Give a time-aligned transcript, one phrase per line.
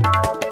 [0.00, 0.49] ಇಂದು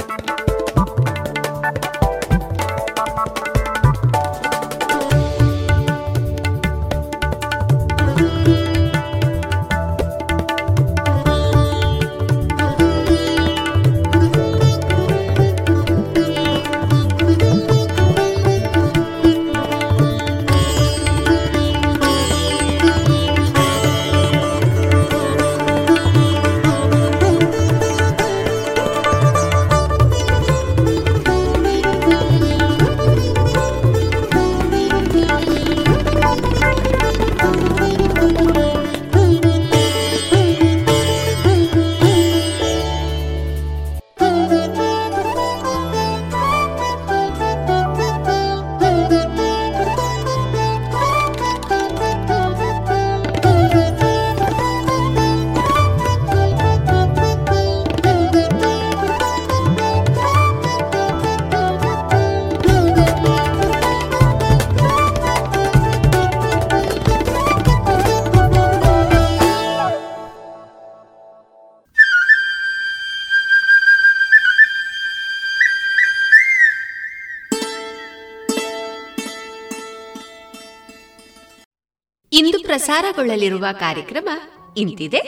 [82.79, 84.29] ಪ್ರಸಾರಗೊಳ್ಳಲಿರುವ ಕಾರ್ಯಕ್ರಮ
[84.77, 85.21] ಇಂತಿದೆ.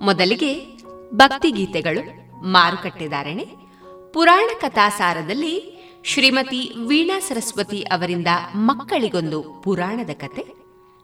[0.00, 0.78] ಮೊದಲಿಗೆ
[1.14, 2.02] ಭಕ್ತಿಗೀತೆಗಳು
[2.46, 3.44] ಮಾರುಕಟ್ಟೆದಾರಣೆ
[4.14, 5.52] ಪುರಾಣ ಕಥಾಸಾರದಲ್ಲಿ
[6.04, 10.44] ಶ್ರೀಮತಿ ವೀಣಾ ಸರಸ್ವತಿ ಅವರಿಂದ ಮಕ್ಕಳಿಗೊಂದು ಪುರಾಣದ ಕತೆ,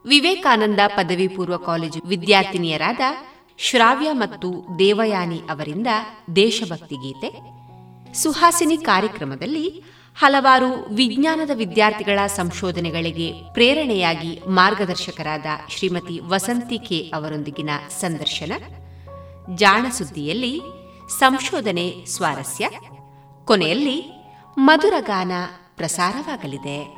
[0.04, 3.00] ವಿವೇಕಾನಂದ ಪದವಿ ಪೂರ್ವ ಕಾಲೇಜು ವಿದ್ಯಾರ್ಥಿನಿಯರಾದ
[3.58, 5.86] ಶ್ರಾವ್ಯ ಮತ್ತು ದೇವಯಾನಿ ಅವರಿಂದ
[6.36, 7.30] ದೇಶಭಕ್ತಿ ಗೀತೆ
[8.14, 9.84] ಸುಹಾಸಿನಿ ಕಾರ್ಯಕ್ರಮದಲ್ಲಿ
[10.18, 18.52] ಹಲವಾರು ವಿಜ್ಞಾನದ ವಿದ್ಯಾರ್ಥಿಗಳ ಸಂಶೋಧನೆಗಳಿಗೆ ಪ್ರೇರಣೆಯಾಗಿ ಮಾರ್ಗದರ್ಶಕರಾದ ಶ್ರೀಮತಿ ವಸಂತಿ ಕೆ ಅವರೊಂದಿಗಿನ ಸಂದರ್ಶನ.
[19.54, 20.60] ಜಾಣಸುದ್ದಿಯಲ್ಲಿ
[21.18, 22.68] ಸಂಶೋಧನೆ ಸ್ವಾರಸ್ಯ.
[23.44, 24.26] ಕೊನೆಯಲ್ಲಿ
[24.56, 25.32] ಮಧುರಗಾನ
[25.76, 26.97] ಪ್ರಸಾರವಾಗಲಿದೆ.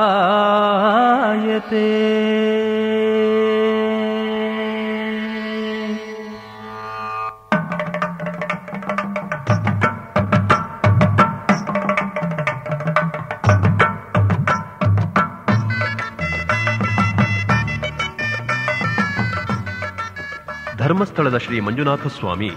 [20.83, 22.51] ಧರ್ಮಸ್ಥಳದ ಶ್ರೀ ಮಂಜುನಾಥ ಸ್ವಾಮಿ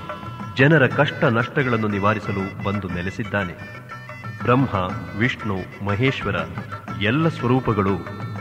[0.57, 3.53] ಜನರ ಕಷ್ಟ ನಷ್ಟಗಳನ್ನು ನಿವಾರಿಸಲು ಬಂದು ನೆಲೆಸಿದ್ದಾನೆ.
[4.43, 4.75] ಬ್ರಹ್ಮ,
[5.19, 6.37] ವಿಷ್ಣು, ಮಹೇಶ್ವರ
[7.03, 7.95] ಎಲ್ಲ ಸ್ವರೂಪಗಳು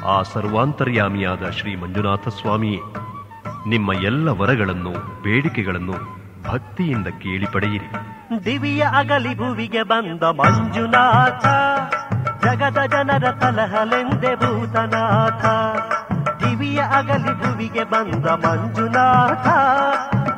[0.06, 2.80] ಆ ಸರ್ವಾಂತರ್ಯಾಮಿಯಾದ ಶ್ರೀ ಮಂಜುನಾಥ ಸ್ವಾಮಿಯೇ
[3.70, 5.94] ನಿಮ್ಮ ಎಲ್ಲ ವರಗಳನ್ನು, ಬೇಡಿಕೆಗಳನ್ನು
[6.44, 7.89] ಭಕ್ತಿಯಿಂದ ಕೇಳಿ ಪಡೆಯಿರಿ.
[8.46, 11.46] ದಿವಿಯ ಅಗಲಿ ಭುವಿಗೆ ಬಂದ ಮಂಜುನಾಥ,
[12.46, 13.32] ಜಗದ ಜನರ
[14.36, 15.46] ಭೂತನಾಥ.
[16.25, 19.48] ದಿವಿಯ ಅಗಲಿ ಭುವಿಗೆ ಬಂದ ಮಂಜುನಾಥ,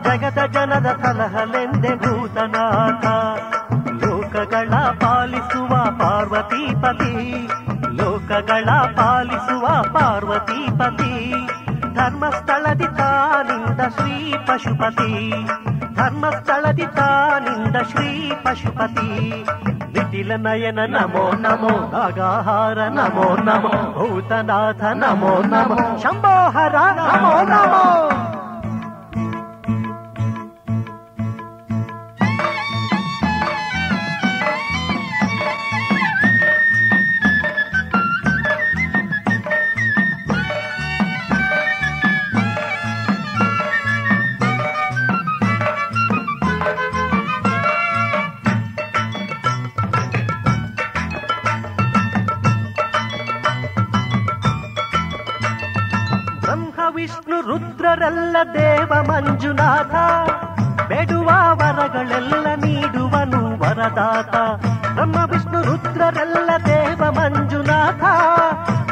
[0.08, 3.06] ಜಗದ ಜನದ ತಲಹಲೆಂದೆ ಭೂತನಾಥ.
[4.06, 5.68] ಲೋಕಗಳ ಪಾಲಿಸುವ
[6.00, 7.48] ಪಾರ್ವತಿಪತಿ
[7.96, 11.34] ಲೋಕಗಳ ಪಾಲಿಸುವ ಪಾರ್ವತಿಪತಿ
[11.96, 15.30] ಧರ್ಮಸ್ಥಳದಿ ತಾನಿಂದ ಶ್ರೀ ಪಶುಪತಿ,
[15.96, 19.46] ಧರ್ಮಸ್ಥಳದಿ ತಾನಿಂದ ಶ್ರೀ ಪಶುಪತಿ.
[19.94, 27.84] ನಿಟಿಲ ನಯನ ನಮೋ ನಮೋ ನಾಗಾಹಾರ ನಮೋ ನಮೋ ಭೂತನಾಥ ನಮೋ ನಮೋ ಶಂಭೋಹರ ನಮೋ ನಮೋ
[59.02, 59.94] ಮಂಜುನಾಥ,
[60.88, 64.62] ಬೇಡುವ ವರಗಳೆಲ್ಲ ನೀಡುವನು ವರದಾತ.
[64.94, 68.04] ಬ್ರಹ್ಮ, ವಿಷ್ಣು, ರುದ್ರರೆಲ್ಲ ದೇವ ಮಂಜುನಾಥ,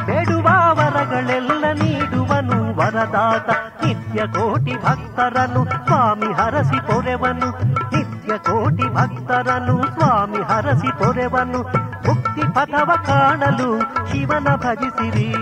[0.06, 3.50] ಬೇಡುವ ವರಗಳೆಲ್ಲ ನೀಡುವನು ವರದಾತ.
[3.86, 7.50] ನಿತ್ಯ ಕೋಟಿ ಭಕ್ತರನು ಸ್ವಾಮಿ ಹರಸಿ ಪೊರೆವನು.
[7.98, 11.60] ನಿತ್ಯ ಕೋಟಿ ಭಕ್ತರನು ಸ್ವಾಮಿ ಹರಸಿ ಪೊರೆವನು.
[12.08, 15.36] ಮುಕ್ತಿ ಪಥವ ಕಾಣಲು ಶಿವನ ಭಜಿಸಿರಿ.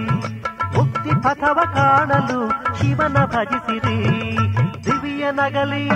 [0.77, 4.52] ಮುಕ್ತಿ ಪಥವ ಕಾಣಲು ಶಿವನ ಭಜಿಸಿರಿ.
[5.23, 5.89] ದಿವ್ಯ ನಗಲಿ,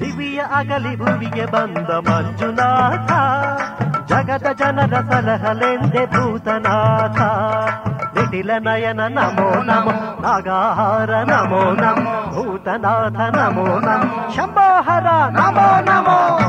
[0.00, 3.10] ದಿವ್ಯ ಅಗಲಿ ಭುವಿಗೆ ಬಂದ ಮಂಜುನಾಥ,
[4.06, 7.20] ಜಗದ ಜನರ ಸಲಹಲೆಂದೆ ಭೂತನಾಥ.
[8.16, 16.45] ನಿಟಿಲ ನಯನ ನಮೋ ನಮೋ, ನಾಗಾಹಾರ ನಮೋ ನಮೋ, ಭೂತನಾಥ ನಮೋ ನಮೋ, ಶಂಭೋಹರ ನಮೋ ನಮೋ.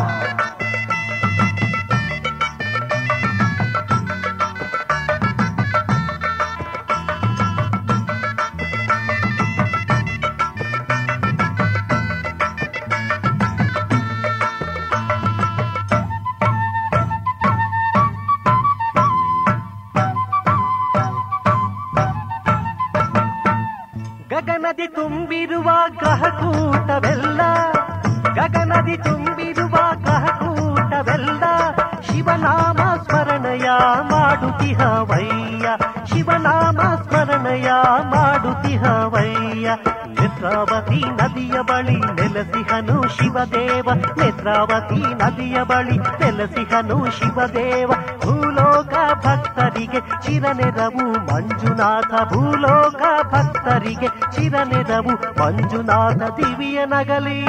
[43.47, 47.91] ಶಿವದೇವ, ನೇತ್ರಾವತಿ ನದಿಯ ಬಳಿ ನೆಲೆಸಿಹನು ಶಿವದೇವ.
[48.19, 56.15] ಭೂಲೋಕ ಭಕ್ತರಿಗೆ ಚಿರನೆರವು ಮಂಜುನಾಥ, ಭೂಲೋಕ ಭಕ್ತರಿಗೆ ಚಿರನೆರವು ಮಂಜುನಾಥ.
[56.15, 57.45] ದಿವಿಯ ನಗಲಿ,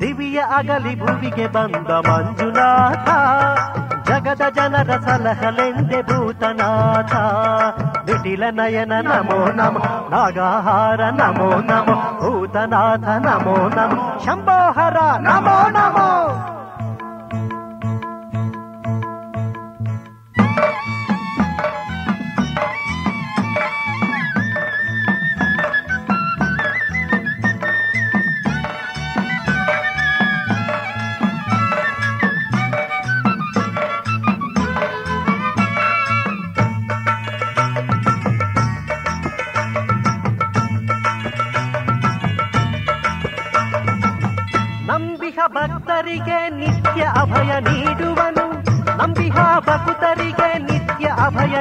[0.00, 3.08] ದಿವಿಯ ಅಗಲಿ ಭುವಿಗೆ ಬಂದ ಮಂಜುನಾಥ.
[4.12, 7.12] ಜಗದ ಜನರ ಸಲಹಲೆಂದೆ ಭೂತನಾಥ
[8.06, 16.08] ನಿಟಿಲ ನಯನ ನಮೋ ನಮೋ ನಾಗಾಹಾರ ನಮೋ ನಮೋ ಭೂತನಾಥ ನಮೋ ನಮೋ ಶಂಭೋಹರ ನಮೋ ನಮೋ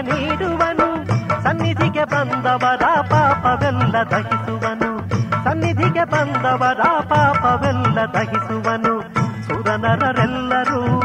[0.02, 1.08] ನೀಡುವನು.
[1.44, 5.10] ಸನ್ನಿಧಿಗೆ ಬಂದವರ ಪಾಪವೆಲ್ಲ ದಹಿಸುವನು.
[5.44, 9.02] ಸನ್ನಿಧಿಗೆ ಬಂದವರ ಪಾಪವೆಲ್ಲ ದಹಿಸುವನು.
[9.48, 11.00] ಸುರನರರೆಲ್ಲರೂ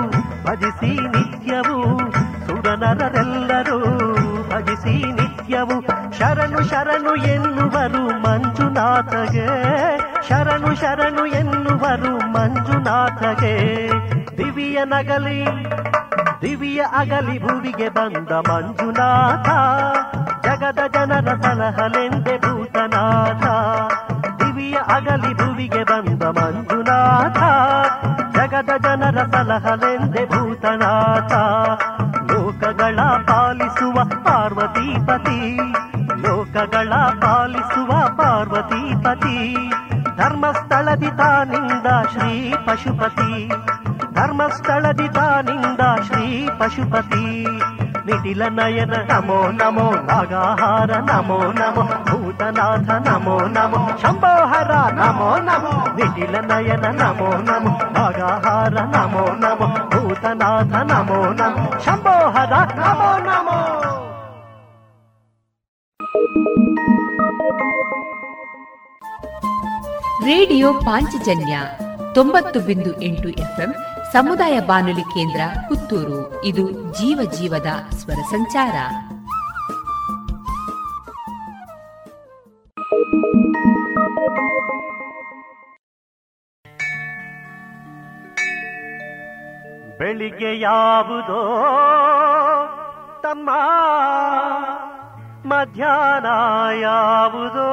[0.46, 1.98] ಭಜಿಸಿ ನಿತ್ಯವು.
[2.46, 3.80] ಸುರನರರೆಲ್ಲರೂ
[4.50, 5.80] ಭಜಿಸಿ ನಿತ್ಯವು.
[6.18, 9.46] ಶರಣು ಶರಣು ಎನ್ನುವರು ಮಂಜುನಾಥಗೆ.
[10.28, 13.88] ಶರಣು ಶರಣು ಎನ್ನುವರು ಮಂಜುನಾಥಗೆ.
[14.38, 15.44] ದಿವಿಯ ನಗಲಿ
[16.42, 19.48] ದಿವಿಯ ಅಗಲಿ ಭುವಿಗೆ ಬಂದ ಮಂಜುನಾಥ,
[20.46, 23.44] ಜಗದ ಜನರ ಸಲಹಲೆಂದೆ ಭೂತನಾಥ.
[24.40, 27.38] ದಿವಿಯ ಅಗಲಿ ಭುವಿಗೆ ಬಂದ ಮಂಜುನಾಥ,
[28.36, 31.32] ಜಗದ ಜನರ ಸಲಹಲೆಂದೆ ಭೂತನಾಥ.
[32.32, 35.56] ಲೋಕಗಳ ಪಾಲಿಸುವ ಪಾರ್ವತಿಪತಿ,
[36.22, 39.70] ಲೋಕಗಳ ಪಾಲಿಸುವ ಪಾರ್ವತಿಪತಿ.
[40.16, 43.50] ಧರ್ಮಸ್ಥಳದಿ ತಾನಿಂದ ಶ್ರೀ ಪಶುಪತಿ.
[44.16, 46.26] ಧರ್ಮಸ್ಥಳದಿ ತಾನಿಂದ ಶ್ರೀ
[46.58, 47.24] ಪಶುಪತಿ
[48.06, 56.86] ನಿಟಿಲ ನಯನ ನಮೋ ನಮೋ ನಾಗಾಹಾರ ನಮೋ ನಮೋ ಭೂತನಾಥ ನಮೋ ನಮೋ ಶಂಭೋಹರ ನಮೋ ನಮೋ ನಿಟಿಲ ನಯನ
[57.00, 63.58] ನಮೋ ನಮೋ ನಾಗಾಹಾರ ನಮೋ ನಮೋ ಭೂತನಾಥ ನಮೋ ನಮೋ ಶಂಭೋಹರ ನಮೋ ನಮೋ
[70.26, 71.54] ರೇಡಿಯೋ ಪಾಂಚಜನ್ಯ
[72.14, 73.72] ತೊಂಬತ್ತು ಬಿಂದು ಎಂಟು ಎಫ್ಎಂ
[74.16, 76.44] ಸಮುದಾಯ ಬಾನುಲಿ ಕೇಂದ್ರ ಪುತ್ತೂರು.
[76.44, 78.76] ಇದು ಜೀವ ಜೀವದ ಸ್ವರ ಸಂಚಾರ.
[89.98, 91.42] ಬೆಳಿಗ್ಗೆ ಯಾವುದೋ
[93.22, 93.50] ತಮ್ಮ
[95.48, 96.26] ಮಧ್ಯಾಹ್ನ
[96.80, 97.72] ಯಾವುದೋ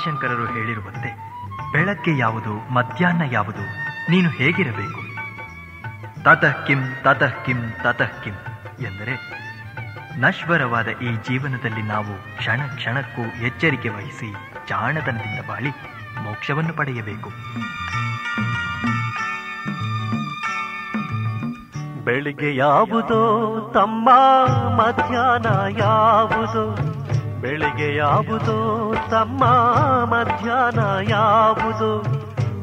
[0.00, 1.08] ಆದಿಶಂಕರರು ಹೇಳಿರುವಂತೆ
[1.72, 3.64] ಬೆಳಕ್ಕೆ ಯಾವುದು, ಮಧ್ಯಾಹ್ನ ಯಾವುದು,
[4.10, 5.00] ನೀನು ಹೇಗಿರಬೇಕು?
[6.24, 8.36] ತತಃ ಕಿಂ ತತಃ ಕಿಂ ತತಃ ಕಿಂ
[8.86, 9.14] ಎಂದರೆ,
[10.20, 14.30] ನಶ್ವರವಾದ ಈ ಜೀವನದಲ್ಲಿ ನಾವು ಕ್ಷಣ ಕ್ಷಣಕ್ಕೂ ಎಚ್ಚರಿಕೆ ವಹಿಸಿ
[14.68, 15.72] ಜಾಣತನದಿಂದ ಬಾಳಿ
[16.22, 17.30] ಮೋಕ್ಷವನ್ನು ಪಡೆಯಬೇಕು.
[22.04, 23.20] ಬೆಳಿಗ್ಗೆ ಯಾವುದೋ,
[23.74, 24.08] ತಮ್ಮ
[24.76, 26.64] ಮಧ್ಯಾಹ್ನ ಯಾವುದೋ
[27.40, 28.56] ಬೆಳಿಗ್ಗೆ ಯಾವುದು,
[29.10, 29.44] ತಮ್ಮ
[30.04, 32.02] ಮಧ್ಯಾಹ್ನ ಯಾವುದು?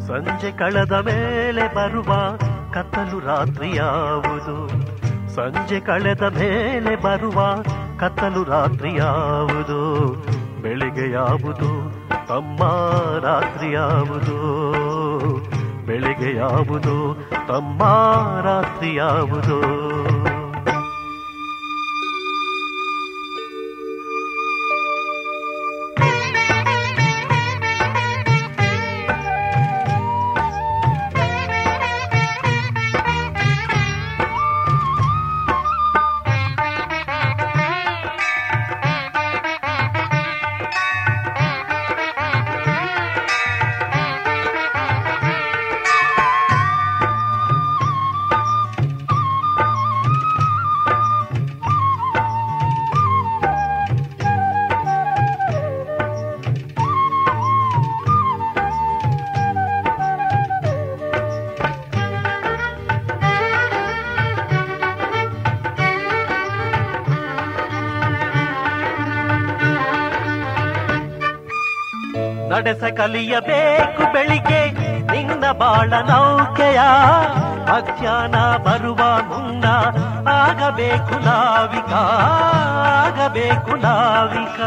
[0.08, 2.38] ಸಂಜೆ ಕಳೆದ ಮೇಲೆ ಬರುವ
[2.74, 4.68] ಕತ್ತಲು ರಾತ್ರಿ ಯಾವುದು?
[5.36, 7.64] ಸಂಜೆ ಕಳೆದ ಮೇಲೆ ಬರುವ
[8.00, 10.14] ಕತ್ತಲು ರಾತ್ರಿ ಯಾವುದು?
[10.62, 11.70] ಬೆಳಿಗ್ಗೆ ಯಾವುದು,
[12.28, 12.64] ತಮ್ಮ
[13.26, 14.38] ರಾತ್ರಿ ಯಾವುದು?
[15.86, 16.96] ಬೆಳಿಗ್ಗೆ ಯಾವುದು,
[17.48, 17.84] ತಮ್ಮ
[18.42, 19.60] ರಾತ್ರಿ ಯಾವುದು?
[72.67, 74.71] ನಡೆಸ ಕಲಿಯಬೇಕು ಬೆಳಿಗ್ಗೆ.
[75.12, 76.80] ನಿನ್ನ ಬಾಳ ನೌಕೆಯ.
[77.69, 79.65] ಮಧ್ಯಾಹ್ನ ಬರುವ ಮುನ್ನ
[80.30, 81.93] ಆಗಬೇಕು ನಾವಿಕ
[83.08, 84.60] ಆಗಬೇಕು ನಾವಿಕ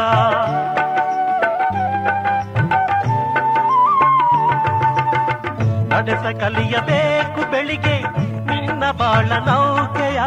[5.93, 8.01] ನಡೆಸ ಕಲಿಯಬೇಕು ಬೆಳಿಗ್ಗೆ.
[8.45, 10.19] ನಿನ್ನ ಬಾಳ ನೌಕೆಯ.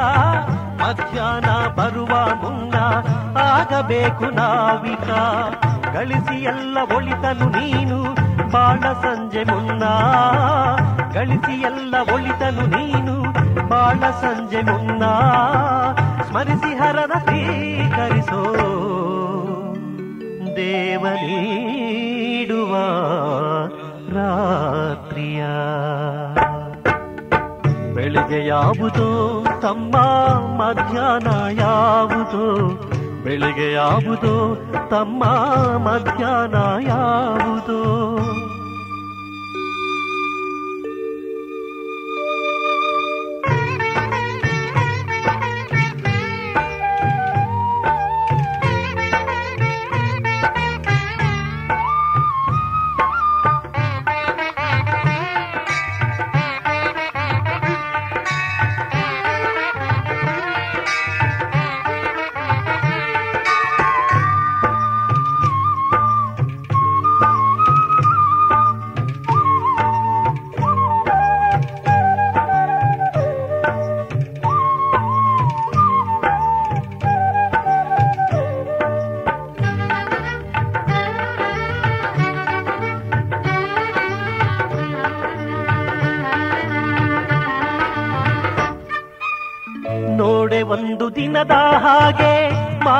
[0.83, 2.75] ಮಧ್ಯಾಹ್ನ ಬರುವ ಮುನ್ನ
[3.39, 5.11] ಆಗಬೇಕು ನಾವಿಕ
[5.95, 7.99] ಗಳಿಸಿ ಎಲ್ಲ ಒಳಿತನು ನೀನು.
[8.53, 9.85] ಬಾಳ ಸಂಜೆ ಮುನ್ನ
[11.15, 13.15] ಗಳಿಸಿ ಎಲ್ಲ ಒಳಿತನು ನೀನು.
[13.69, 15.05] ಬಾಳ ಸಂಜೆ ಮುನ್ನ
[16.29, 18.43] ಸ್ಮರಿಸಿ ಹರನ ಸ್ವೀಕರಿಸೋ
[20.57, 21.05] ದೇವ
[24.15, 25.43] ರಾತ್ರಿಯ
[27.95, 29.09] ಬೆಳಿಗ್ಗೆ ಯಾವುದು,
[29.63, 29.95] ತಮ್ಮ
[30.61, 31.31] ಮಧ್ಯಾಹ್ನ
[31.61, 32.45] ಯಾವುದು?
[33.25, 34.35] ಬೆಳಿಗ್ಗೆ ಯಾವುದೋ
[34.91, 35.25] ತಮ್ಮ
[35.77, 36.55] ಮಧ್ಯಾಹ್ನ
[36.89, 37.81] ಯಾವುದೋ?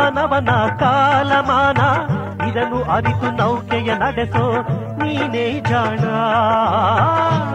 [0.05, 1.81] ಮಾನವನ ಕಾಲಮಾನ,
[2.49, 4.43] ಇದನ್ನು ಅರಿತು ನೌಕೆಯ ನಡೆಸೋ,
[5.01, 6.05] ನೀನೇ ಜಾಣ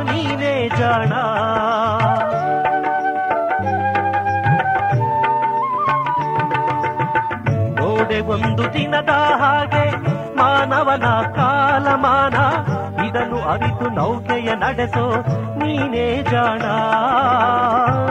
[0.07, 1.11] ನೀನೇ ಜಾಣ.
[7.79, 9.85] ಗೋಡೆ ಒಂದು ದಿನದ ಹಾಗೆ
[10.35, 11.07] ಮಾನವನ
[11.37, 12.37] ಕಾಲಮಾನ,
[13.07, 15.07] ಇದನ್ನು ಅರಿತು ನೌಕೆಯ ನಡೆಸೋ,
[15.61, 16.65] ನೀನೇ ಜಾಣ.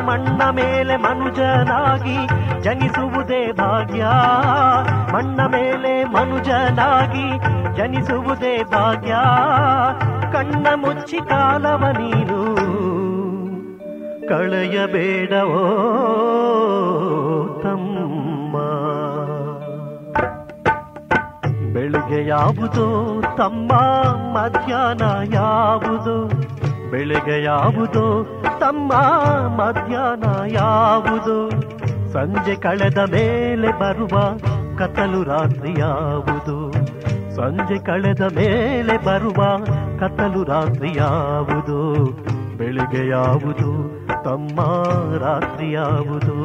[0.09, 2.18] ಮಣ್ಣ ಮೇಲೆ ಮನುಜನಾಗಿ
[2.62, 3.40] ಜನಿಸುವುದೇ
[3.78, 4.04] ಭಾಗ್ಯ.
[5.12, 7.38] ಮಣ್ಣ ಮೇಲೆ ಮನುಜನಾಗಿ
[7.76, 9.14] ಜನಿಸುವುದೇ ಭಾಗ್ಯ.
[10.32, 12.56] ಕಣ್ಣ ಮುಚ್ಚಿ ಕಾಲವ ನೀನು.
[14.28, 15.62] ಕಳೆಯಬೇಡವೋ
[17.62, 18.56] ತಮ್ಮ.
[21.72, 23.72] ಬೆಳಿಗ್ಗೆ ಯಾವುದು ತಮ್ಮ,
[24.38, 26.28] ಮಧ್ಯಾಹ್ನ ಯಾವುದು?
[26.90, 28.26] ಬೆಳಿಗ್ಗೆ ಯಾವುದು
[28.60, 28.92] ತಮ್ಮ,
[29.56, 31.67] ಮಧ್ಯಾಹ್ನ ಯಾವುದು?
[32.18, 34.38] ಸಂಜೆ ಕಳೆದ ಮೇಲೆ ಬರುವ
[34.78, 36.72] ಕತ್ತಲು ರಾತ್ರಿ ಯಾವುದು?
[37.37, 39.64] ಸಂಜೆ ಕಳೆದ ಮೇಲೆ ಬರುವ
[40.00, 42.04] ಕತ್ತಲು ರಾತ್ರಿ ಯಾವುದು?
[42.59, 43.70] ಬೆಳಿಗ್ಗೆ ಯಾವುದು?
[44.24, 44.61] ತಮ್ಮ
[45.18, 46.37] ರಾತ್ರಿ ಯಾವುದು?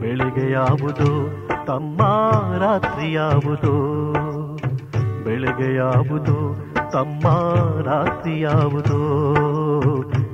[0.00, 1.38] ಬೆಳಿಗ್ಗೆ ಯಾವುದು?
[1.66, 2.02] ತಮ್ಮ
[2.58, 3.74] ರಾತ್ರಿ ಯಾವುದು?
[5.24, 6.68] ಬೆಳಿಗ್ಗೆ ಯಾವುದು?
[6.92, 7.28] ತಮ್ಮ
[7.82, 9.00] ರಾತ್ರಿ ಯಾವುದು?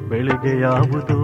[0.09, 1.24] ಬೆಳಿಗ್ಗೆ ಯಾವುದು?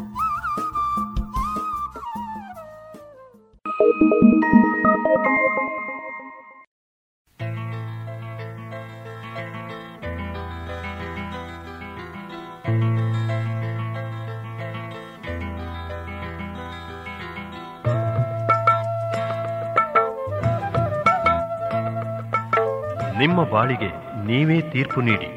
[23.51, 23.89] ಬಾಳಿಗೆ
[24.25, 25.27] ನೀವೇ ತೀರ್ಪು ನೀಡಿ.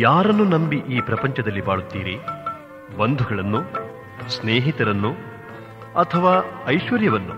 [0.00, 2.18] ಯಾರನ್ನು ನಂಬಿ ಈ ಪ್ರಪಂಚದಲ್ಲಿ ಬಾಳುತ್ತೀರಿ?
[2.98, 3.62] ಬಂಧುಗಳನ್ನು,
[4.28, 5.12] ಸ್ನೇಹಿತರನ್ನು
[6.00, 7.34] ಅಥವಾ ಐಶ್ವರ್ಯವನ್ನು?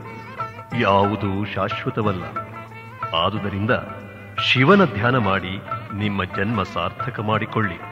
[0.81, 2.25] ಯಾವುದೂ ಶಾಶ್ವತವಲ್ಲ.
[3.15, 3.71] ಆದುದರಿಂದ
[4.45, 5.63] ಶಿವನ ಧ್ಯಾನ ಮಾಡಿ
[5.95, 7.92] ನಿಮ್ಮ ಜನ್ಮ ಸಾರ್ಥಕ ಮಾಡಿಕೊಳ್ಳಿ.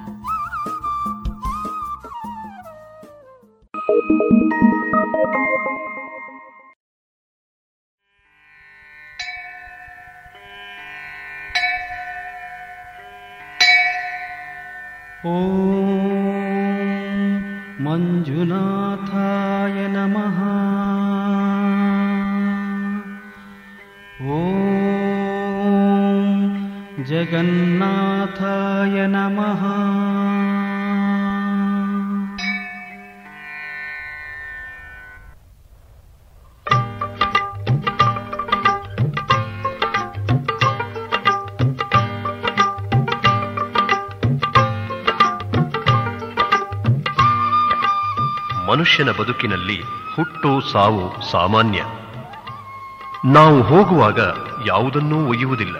[48.91, 49.83] ಮನುಷ್ಯನ ಬದುಕಿನಲ್ಲಿ
[50.15, 51.83] ಹುಟ್ಟು ಸಾವು ಸಾಮಾನ್ಯ.
[53.25, 54.19] ನಾವು ಹೋಗುವಾಗ
[54.67, 55.75] ಯಾವುದನ್ನೂ ಒಯ್ಯುವುದಿಲ್ಲ.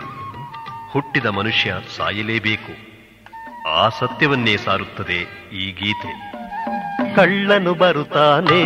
[0.93, 2.73] ಹುಟ್ಟಿದ ಮನುಷ್ಯ ಸಾಯಲೇಬೇಕು.
[3.79, 6.33] ಆ ಸತ್ಯವನ್ನೇ ಸಾರುತ್ತದೆ ಈ ಗೀತೆ.
[7.15, 8.63] ಕಳ್ಳನು ಬರುತ್ತಾನೆ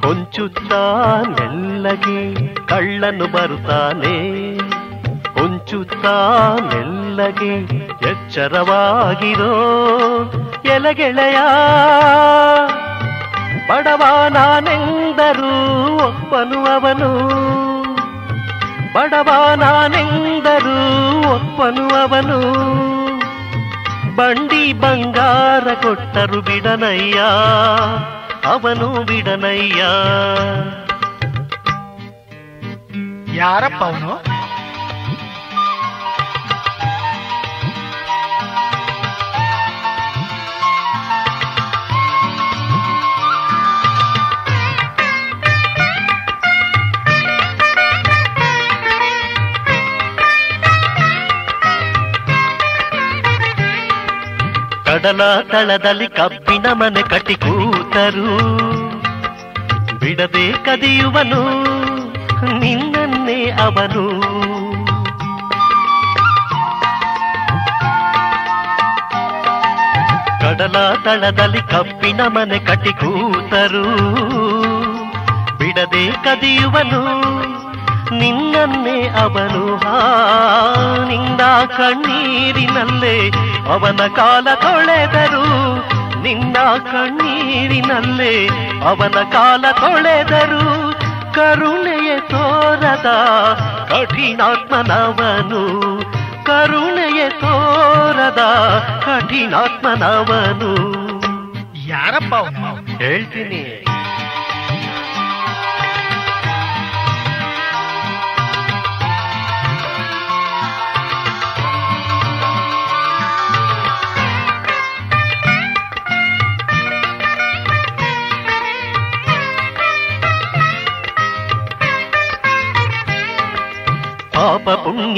[0.00, 4.58] ಕೊಂಚುತ್ತಾನೆಲ್ಲಗೆ ಕಳ್ಳನು ಬರುತ್ತಾನೆ,
[5.40, 7.54] ಹೊಂಚುತ್ತಾ ಮೆಲ್ಲಗೆ
[8.10, 9.54] ಎಚ್ಚರವಾಗಿರೋ
[10.64, 11.38] ಎಲಗೆಳೆಯ
[13.68, 15.52] ಬಡವ ನಾನೆಂದರೂ
[15.96, 17.10] ಒಪ್ಪನು ಅವನು
[18.94, 19.28] ಬಡವ
[21.34, 22.38] ಒಪ್ಪನು ಅವನು
[24.16, 27.18] ಬಂಡಿ ಬಂಗಾರ ಕೊಟ್ಟರು ಬಿಡನಯ್ಯ,
[28.44, 29.82] ಅವನು ಬಿಡನಯ್ಯ.
[33.36, 34.27] ಯಾರಪ್ಪ ಅವನು?
[54.98, 58.30] ಕಡಲ ತಳದಲ್ಲಿ ಕಬ್ಬಿನ ಮನೆ ಕಟ್ಟಿ ಕೂತರು.
[59.98, 61.42] ಬಿಡದೆ ಕದಿಯುವನು,
[62.58, 64.04] ನಿನ್ನನ್ನೇ ಅವನು.
[70.40, 73.84] ಕಡಲ ತಳದಲ್ಲಿ ಕಬ್ಬಿನ ಮನೆ ಕಟ್ಟಿ ಕೂತರು.
[75.58, 77.02] ಬಿಡದೆ ಕದಿಯುವನು,
[78.18, 79.76] ನಿನ್ನನ್ನೇ ಅವನು.
[79.76, 80.00] ಹಾ
[81.08, 81.40] ನಿಂದ
[81.76, 85.76] ಕಣ್ಣೀರಿನಲ್ಲೇ ಅವನ ಕಾಲ ತೊಳೆದರು
[86.22, 88.48] ನಿನ್ನ ಕಣ್ಣೀರಿನಲ್ಲೇ
[88.84, 90.88] ಅವನ ಕಾಲ ತೊಳೆದರು
[91.34, 93.06] ಕರುಣೆಯ ತೋರದ
[93.88, 95.62] ಕಠಿಣಾತ್ಮನವನು.
[96.44, 98.38] ಕರುಣೆಯ ತೋರದ
[99.04, 100.74] ಕಠಿಣಾತ್ಮನವನು.
[101.88, 102.98] ಯಾರಪ್ಪ ಅವನು?
[102.98, 103.84] ಹೇಳ್ತೀನಿ.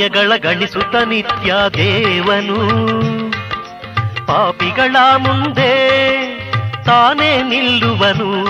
[0.01, 2.57] ಪುಣ್ಯಗಳ ಗಳಿಸುತ್ತ ನಿತ್ಯ ದೇವನು.
[4.27, 5.75] ಪಾಪಿಗಳ ಮುಂದೆ
[6.85, 8.45] ತಾನೇ ನಿಲ್ಲುವನು.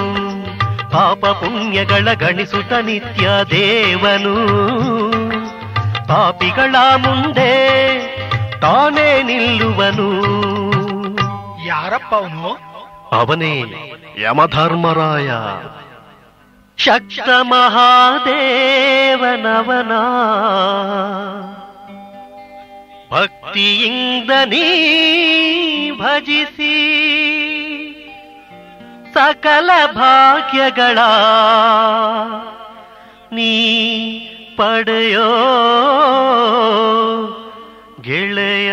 [0.91, 4.35] ಪಾಪ ಪುಣ್ಯಗಳ ಗಣಿಸುತ್ತ ನಿತ್ಯ ದೇವನು.
[6.09, 7.99] ಪಾಪಿಗಳ ಮುಂದೆ
[8.61, 10.23] ತಾನೇ ನಿಲ್ಲುವನು.
[11.67, 12.59] ಯಾರಪ್ಪ ಅವನು?
[13.13, 13.65] ಅವನೇ
[14.23, 15.31] ಯಮಧರ್ಮರಾಯ.
[16.81, 18.23] ಶಕ್ತ ಮಹಾದೇವನವನ
[23.13, 24.67] ಭಕ್ತಿಯಿಂದ ನೀ
[26.01, 26.75] ಭಜಿಸಿ
[29.15, 30.99] ಸಕಲ ಭಾಗ್ಯಗಳ
[33.33, 33.53] ನೀ
[34.57, 35.31] ಪಡೆಯೋ
[38.01, 38.73] ಗೆಳೆಯ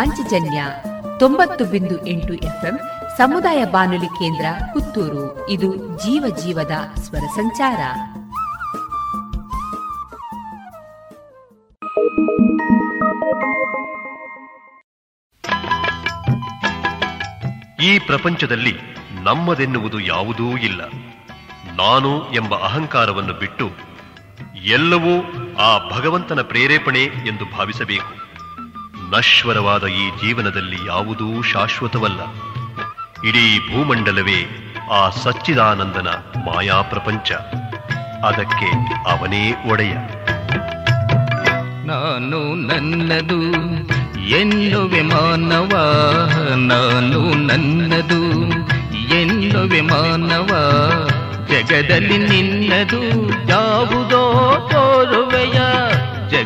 [0.00, 0.64] ಪಾಂಚಜನ್ಯ
[1.18, 2.78] ತೊಂಬತ್ತು ಬಿಂದು ಎಂಟು ಎಫ್ಎಂ
[3.18, 5.48] ಸಮುದಾಯ ಬಾನುಲಿ ಕೇಂದ್ರ ಪುತ್ತೂರು.
[5.48, 7.80] ಇದು ಜೀವ ಜೀವದ ಸ್ವರ ಸಂಚಾರ.
[17.82, 18.78] ಈ ಪ್ರಪಂಚದಲ್ಲಿ
[19.22, 20.80] ನಮ್ಮದೆನ್ನುವುದು ಯಾವುದೂ ಇಲ್ಲ.
[21.76, 23.70] ನಾನು ಎಂಬ ಅಹಂಕಾರವನ್ನು ಬಿಟ್ಟು
[24.64, 25.16] ಎಲ್ಲವೂ
[25.56, 28.19] ಆ ಭಗವಂತನ ಪ್ರೇರೇಪಣೆ ಎಂದು ಭಾವಿಸಬೇಕು.
[29.10, 32.20] ನಶ್ವರವಾದ ಈ ಜೀವನದಲ್ಲಿ ಯಾವುದೂ ಶಾಶ್ವತವಲ್ಲ.
[33.28, 36.08] ಇಡೀ ಭೂಮಂಡಲವೇ ಆ ಸಚ್ಚಿದಾನಂದನ
[36.44, 37.32] ಮಾಯಾ ಪ್ರಪಂಚ.
[38.24, 38.70] ಅದಕ್ಕೆ
[39.10, 39.92] ಅವನೇ ಒಡೆಯ.
[41.86, 43.42] ನಾನು ನನ್ನದು,
[44.20, 45.76] ಎನ್ನುವೆ ಮಾನವ.
[46.54, 48.32] ನಾನು ನನ್ನದು,
[49.20, 50.46] ಎನ್ನುವೆ ಮಾನವ.
[51.46, 53.00] ಜಗದಲ್ಲಿ ನಿನ್ನದು
[53.30, 53.99] ತೋರುವೆಯ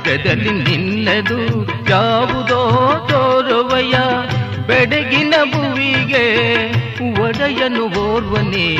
[0.04, 3.92] ಜಗದಲ್ಲಿ ನಿನ್ನದು ಯಾವುದೋ ತೋರುವಯ
[4.66, 6.66] ಬೆಡಗಿನ ಭುವಿಗೆ
[7.22, 8.74] ಒಡೆಯನು ಓರ್ವನೇ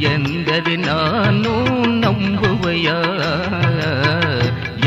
[0.00, 1.52] ಎಂದರೆ ನಾನು
[2.00, 2.88] ನಂಬುವಯ್ಯ.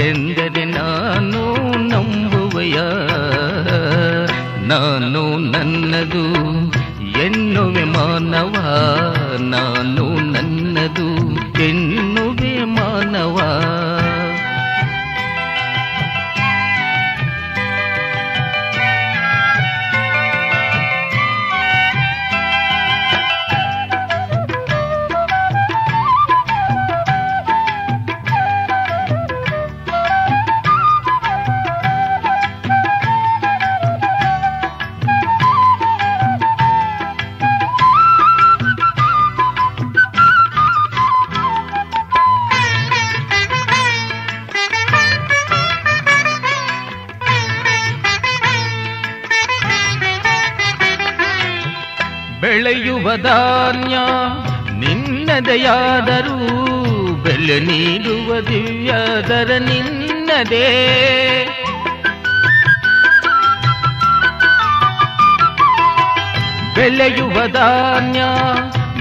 [0.09, 1.53] ಎಂದರೆ ನಾನು
[1.88, 2.78] ನಂಬುವಯ್ಯ.
[4.68, 6.26] ನಾನು ನನ್ನದು
[7.26, 8.55] ಎನ್ನುವೆ ಮಾನವ,
[9.39, 9.87] ನಾನು
[60.38, 60.88] ನಿನ್ನದೇ
[66.76, 68.20] ಬೆಳೆಯುವ ಧಾನ್ಯ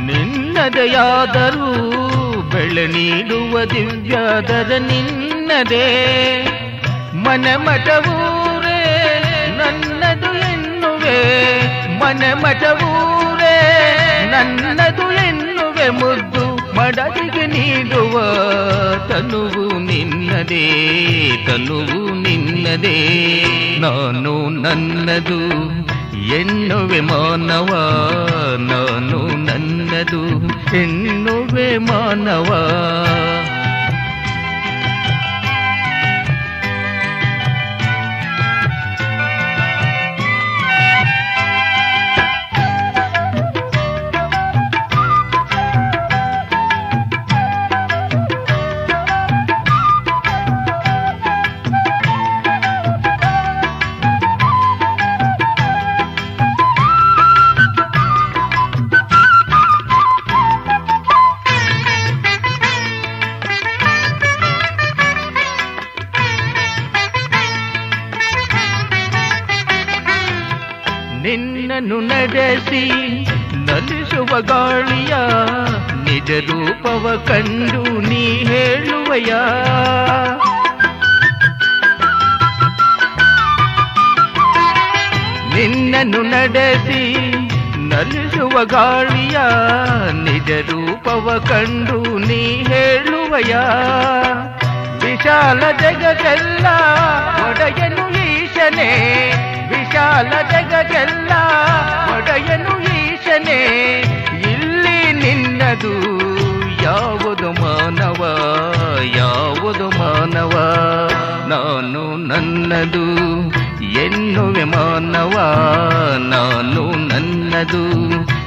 [0.01, 1.72] ನಿನ್ನದೆಯಾದರೂ
[2.51, 5.87] ಬೆಳೆ ನೀಡುವ ದಿವ್ಯಾದರ ನಿನ್ನದೇ.
[7.14, 8.80] ಮನೆ ಮಠವೂರೇ
[9.59, 11.20] ನನ್ನದು ಎನ್ನುವೆ.
[11.99, 13.59] ಮನೆ ಮಠವೂರೇ
[14.30, 15.89] ನನ್ನದು ಎನ್ನುವೆ.
[15.89, 16.25] ಮುದ್ದು
[17.59, 18.20] ನೀಡುವ
[19.09, 20.66] ತನುವು ನಿನ್ನದೇ
[21.46, 22.98] ತನುವು ನಿನ್ನದೇ.
[23.80, 25.40] ನಾನು ನನ್ನದು
[26.36, 27.66] ಎನ್ನುವೆ ಮಾನವ
[28.57, 32.50] ನಾನು ನನ್ನದು ಎನ್ನುವೆ ಮಾನವ.
[77.16, 79.32] ಕಂಡು ನೀ ಹೇಳುವಯ
[85.54, 87.16] ನಿನ್ನನ್ನು ನಡೆಸಿ
[87.78, 89.38] ನಲಿಸುವ ಗಾಳಿಯ
[90.12, 93.54] ನಿಜ ರೂಪವ ಕಂಡು ನೀ ಹೇಳುವಯ
[95.06, 96.66] ವಿಶಾಲ ಜಗದೆಲ್ಲ
[97.48, 98.90] ಒಡೆಯನು ಈಶನೆ.
[99.68, 101.32] ವಿಶಾಲ ಜಗದೆಲ್ಲ
[102.16, 103.60] ಒಡೆಯನು ಈಶನೆ.
[104.42, 106.15] ಇಲ್ಲಿ ನಿನ್ನದು
[107.47, 108.24] ಯಾವುದು ಮಾನವ
[109.16, 110.51] ಯಾವುದು ಮಾನವ?
[111.47, 113.05] ನಾನು ನನ್ನದು,
[114.05, 115.38] ಎನ್ನುವೆ ಮಾನವ?
[116.18, 117.90] ನಾನು ನನ್ನದು,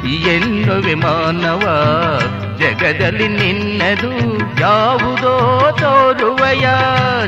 [0.08, 1.62] ಎನ್ನುವೆ ಮಾನವ?
[2.58, 6.62] ಜಗದಲ್ಲಿ ನಿನ್ನದು ಯಾವುದೋ ತೋರುವಯ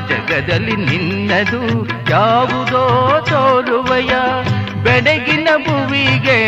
[0.10, 4.10] ಜಗದಲ್ಲಿ ನಿನ್ನದು ಯಾವುದೋ ತೋರುವಯ
[4.84, 6.40] ಬೆಡಗಿನ ಭುವಿಗೆ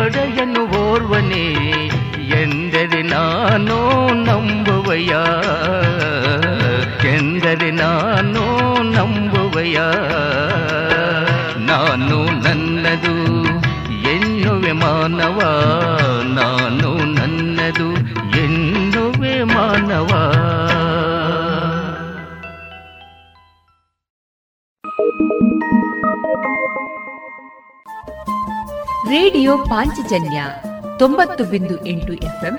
[0.00, 1.90] ಒಡೆಯನು ಓರ್ವನೇ?
[3.10, 5.14] ನಾನು ನಂಬುವಯ
[7.14, 9.78] ಎಂದರೆ ನಾನು ನಂಬುವಯ
[11.66, 13.44] ನಾನು ನನ್ನದು
[14.10, 15.38] ಎನ್ನುವೆ ಮಾನವ.
[16.22, 17.90] ನಾನು ನನ್ನದು
[18.40, 20.06] ಎನ್ನುವೆ ಮಾನವ.
[29.10, 30.44] ರೇಡಿಯೋ ಪಾಂಚಜನ್ಯ
[30.98, 32.58] ತೊಂಬತ್ತು ಬಿಂದು ಎಂಟು ಎಫ್ಎಂ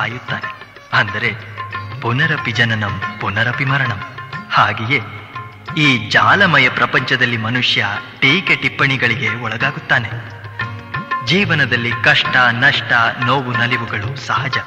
[0.00, 0.52] ಸಾಯುತ್ತಾನೆ
[0.92, 1.34] ಅಂದರೆ
[2.00, 4.02] ಪುನರಪಿ ಜನನಂ, ಪುನರಪಿ ಮರಣಂ.
[4.52, 5.00] ಹಾಗೆಯೇ
[5.78, 7.86] ಈ ಜಾಲಮಯ ಪ್ರಪಂಚದಲ್ಲಿ ಮನುಷ್ಯ
[8.18, 10.10] ಟೀಕೆ ಟಿಪ್ಪಣಿಗಳಿಗೆ ಒಳಗಾಗುತ್ತಾನೆ.
[11.26, 12.92] ಜೀವನದಲ್ಲಿ ಕಷ್ಟ, ನಷ್ಟ,
[13.26, 14.58] ನೋವು, ನಲಿವುಗಳು ಸಹಜ.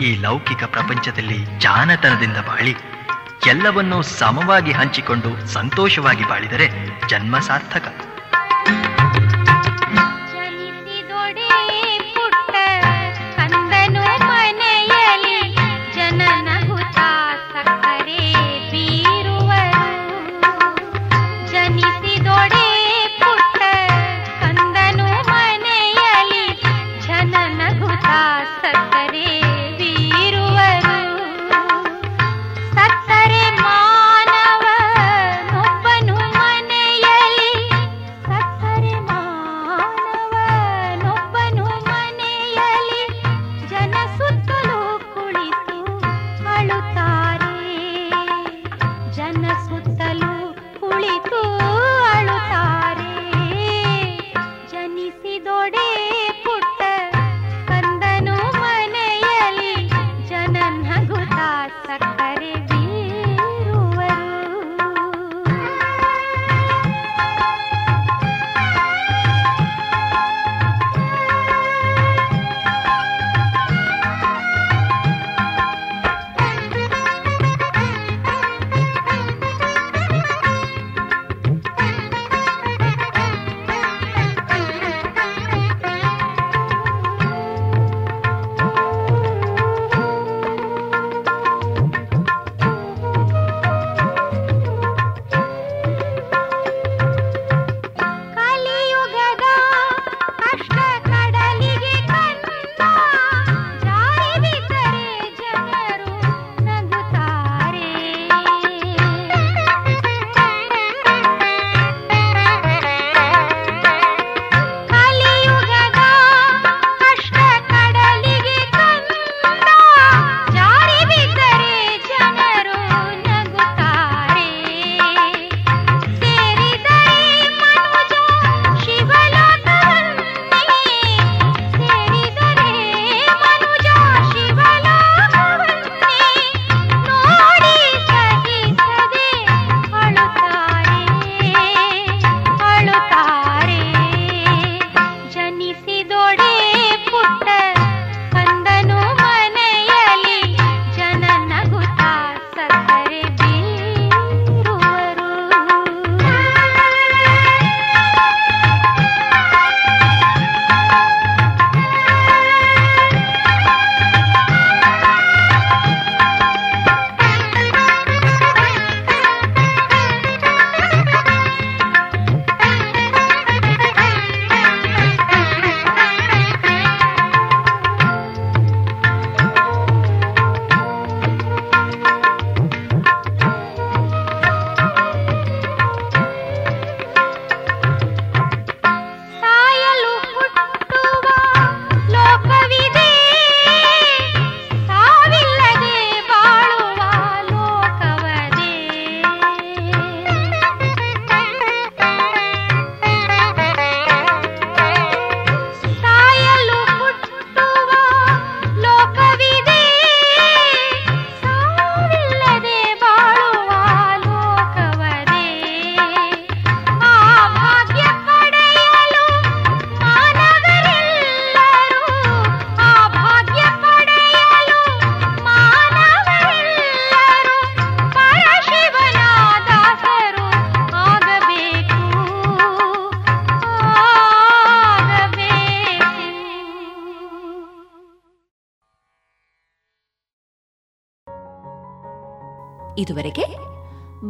[0.00, 2.76] ಈ ಲೌಕಿಕ ಪ್ರಪಂಚದಲ್ಲಿ ಜಾನತನದಿಂದ ಬಾಳಿ
[3.46, 6.70] ಎಲ್ಲವನ್ನೂ ಸಮವಾಗಿ ಹಂಚಿಕೊಂಡು ಸಂತೋಷವಾಗಿ ಬಾಳಿದರೆ
[7.08, 8.01] ಜನ್ಮ ಸಾರ್ಥಕ.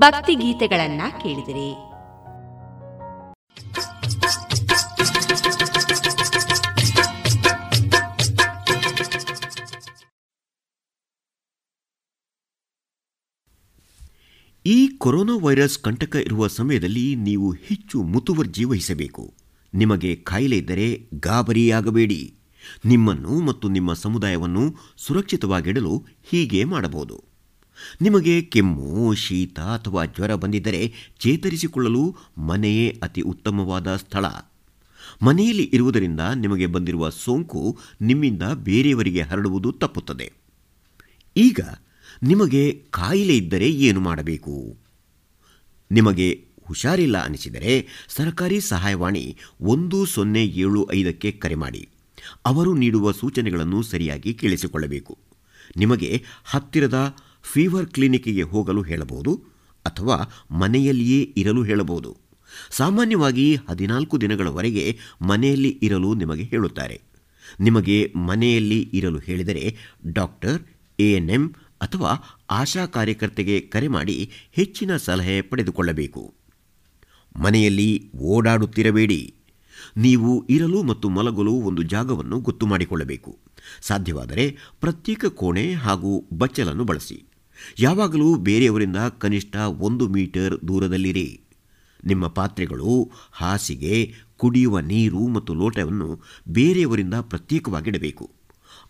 [0.02, 1.74] ಭಕ್ತಿ ಗೀತೆಗಳನ್ನ ಕೇಳಿದಿರಿ.
[14.66, 19.34] ಈ ಕೊರೋನಾ ವೈರಸ್ ಕಂಟಕ ಇರುವ ಸಮಯದಲ್ಲಿ ನೀವು ಹೆಚ್ಚು ಮುತುವರ್ಜಿ ವಹಿಸಬೇಕು.
[19.74, 22.34] ನಿಮಗೆ ಕಾಯಿಲೆ ಇದ್ದರೆ ಗಾಬರಿಯಾಗಬೇಡಿ.
[22.84, 27.31] ನಿಮ್ಮನ್ನು ಮತ್ತು ನಿಮ್ಮ ಸಮುದಾಯವನ್ನು ಸುರಕ್ಷಿತವಾಗಿಡಲು ಹೀಗೆ ಮಾಡಬಹುದು.
[28.02, 34.24] ನಿಮಗೆ ಕೆಮ್ಮು, ಶೀತ ಅಥವಾ ಜ್ವರ ಬಂದಿದ್ದರೆ ಚೇತರಿಸಿಕೊಳ್ಳಲು ಮನೆಯೇ ಅತಿ ಉತ್ತಮವಾದ ಸ್ಥಳ.
[35.22, 40.32] ಮನೆಯಲ್ಲಿ ಇರುವುದರಿಂದ ನಿಮಗೆ ಬಂದಿರುವ ಸೋಂಕು ನಿಮ್ಮಿಂದ ಬೇರೆಯವರಿಗೆ ಹರಡುವುದು ತಪ್ಪುತ್ತದೆ.
[41.36, 41.60] ಈಗ
[42.22, 44.76] ನಿಮಗೆ ಕಾಯಿಲೆ ಇದ್ದರೆ ಏನು ಮಾಡಬೇಕು?
[45.90, 51.88] ನಿಮಗೆ ಹುಷಾರಿಲ್ಲ ಅನಿಸಿದರೆ ಸರ್ಕಾರಿ ಸಹಾಯವಾಣಿ ಒಂದು ಸೊನ್ನೆ ಏಳು ಐದಕ್ಕೆ ಕರೆ ಮಾಡಿ.
[52.46, 55.18] ಅವರು ನೀಡುವ ಸೂಚನೆಗಳನ್ನು ಸರಿಯಾಗಿ ಕೇಳಿಸಿಕೊಳ್ಳಬೇಕು.
[55.76, 59.44] ನಿಮಗೆ ಹತ್ತಿರದ ಫೀವರ್ ಕ್ಲಿನಿಕ್ಗೆ ಹೋಗಲು ಹೇಳಬಹುದು
[59.86, 62.16] ಅಥವಾ ಮನೆಯಲ್ಲಿಯೇ ಇರಲು ಹೇಳಬಹುದು.
[62.70, 67.00] ಸಾಮಾನ್ಯವಾಗಿ ಹದಿನಾಲ್ಕು ದಿನಗಳವರೆಗೆ ಮನೆಯಲ್ಲಿ ಇರಲು ನಿಮಗೆ ಹೇಳುತ್ತಾರೆ.
[67.60, 69.76] ನಿಮಗೆ ಮನೆಯಲ್ಲಿ ಇರಲು ಹೇಳಿದರೆ
[70.06, 70.62] ಡಾಕ್ಟರ್
[71.00, 76.34] ಎಎನ್ಎಂ ಅಥವಾ ಆಶಾ ಕಾರ್ಯಕರ್ತೆಗೆ ಕರೆ ಮಾಡಿ ಹೆಚ್ಚಿನ ಸಲಹೆ ಪಡೆದುಕೊಳ್ಳಬೇಕು.
[77.36, 79.34] ಮನೆಯಲ್ಲಿ ಓಡಾಡುತ್ತಿರಬೇಡಿ.
[79.96, 83.38] ನೀವು ಇರಲು ಮತ್ತು ಮಲಗಲು ಒಂದು ಜಾಗವನ್ನು ಗೊತ್ತು ಮಾಡಿಕೊಳ್ಳಬೇಕು.
[83.80, 87.31] ಸಾಧ್ಯವಾದರೆ ಪ್ರತ್ಯೇಕ ಕೋಣೆ ಹಾಗೂ ಬಚ್ಚಲನ್ನು ಬಳಸಿ.
[87.78, 91.40] ಯಾವಾಗಲೂ ಬೇರೆಯವರಿಂದ ಕನಿಷ್ಠ ಒಂದು ಮೀಟರ್ ದೂರದಲ್ಲಿರಿ.
[92.04, 98.30] ನಿಮ್ಮ ಪಾತ್ರೆಗಳು, ಹಾಸಿಗೆ, ಕುಡಿಯುವ ನೀರು ಮತ್ತು ಲೋಟವನ್ನು ಬೇರೆಯವರಿಂದ ಪ್ರತ್ಯೇಕವಾಗಿಡಬೇಕು.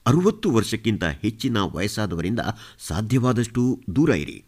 [0.06, 2.40] ಅರುವತ್ತು ವರ್ಷಕ್ಕಿಂತ ಹೆಚ್ಚಿನ ವಯಸ್ಸಾದವರಿಂದ
[2.78, 4.44] ಸಾಧ್ಯವಾದಷ್ಟು ದೂರ ಇರಿ.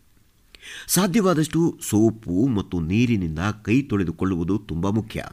[0.86, 5.24] ಸಾಧ್ಯವಾದಷ್ಟು ಸೋಪು ಮತ್ತು ನೀರಿನಿಂದ ಕೈ ತೊಳೆದುಕೊಳ್ಳುವುದು ತುಂಬ ಮುಖ್ಯ.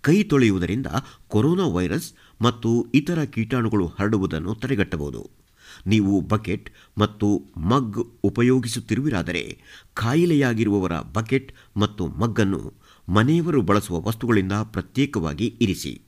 [0.00, 0.86] ಕೈ ತೊಳೆಯುವುದರಿಂದ
[1.28, 2.12] ಕೊರೋನಾ ವೈರಸ್
[2.42, 5.43] ಮತ್ತು ಇತರ ಕೀಟಾಣುಗಳು ಹರಡುವುದನ್ನು ತಡೆಗಟ್ಟಬಹುದು.
[5.86, 9.58] ನೀವು ಬಕೆಟ್ ಮತ್ತು ಮಗ್ ಉಪಯೋಗಿಸುತ್ತಿರುವಿರಾದರೆ
[9.94, 12.72] ಖಾಯಿಲೆಯಾಗಿರುವವರ ಬಕೆಟ್ ಮತ್ತು ಮಗ್ಗನ್ನು
[13.08, 16.00] ಮನೆಯವರು ಬಳಸುವ ವಸ್ತುಗಳಿಂದ ಪ್ರತ್ಯೇಕವಾಗಿ ಇರಿಸಿ.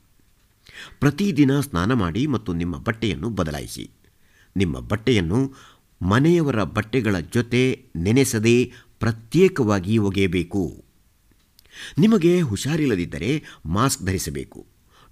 [1.00, 3.90] ಪ್ರತಿದಿನ ಸ್ನಾನ ಮಾಡಿ ಮತ್ತು ನಿಮ್ಮ ಬಟ್ಟೆಯನ್ನು ಬದಲಾಯಿಸಿ.
[4.56, 5.52] ನಿಮ್ಮ ಬಟ್ಟೆಯನ್ನು
[6.02, 10.84] ಮನೆಯವರ ಬಟ್ಟೆಗಳ ಜೊತೆ ನೆನೆಸದೆ ಪ್ರತ್ಯೇಕವಾಗಿ ಒಗೆಯಬೇಕು.
[11.98, 14.66] ನಿಮಗೆ ಹುಷಾರಿಲ್ಲದಿದ್ದರೆ ಮಾಸ್ಕ್ ಧರಿಸಬೇಕು.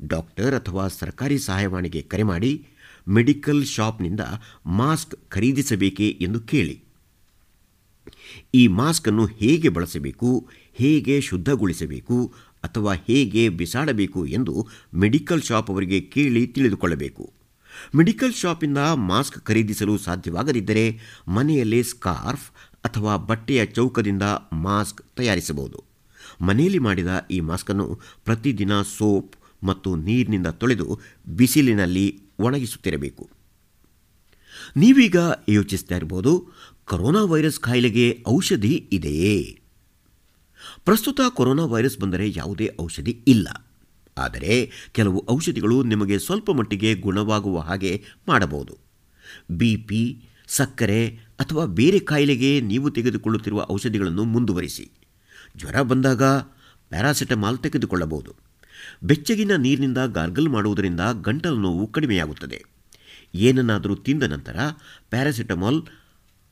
[0.06, 2.66] ಡಾಕ್ಟರ್ ಅಥವಾ ಸರ್ಕಾರಿ ಸಹಾಯವಾಣಿಗೆ ಕರೆ ಮಾಡಿ
[3.08, 4.20] ಮೆಡಿಕಲ್ ಶಾಪ್ನಿಂದ
[4.66, 6.82] ಮಾಸ್ಕ್ ಖರೀದಿಸಬೇಕೇ ಎಂದು ಕೇಳಿ.
[8.54, 12.32] ಈ ಮಾಸ್ಕನ್ನು ಹೇಗೆ ಬಳಸಬೇಕು, ಹೇಗೆ ಶುದ್ಧಗೊಳಿಸಬೇಕು
[12.64, 17.32] ಅಥವಾ ಹೇಗೆ ಬಿಸಾಡಬೇಕು ಎಂದು ಮೆಡಿಕಲ್ ಶಾಪ್ ಅವರಿಗೆ ಕೇಳಿ ತಿಳಿದುಕೊಳ್ಳಬೇಕು.
[17.94, 20.98] ಮೆಡಿಕಲ್ ಶಾಪಿಂದ ಮಾಸ್ಕ್ ಖರೀದಿಸಲು ಸಾಧ್ಯವಾಗದಿದ್ದರೆ
[21.28, 22.50] ಮನೆಯಲ್ಲೇ ಸ್ಕಾರ್ಫ್
[22.84, 25.84] ಅಥವಾ ಬಟ್ಟೆಯ ಚೌಕದಿಂದ ಮಾಸ್ಕ್ ತಯಾರಿಸಬಹುದು.
[26.40, 33.30] ಮನೆಯಲ್ಲಿ ಮಾಡಿದ ಈ ಮಾಸ್ಕನ್ನು ಪ್ರತಿದಿನ ಸೋಪ್ ಮತ್ತು ನೀರಿನಿಂದ ತೊಳೆದು ಬಿಸಿಲಿನಲ್ಲಿ ಒಣಗಿಸುತ್ತಿರಬೇಕು.
[34.76, 35.16] ನೀವೀಗ
[35.48, 36.52] ಯೋಚಿಸ್ತಾ ಇರ್ಬೋದು,
[36.84, 39.60] ಕೊರೋನಾ ವೈರಸ್ ಕಾಯಿಲೆಗೆ ಔಷಧಿ ಇದೆಯೇ?
[40.84, 43.48] ಪ್ರಸ್ತುತ ಕೊರೋನಾ ವೈರಸ್ ಬಂದರೆ ಯಾವುದೇ ಔಷಧಿ ಇಲ್ಲ.
[44.18, 48.78] ಆದರೆ ಕೆಲವು ಔಷಧಿಗಳು ನಿಮಗೆ ಸ್ವಲ್ಪ ಮಟ್ಟಿಗೆ ಗುಣವಾಗುವ ಹಾಗೆ ಮಾಡಬಹುದು.
[49.50, 51.08] ಬಿ ಪಿ, ಸಕ್ಕರೆ
[51.40, 54.90] ಅಥವಾ ಬೇರೆ ಕಾಯಿಲೆಗೆ ನೀವು ತೆಗೆದುಕೊಳ್ಳುತ್ತಿರುವ ಔಷಧಿಗಳನ್ನು ಮುಂದುವರಿಸಿ.
[55.56, 56.22] ಜ್ವರ ಬಂದಾಗ
[56.88, 58.43] ಪ್ಯಾರಾಸಿಟಮಾಲ್ ತೆಗೆದುಕೊಳ್ಳಬಹುದು.
[59.02, 62.64] ಬೆಚ್ಚಗಿನ ನೀರಿನಿಂದ ಗಾರ್ಗಲ್ ಮಾಡುವುದರಿಂದ ಗಂಟಲು ನೋವು ಕಡಿಮೆಯಾಗುತ್ತದೆ.
[63.34, 64.56] ಏನನ್ನಾದರೂ ತಿಂದ ನಂತರ
[65.10, 65.82] ಪ್ಯಾರಾಸಿಟಮಾಲ್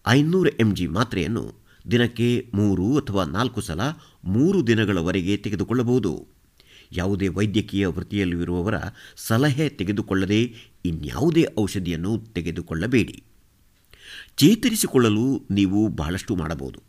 [0.09, 1.55] ಐನೂರು ಎಂ ಜಿ ಮಾತ್ರೆಯನ್ನು
[1.91, 3.81] ದಿನಕ್ಕೆ ಮೂರು ಅಥವಾ ನಾಲ್ಕು ಸಲ
[4.25, 6.27] ಮೂರು ದಿನಗಳವರೆಗೆ ತೆಗೆದುಕೊಳ್ಳಬಹುದು.
[6.93, 8.75] ಯಾವುದೇ ವೈದ್ಯಕೀಯ ವೃತ್ತಿಯಲ್ಲಿರುವವರ
[9.17, 13.23] ಸಲಹೆ ತೆಗೆದುಕೊಳ್ಳದೆ ಇನ್ಯಾವುದೇ ಔಷಧಿಯನ್ನು ತೆಗೆದುಕೊಳ್ಳಬೇಡಿ.
[14.37, 16.83] ಚೇತರಿಸಿಕೊಳ್ಳಲು ನೀವು ಬಹಳಷ್ಟು ಮಾಡಬಹುದು.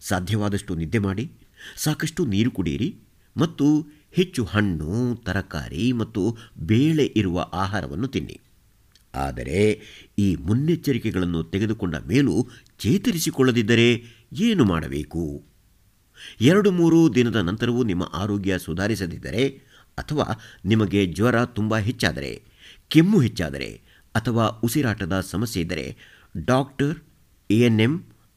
[0.00, 1.32] ಸಾಧ್ಯವಾದಷ್ಟು ನಿದ್ದೆ ಮಾಡಿ,
[1.76, 2.96] ಸಾಕಷ್ಟು ನೀರು ಕುಡಿಯಿರಿ
[3.36, 8.40] ಮತ್ತು ಹೆಚ್ಚು ಹಣ್ಣು, ತರಕಾರಿ ಮತ್ತು ಬೇಳೆ ಇರುವ ಆಹಾರವನ್ನು ತಿನ್ನಿ.
[9.14, 9.80] ಆದರೆ
[10.18, 12.48] ಈ ಮುನ್ನೆಚ್ಚರಿಕೆಗಳನ್ನು ತೆಗೆದುಕೊಂಡ ಮೇಲೂ
[12.78, 15.42] ಚೇತರಿಸಿಕೊಳ್ಳದಿದ್ದರೆ ಏನು ಮಾಡಬೇಕು?
[16.40, 19.48] ಎರಡು ಮೂರು ದಿನದ ನಂತರವೂ ನಿಮ್ಮ ಆರೋಗ್ಯ ಸುಧಾರಿಸದಿದ್ದರೆ
[19.98, 22.42] ಅಥವಾ ನಿಮಗೆ ಜ್ವರ ತುಂಬ ಹೆಚ್ಚಾದರೆ,
[22.88, 23.82] ಕೆಮ್ಮು ಹೆಚ್ಚಾದರೆ
[24.14, 25.96] ಅಥವಾ ಉಸಿರಾಟದ ಸಮಸ್ಯೆ ಇದ್ದರೆ
[26.36, 26.98] ಡಾಕ್ಟರ್,
[27.50, 27.86] ಎ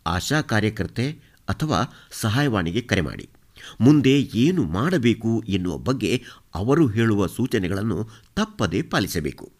[0.05, 1.11] ಆಶಾ ಕಾರ್ಯಕರ್ತೆ
[1.49, 3.29] ಅಥವಾ ಸಹಾಯವಾಣಿಗೆ ಕರೆ ಮಾಡಿ.
[3.81, 6.23] ಮುಂದೆ ಏನು ಮಾಡಬೇಕು ಎನ್ನುವ ಬಗ್ಗೆ
[6.55, 9.51] ಅವರು ಹೇಳುವ ಸೂಚನೆಗಳನ್ನು ತಪ್ಪದೇ ಪಾಲಿಸಬೇಕು.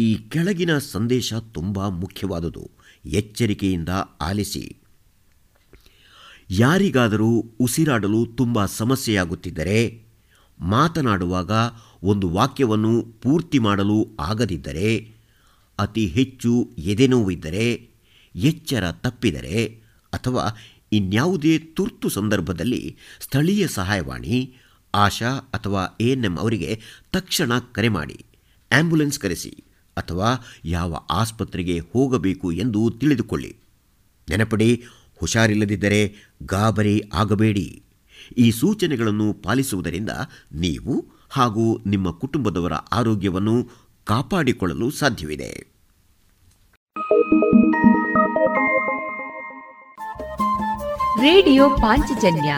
[0.00, 2.70] ಈ ಕೆಳಗಿನ ಸಂದೇಶ ತುಂಬ ಮುಖ್ಯವಾದುದು.
[3.04, 3.88] ಎಚ್ಚರಿಕೆಯಿಂದ
[4.20, 4.76] ಆಲಿಸಿ.
[6.50, 10.02] ಯಾರಿಗಾದರೂ ಉಸಿರಾಡಲು ತುಂಬ ಸಮಸ್ಯೆಯಾಗುತ್ತಿದ್ದರೆ,
[10.60, 11.50] ಮಾತನಾಡುವಾಗ
[12.02, 15.14] ಒಂದು ವಾಕ್ಯವನ್ನು ಪೂರ್ತಿ ಮಾಡಲು ಆಗದಿದ್ದರೆ,
[15.78, 17.90] ಅತಿ ಹೆಚ್ಚು ಎದೆನೋವಿದ್ದರೆ,
[18.34, 20.56] ಎಚ್ಚರ ತಪ್ಪಿದರೆ ಅಥವಾ
[20.96, 24.56] ಇನ್ಯಾವುದೇ ತುರ್ತು ಸಂದರ್ಭದಲ್ಲಿ ಸ್ಥಳೀಯ ಸಹಾಯವಾಣಿ,
[24.94, 26.80] ಆಶಾ ಅಥವಾ ಎ ಎನ್ ಎಂ ಅವರಿಗೆ
[27.12, 28.24] ತಕ್ಷಣ ಕರೆ ಮಾಡಿ
[28.72, 29.64] ಆಂಬ್ಯುಲೆನ್ಸ್ ಕರೆಸಿ
[29.96, 30.28] ಅಥವಾ
[30.64, 33.56] ಯಾವ ಆಸ್ಪತ್ರೆಗೆ ಹೋಗಬೇಕು ಎಂದು ತಿಳಿದುಕೊಳ್ಳಿ.
[34.28, 34.84] ನೆನಪಡಿ,
[35.16, 36.00] ಹುಷಾರಿಲ್ಲದಿದ್ದರೆ
[36.46, 37.82] ಗಾಬರಿ ಆಗಬೇಡಿ.
[38.36, 40.10] ಈ ಸೂಚನೆಗಳನ್ನು ಪಾಲಿಸುವುದರಿಂದ
[40.52, 43.68] ನೀವು ಹಾಗೂ ನಿಮ್ಮ ಕುಟುಂಬದವರ ಆರೋಗ್ಯವನ್ನು
[44.04, 45.75] ಕಾಪಾಡಿಕೊಳ್ಳಲು ಸಾಧ್ಯವಿದೆ.
[51.20, 52.56] ರೇಡಿಯೋ ಪಾಂಚಜನ್ಯ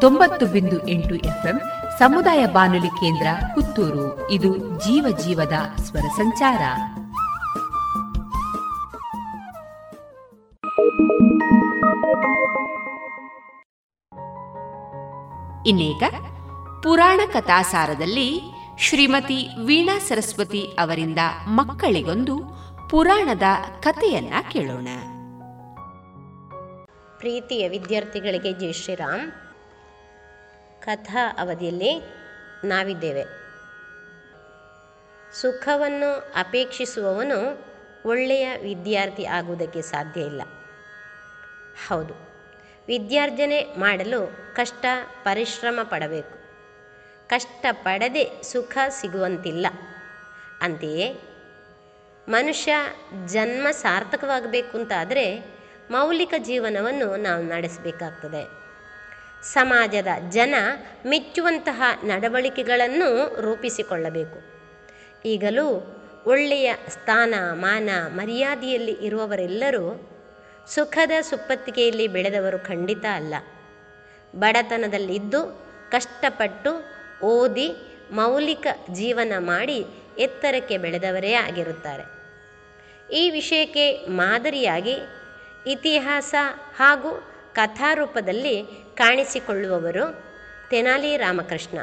[0.00, 1.60] ತೊಂಬತ್ತು ಬಿಂದು ಎಂಟು ಎಫ್ಎಂ
[1.98, 4.30] ಸಮುದಾಯ ಬಾನುಲಿ ಕೇಂದ್ರ ಪುತ್ತೂರು.
[4.30, 6.62] ಇದು ಜೀವ ಜೀವದ ಸ್ವರ ಸಂಚಾರ.
[15.66, 16.02] ಇನ್ನೀಗ
[16.82, 18.40] ಪುರಾಣ ಕಥಾಸಾರದಲ್ಲಿ
[18.78, 22.38] ಶ್ರೀಮತಿ ವೀಣಾ ಸರಸ್ವತಿ ಅವರಿಂದ ಮಕ್ಕಳಿಗೊಂದು
[22.90, 23.42] ಪುರಾಣದ
[23.80, 24.88] ಕಥೆಯನ್ನ ಕೇಳೋಣ.
[27.18, 29.32] ಪ್ರೀತಿಯ ವಿದ್ಯಾರ್ಥಿಗಳಿಗೆ ಜೈ ಶ್ರೀರಾಮ್.
[30.82, 32.00] ಕಥಾ ಅವಧಿಯಲ್ಲಿ
[32.64, 33.24] ನಾವಿದ್ದೇವೆ.
[35.34, 37.38] ಸುಖವನ್ನು ಅಪೇಕ್ಷಿಸುವವನು
[38.06, 40.42] ಒಳ್ಳೆಯ ವಿದ್ಯಾರ್ಥಿ ಆಗುವುದಕ್ಕೆ ಸಾಧ್ಯ ಇಲ್ಲ.
[41.88, 42.14] ಹೌದು,
[42.86, 44.86] ವಿದ್ಯಾರ್ಜನೆ ಮಾಡಲು ಕಷ್ಟ,
[45.22, 46.36] ಪರಿಶ್ರಮ ಪಡಬೇಕು.
[47.28, 49.66] ಕಷ್ಟ ಪಡದೆ ಸುಖ ಸಿಗುವಂತಿಲ್ಲ.
[50.60, 51.20] ಅಂತೆಯೇ
[52.28, 52.74] ಮನುಷ್ಯ
[53.26, 55.55] ಜನ್ಮ ಸಾರ್ಥಕವಾಗಬೇಕು ಅಂತಾದರೆ
[55.90, 58.66] ಮೌಲಿಕ ಜೀವನವನ್ನು ನಾವು ನಡೆಸಬೇಕಾಗ್ತದೆ.
[59.42, 60.54] ಸಮಾಜದ ಜನ
[61.06, 64.38] ಮೆಚ್ಚುವಂತಹ ನಡವಳಿಕೆಗಳನ್ನು ರೂಪಿಸಿಕೊಳ್ಳಬೇಕು.
[65.24, 65.92] ಈಗಲೂ
[66.26, 70.10] ಒಳ್ಳೆಯ ಸ್ಥಾನ, ಮಾನ, ಮರ್ಯಾದೆಯಲ್ಲಿ ಇರುವವರೆಲ್ಲರೂ
[70.68, 73.34] ಸುಖದ ಸುಪ್ಪತ್ತಿಗೆಯಲ್ಲಿ ಬೆಳೆದವರು ಖಂಡಿತ ಅಲ್ಲ.
[74.36, 76.84] ಬಡತನದಲ್ಲಿದ್ದು ಕಷ್ಟಪಟ್ಟು
[77.26, 77.72] ಓದಿ
[78.10, 79.86] ಮೌಲಿಕ ಜೀವನ ಮಾಡಿ
[80.18, 82.16] ಎತ್ತರಕ್ಕೆ ಬೆಳೆದವರೇ ಆಗಿರುತ್ತಾರೆ.
[83.14, 84.96] ಈ ವಿಷಯಕ್ಕೆ ಮಾದರಿಯಾಗಿ
[85.66, 86.34] ಇತಿಹಾಸ
[86.76, 88.62] ಹಾಗೂ ಕಥಾರೂಪದಲ್ಲಿ
[88.94, 90.22] ಕಾಣಿಸಿಕೊಳ್ಳುವವರು
[90.70, 91.78] ತೆನಾಲಿ ರಾಮಕೃಷ್ಣ.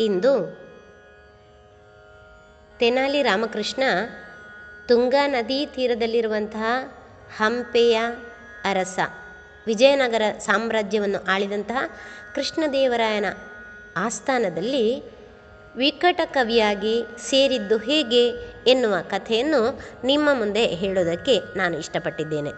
[0.00, 0.34] ಇಂದು
[2.78, 3.82] ತೆನಾಲಿ ರಾಮಕೃಷ್ಣ
[4.88, 6.64] ತುಂಗಾ ನದಿ ತೀರದಲ್ಲಿರುವಂತಹ
[7.36, 8.00] ಹಂಪೆಯ
[8.64, 8.98] ಅರಸ,
[9.66, 11.78] ವಿಜಯನಗರ ಸಾಮ್ರಾಜ್ಯವನ್ನು ಆಳಿದಂತಹ
[12.34, 13.24] ಕೃಷ್ಣದೇವರಾಯನ
[13.96, 15.17] ಆಸ್ಥಾನದಲ್ಲಿ
[15.78, 18.28] ವಿಕಟ ಕವಿಯಾಗಿ ಸೇರಿದ್ದು ಹೇಗೆ
[18.70, 22.50] ಎನ್ನುವ ಕಥೆಯನ್ನು ನಿಮ್ಮ ಮುಂದೆ ಹೇಳೋದಕ್ಕೆ ನಾನು ಇಷ್ಟಪಟ್ಟಿದ್ದೇನೆ.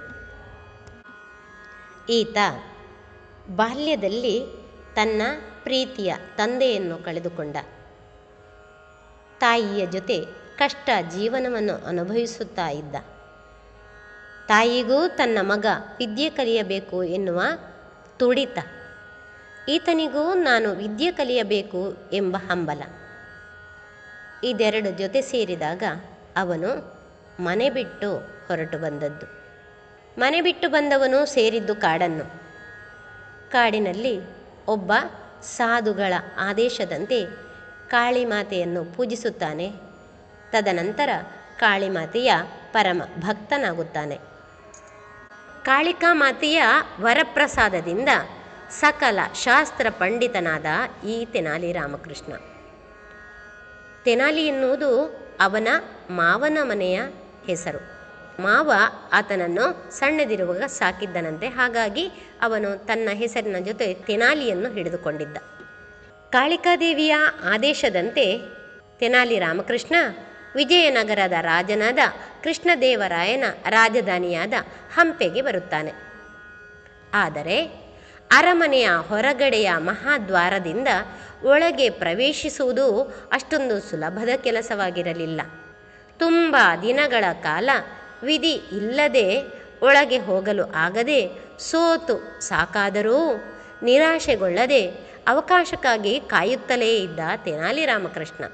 [2.09, 2.37] ಈತ
[3.51, 4.41] ಬಾಲ್ಯದಲ್ಲಿ
[4.95, 5.23] ತನ್ನ
[5.63, 7.57] ಪ್ರೀತಿಯ ತಂದೆಯನ್ನು ಕಳೆದುಕೊಂಡ.
[9.41, 10.25] ತಾಯಿಯ ಜೊತೆ
[10.59, 12.97] ಕಷ್ಟ ಜೀವನವನ್ನು ಅನುಭವಿಸುತ್ತಾ ಇದ್ದ.
[14.49, 15.67] ತಾಯಿಗೂ ತನ್ನ ಮಗ
[15.99, 17.43] ವಿದ್ಯೆ ಕಲಿಯಬೇಕು ಎನ್ನುವ
[18.17, 18.59] ತುಡಿತ.
[19.69, 22.83] ಈತನಿಗೂ ನಾನು ವಿದ್ಯೆ ಕಲಿಯಬೇಕು ಎಂಬ ಹಂಬಲ.
[24.45, 25.83] ಇದೆರಡು ಜೊತೆ ಸೇರಿದಾಗ
[26.37, 27.01] ಅವನು
[27.41, 28.17] ಮನೆ ಬಿಟ್ಟು
[28.49, 29.27] ಹೊರಟು ಬಂದದ್ದು.
[30.19, 32.25] ಮನೆ ಬಿಟ್ಟು ಬಂದವನು ಸೇರಿದ್ದು ಕಾಡನ್ನು.
[33.51, 34.21] ಕಾಡಿನಲ್ಲಿ
[34.67, 34.93] ಒಬ್ಬ
[35.43, 37.25] ಸಾಧುಗಳ ಆದೇಶದಂತೆ
[37.89, 39.73] ಕಾಳಿಮಾತೆಯನ್ನು ಪೂಜಿಸುತ್ತಾನೆ.
[40.53, 41.11] ತದನಂತರ
[41.59, 42.33] ಕಾಳಿಮಾತೆಯ
[42.73, 44.19] ಪರಮ ಭಕ್ತನಾಗುತ್ತಾನೆ.
[45.63, 46.63] ಕಾಳಿಕಾ ಮಾತೆಯ
[47.01, 48.09] ವರಪ್ರಸಾದದಿಂದ
[48.71, 50.67] ಸಕಲ ಶಾಸ್ತ್ರ ಪಂಡಿತನಾದ
[51.07, 52.33] ಈ ತೆನಾಲಿ ರಾಮಕೃಷ್ಣ
[54.05, 54.91] ತೆನಾಲಿ ಎನ್ನುವುದು
[55.41, 55.69] ಅವನ
[56.11, 57.01] ಮಾವನ ಮನೆಯ
[57.47, 57.81] ಹೆಸರು.
[58.43, 58.73] ಮಾವ
[59.13, 62.07] ಆತನನ್ನು ಸಣ್ಣದಿರುವಾಗ ಸಾಕಿದ್ದನಂತೆ, ಹಾಗಾಗಿ
[62.43, 65.37] ಅವನು ತನ್ನ ಹೆಸರಿನ ಜೊತೆ ತೆನಾಲಿಯನ್ನು ಹಿಡಿದುಕೊಂಡಿದ್ದ.
[66.31, 68.39] ಕಾಳಿಕಾದೇವಿಯ ಆದೇಶದಂತೆ
[68.99, 69.95] ತೆನಾಲಿ ರಾಮಕೃಷ್ಣ,
[70.55, 71.99] ವಿಜಯನಗರದ ರಾಜನಾದ
[72.45, 74.53] ಕೃಷ್ಣದೇವರಾಯನ ರಾಜಧಾನಿಯಾದ
[74.95, 75.93] ಹಂಪೆಗೆ ಬರುತ್ತಾನೆ.
[77.15, 77.59] ಆದರೆ
[78.31, 80.89] ಅರಮನೆಯ ಹೊರಗಡೆಯ ಮಹಾದ್ವಾರದಿಂದ
[81.45, 85.41] ಒಳಗೆ ಪ್ರವೇಶಿಸುವುದು ಅಷ್ಟೊಂದು ಸುಲಭದ ಕೆಲಸವಾಗಿರಲಿಲ್ಲ.
[86.19, 87.71] ತುಂಬ ದಿನಗಳ ಕಾಲ
[88.23, 89.43] ವಿಧಿ ಇಲ್ಲದೆ
[89.83, 93.43] ಒಳಗೆ ಹೋಗಲು ಆಗದೆ ಸೋತು ಸಾಕಾದರೂ
[93.83, 94.87] ನಿರಾಶೆಗೊಳ್ಳದೆ
[95.29, 98.45] ಅವಕಾಶಕ್ಕಾಗಿ ಕಾಯುತ್ತಲೇ ಇದ್ದ ತೆನಾಲಿ ರಾಮಕೃಷ್ಣ.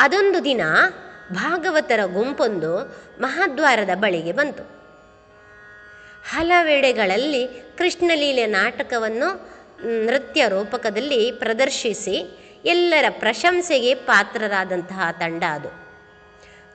[0.00, 0.60] ಅದೊಂದು ದಿನ
[1.32, 4.62] ಭಾಗವತರ ಗುಂಪೊಂದು ಮಹಾದ್ವಾರದ ಬಳಿಗೆ ಬಂತು.
[6.30, 7.46] ಹಲವೆಡೆಗಳಲ್ಲಿ
[7.78, 9.49] ಕೃಷ್ಣಲೀಲೆ ನಾಟಕವನ್ನು
[9.82, 15.68] ನೃತ್ಯ ರೂಪಕದಲ್ಲಿ ಪ್ರದರ್ಶಿಸಿ ಎಲ್ಲರ ಪ್ರಶಂಸೆಗೆ ಪಾತ್ರರಾದಂತಹ ತಂಡ ಅದು.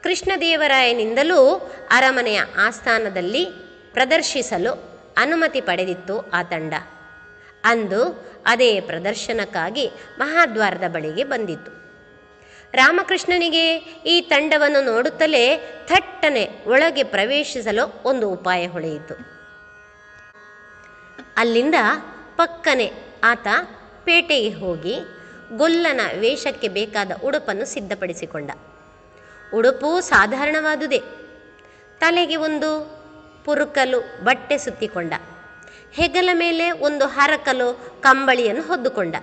[0.04, 3.46] ಕೃಷ್ಣದೇವರಾಯನಿಂದಲೂ ಅರಮನೆಯ ಆಸ್ಥಾನದಲ್ಲಿ
[3.94, 4.74] ಪ್ರದರ್ಶಿಸಲು
[5.18, 6.74] ಅನುಮತಿ ಪಡೆದಿತ್ತು ಆ ತಂಡ.
[7.64, 11.72] ಅಂದು ಅದೇ ಪ್ರದರ್ಶನಕ್ಕಾಗಿ ಮಹಾದ್ವಾರದ ಬಳಿಗೆ ಬಂದಿತ್ತು.
[12.74, 13.76] ರಾಮಕೃಷ್ಣನಿಗೆ
[14.06, 19.36] ಈ ತಂಡವನ್ನು ನೋಡುತ್ತಲೇ ಥಟ್ಟನೆ ಒಳಗೆ ಪ್ರವೇಶಿಸಲು ಒಂದು ಉಪಾಯ ಹೊಳೆಯಿತು.
[21.38, 21.76] ಅಲ್ಲಿಂದ
[22.38, 22.92] ಪಕ್ಕನೆ
[23.24, 23.48] ಆತ
[24.04, 24.96] ಪೇಟೆಗೆ ಹೋಗಿ
[25.58, 28.52] ಗೊಲ್ಲನ ವೇಷಕ್ಕೆ ಬೇಕಾದ ಉಡುಪನ್ನು ಸಿದ್ಧಪಡಿಸಿಕೊಂಡ.
[29.54, 31.02] ಉಡುಪು ಸಾಧಾರಣವಾದುದೇ.
[32.00, 32.96] ತಲೆಗೆ ಒಂದು
[33.46, 35.14] ಪುರುಕಲು ಬಟ್ಟೆ ಸುತ್ತಿಕೊಂಡ.
[35.92, 39.16] ಹೆಗಲ ಮೇಲೆ ಒಂದು ಹರಕಲು ಕಂಬಳಿಯನ್ನು ಹೊದ್ದುಕೊಂಡ.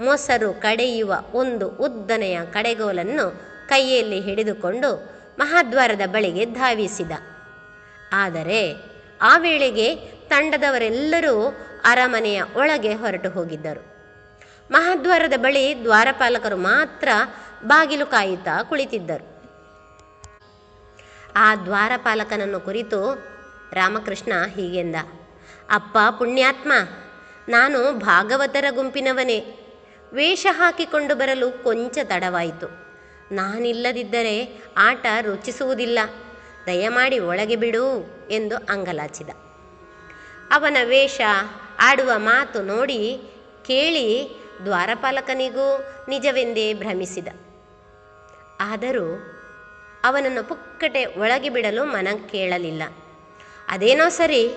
[0.00, 3.30] ಮೊಸರು ಕಡೆಯುವ ಒಂದು ಉದ್ದನೆಯ ಕಡೆಗೋಲನ್ನು
[3.68, 7.12] ಕೈಯಲ್ಲಿ ಹಿಡಿದುಕೊಂಡು ಮಹಾದ್ವಾರದ ಬಳಿಗೆ ಧಾವಿಸಿದ.
[8.12, 8.76] ಆದರೆ
[9.22, 9.94] ಆ ವೇಳೆಗೆ
[10.28, 13.94] ತಂಡದವರೆಲ್ಲರೂ ಅರಮನೆಯ ಒಳಗೆ ಹೊರಟು ಹೋಗಿದ್ದರು.
[14.70, 17.08] ಮಹಾದ್ವಾರದ ಬಳಿ ದ್ವಾರಪಾಲಕರು ಮಾತ್ರ
[17.64, 19.34] ಬಾಗಿಲು ಕಾಯುತ್ತಾ ಕುಳಿತಿದ್ದರು.
[21.36, 23.14] ಆ ದ್ವಾರಪಾಲಕನನ್ನು ಕುರಿತು
[23.72, 24.96] ರಾಮಕೃಷ್ಣ ಹೀಗೆಂದ,
[25.70, 26.72] ಅಪ್ಪ ಪುಣ್ಯಾತ್ಮ,
[27.48, 29.58] ನಾನು ಭಾಗವತರ ಗುಂಪಿನವನೇ.
[30.12, 32.66] ವೇಷ ಹಾಕಿಕೊಂಡು ಬರಲು ಕೊಂಚ ತಡವಾಯಿತು.
[33.32, 35.98] ನಾನಿಲ್ಲದಿದ್ದರೆ ಆಟ ರುಚಿಸುವುದಿಲ್ಲ.
[36.66, 39.28] ದಯಮಾಡಿ ಒಳಗೆ ಬಿಡು ಎಂದು ಅಂಗಲಾಚಿದ.
[40.50, 41.20] ಅವನ ವೇಷ
[41.80, 43.22] ಆಡುವ ಮಾತು ನೋಡಿ
[43.66, 44.28] ಕೇಳಿ
[44.64, 47.28] ದ್ವಾರಪಾಲಕನಿಗೂ ನಿಜವೆಂದೇ ಭ್ರಮಿಸಿದ.
[48.60, 49.22] ಆದರೂ
[50.04, 52.82] ಅವನನ್ನು ಪುಕ್ಕಟೆ ಒಳಗೆ ಬಿಡಲು ಮನ ಕೇಳಲಿಲ್ಲ.
[53.68, 54.48] ಅದೇನೋ ಸರಿ,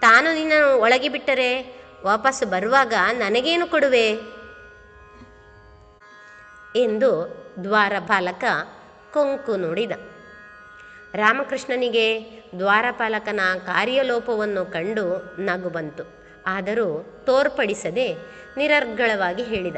[0.00, 4.12] ತಾನು ನಿನ್ನನ್ನು ಒಳಗೆ ಬಿಟ್ಟರೆ ವಾಪಸ್ಸು ಬರುವಾಗ ನನಗೇನು ಕೊಡುವೆ?
[6.76, 8.44] ಎಂದು ದ್ವಾರಪಾಲಕ
[9.12, 9.90] ಕೊಂಕು ನುಡಿದ.
[11.14, 12.20] ರಾಮಕೃಷ್ಣನಿಗೆ
[12.58, 16.21] ದ್ವಾರಪಾಲಕನ ಕಾರ್ಯಲೋಪವನ್ನು ಕಂಡು ನಗು ಬಂತು.
[16.46, 18.14] ಆದರೂ ತೋರ್ಪಡಿಸದೆ
[18.56, 19.76] ನಿರರ್ಗಳವಾಗಿ ಹೇಳಿದ.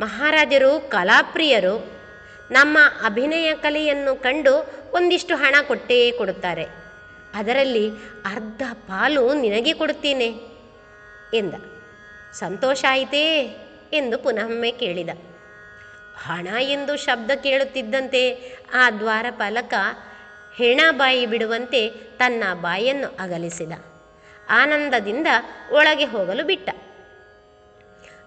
[0.00, 1.86] ಮಹಾರಾಜರು, ಕಲಾಪ್ರಿಯರು
[2.50, 6.66] ನಮ್ಮ ಅಭಿನಯ ಕಲೆಯನ್ನು ಕಂಡು ಒಂದಿಷ್ಟು ಹಣ ಕೊಟ್ಟೇ ಕೊಡುತ್ತಾರೆ.
[7.34, 7.90] ಅದರಲ್ಲಿ
[8.24, 10.34] ಅರ್ಧ ಪಾಲು ನಿನಗೆ ಕೊಡುತ್ತೇನೆ
[11.34, 11.54] ಎಂದ.
[12.32, 13.56] ಸಂತೋಷ ಆಯಿತೇ
[13.92, 15.08] ಎಂದು ಪುನಃಮ್ಮೆ ಕೇಳಿದ.
[16.16, 19.74] ಹಣ ಎಂದು ಶಬ್ದ ಕೇಳುತ್ತಿದ್ದಂತೆ ಆ ದ್ವಾರಪಾಲಕ
[20.56, 23.72] ಹೆಣ ಬಾಯಿ ಬಿಡುವಂತೆ ತನ್ನ ಬಾಯನ್ನು ಅಗಲಿಸಿದ.
[24.48, 25.26] ಆನಂದದಿಂದ
[25.72, 26.70] ಒಳಗೆ ಹೋಗಲು ಬಿಟ್ಟ.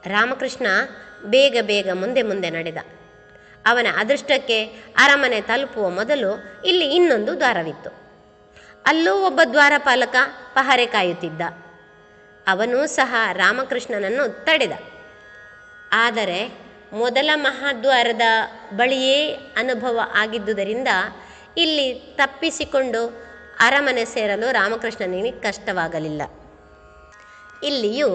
[0.07, 0.67] ರಾಮಕೃಷ್ಣ
[1.23, 2.77] ಬೇಗ ಬೇಗ ಮುಂದೆ ಮುಂದೆ ನಡೆದ.
[3.65, 4.65] ಅವನ ಅದೃಷ್ಟಕ್ಕೆ
[4.97, 7.89] ಅರಮನೆ ತಲುಪುವ ಮೊದಲು ಇಲ್ಲಿ ಇನ್ನೊಂದು ದ್ವಾರವಿತ್ತು.
[8.85, 10.15] ಅಲ್ಲೂ ಒಬ್ಬ ದ್ವಾರಪಾಲಕ
[10.53, 11.41] ಪಹರೆ ಕಾಯುತ್ತಿದ್ದ.
[12.47, 14.71] ಅವನೂ ಸಹ ರಾಮಕೃಷ್ಣನನ್ನು ತಡೆದ.
[15.91, 16.49] ಆದರೆ
[16.93, 18.21] ಮೊದಲ ಮಹಾದ್ವಾರದ
[18.73, 20.87] ಬಳಿಯೇ ಅನುಭವ ಆಗಿದ್ದುದರಿಂದ
[21.57, 23.30] ಇಲ್ಲಿ ತಪ್ಪಿಸಿಕೊಂಡು
[23.61, 26.21] ಅರಮನೆ ಸೇರಲು ರಾಮಕೃಷ್ಣನಿಗೆ ಕಷ್ಟವಾಗಲಿಲ್ಲ.
[27.63, 28.07] ಇಲ್ಲಿಯೂ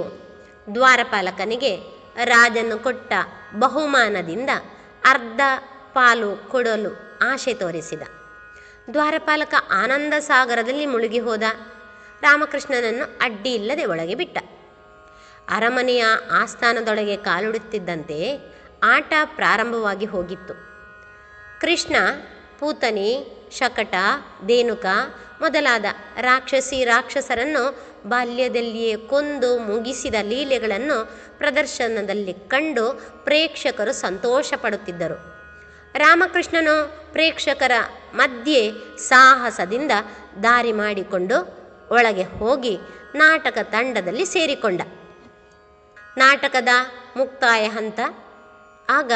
[0.75, 1.77] ದ್ವಾರಪಾಲಕನಿಗೆ
[2.25, 3.13] ರಾಜನು ಕೊಟ್ಟ
[3.59, 4.51] ಬಹುಮಾನದಿಂದ
[5.05, 5.41] ಅರ್ಧ
[5.93, 8.03] ಪಾಲು ಕೊಡಲು ಆಶೆ ತೋರಿಸಿದ.
[8.93, 11.43] ದ್ವಾರಪಾಲಕ ಆನಂದ ಸಾಗರದಲ್ಲಿ ಮುಳುಗಿ ಹೋದ.
[12.23, 14.39] ರಾಮಕೃಷ್ಣನನ್ನು ಅಡ್ಡಿ ಇಲ್ಲದೆ ಒಳಗೆ ಬಿಟ್ಟ.
[15.49, 18.39] ಅರಮನೆಯ ಆಸ್ಥಾನದೊಳಗೆ ಕಾಲುಡುತ್ತಿದ್ದಂತೆ
[18.85, 20.55] ಆಟ ಪ್ರಾರಂಭವಾಗಿ ಹೋಗಿತ್ತು.
[21.61, 21.97] ಕೃಷ್ಣ,
[22.61, 23.95] ಪೂತನಿ, ಶಕಟ
[24.49, 24.87] ದೇನುಕ
[25.41, 25.85] ಮೊದಲಾದ
[26.21, 31.07] ರಾಕ್ಷಸಿ ರಾಕ್ಷಸರನ್ನು ಬಾಲ್ಯದಲ್ಲಿಯೇ ಕೊಂದು ಮುಗಿಸಿದ ಲೀಲೆಗಳನ್ನು
[31.39, 35.37] ಪ್ರದರ್ಶನದಲ್ಲಿ ಕಂಡು ಪ್ರೇಕ್ಷಕರು ಸಂತೋಷ ಪಡುತ್ತಿದ್ದರು
[35.95, 37.73] ರಾಮಕೃಷ್ಣನು ಪ್ರೇಕ್ಷಕರ
[38.15, 39.93] ಮಧ್ಯೆ ಸಾಹಸದಿಂದ
[40.43, 42.79] ದಾರಿ ಮಾಡಿಕೊಂಡು ಒಳಗೆ ಹೋಗಿ
[43.15, 44.81] ನಾಟಕ ತಂಡದಲ್ಲಿ ಸೇರಿಕೊಂಡ.
[46.17, 46.69] ನಾಟಕದ
[47.17, 48.01] ಮುಕ್ತಾಯ ಹಂತ.
[48.89, 49.13] ಆಗ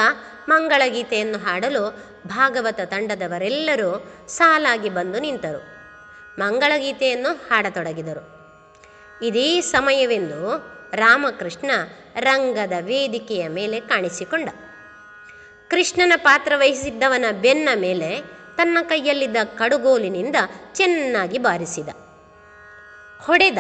[0.49, 5.80] ಮಂಗಳಗೀತೆಯನ್ನು ಹಾಡಲು ಭಾಗವತ ತಂಡದವರೆಲ್ಲರೂ ಸಾಲಾಗಿ ಬಂದು ನಿಂತರು.
[6.39, 8.41] ಮಂಗಳಗೀತೆಯನ್ನು ಹಾಡತೊಡಗಿದರು.
[9.25, 10.59] ಇದೇ ಸಮಯವೆಂದು
[10.95, 11.71] ರಾಮಕೃಷ್ಣ
[12.21, 14.49] ರಂಗದ ವೇದಿಕೆಯ ಮೇಲೆ ಕಾಣಿಸಿಕೊಂಡ.
[15.69, 18.21] ಕೃಷ್ಣನ ಪಾತ್ರ ವಹಿಸಿದ್ದವನ ಬೆನ್ನ ಮೇಲೆ
[18.57, 20.37] ತನ್ನ ಕೈಯಲ್ಲಿದ್ದ ಕಡುಗೋಲಿನಿಂದ
[20.73, 21.89] ಚೆನ್ನಾಗಿ ಬಾರಿಸಿದ.
[23.21, 23.59] ಹೊಡೆದ.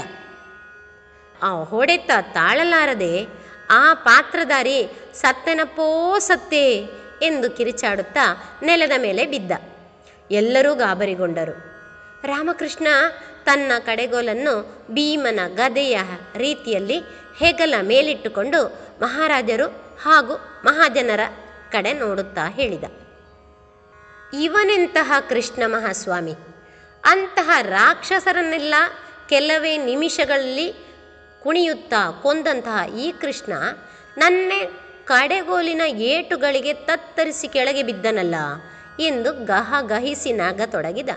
[1.43, 3.27] ಆ ಹೊಡೆತ ತಾಳಲಾರದೆ,
[3.71, 6.89] ಆ ಪಾತ್ರಧಾರಿ ಸತ್ತೆನಪ್ಪೋ ಸತ್ತೇ
[7.23, 9.53] ಎಂದು ಕಿರಿಚಾಡುತ್ತಾ ನೆಲದ ಮೇಲೆ ಬಿದ್ದ.
[10.31, 11.70] ಎಲ್ಲರೂ ಗಾಬರಿಗೊಂಡರು.
[12.25, 12.87] ರಾಮಕೃಷ್ಣ
[13.45, 14.55] ತನ್ನ ಕಡೆಗೋಲನ್ನು
[14.91, 15.99] ಭೀಮನ ಗದೆಯ
[16.37, 16.99] ರೀತಿಯಲ್ಲಿ
[17.39, 18.69] ಹೆಗಲ ಮೇಲಿಟ್ಟುಕೊಂಡು
[19.01, 19.67] ಮಹಾರಾಜರು
[20.03, 21.21] ಹಾಗೂ ಮಹಾಜನರ
[21.73, 22.85] ಕಡೆ ನೋಡುತ್ತಾ ಹೇಳಿದ.
[24.43, 26.35] ಇವನೆಂತಹ ಕೃಷ್ಣ ಮಹಾಸ್ವಾಮಿ,
[27.05, 28.75] ಅಂತಹ ರಾಕ್ಷಸರನ್ನೆಲ್ಲ
[29.29, 30.69] ಕೆಲವೇ ನಿಮಿಷಗಳಲ್ಲಿ
[31.43, 33.53] ಕುಣಿಯುತ್ತಾ ಕೊಂದಂತಹ ಈ ಕೃಷ್ಣ
[34.19, 34.71] ನನ್ನೇ
[35.05, 38.35] ಕಡೆಗೋಲಿನ ಏಟುಗಳಿಗೆ ತತ್ತರಿಸಿ ಕೆಳಗೆ ಬಿದ್ದನಲ್ಲ
[39.01, 41.09] ಎಂದು ಗಹ ಗಹಿಸಿ ನಾಗ ನಗತೊಡಗಿದ.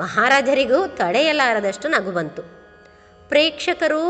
[0.00, 2.42] ಮಹಾರಾಜರಿಗೂ ತಡೆಯಲಾರದಷ್ಟು ನಗು ಬಂತು.
[3.28, 4.02] ಪ್ರೇಕ್ಷಕರೂ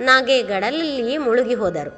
[0.00, 1.92] ನಗೆಗಡಲಲ್ಲಿ ಮುಳುಗಿ ಹೋದರು.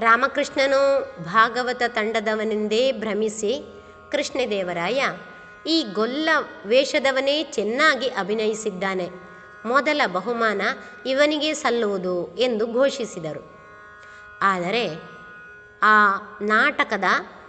[0.00, 0.80] ರಾಮಕೃಷ್ಣನು
[1.24, 3.52] ಭಾಗವತ ತಂಡದವನೆಂದೇ ಭ್ರಮಿಸಿ,
[4.12, 5.00] ಕೃಷ್ಣದೇವರಾಯ,
[5.66, 6.28] ಈ ಗೊಲ್ಲ
[6.66, 9.08] ವೇಷದವನೇ ಚೆನ್ನಾಗಿ ಅಭಿನಯಿಸಿದ್ದಾನೆ,
[9.66, 10.62] ಮೊದಲ ಬಹುಮಾನ
[11.06, 13.42] ಇವನಿಗೆ ಸಲ್ಲುವುದು ಎಂದು ಘೋಷಿಸಿದರು.
[14.42, 14.84] ಆದರೆ
[15.82, 15.96] ಆ
[16.42, 17.04] ನಾಟಕದ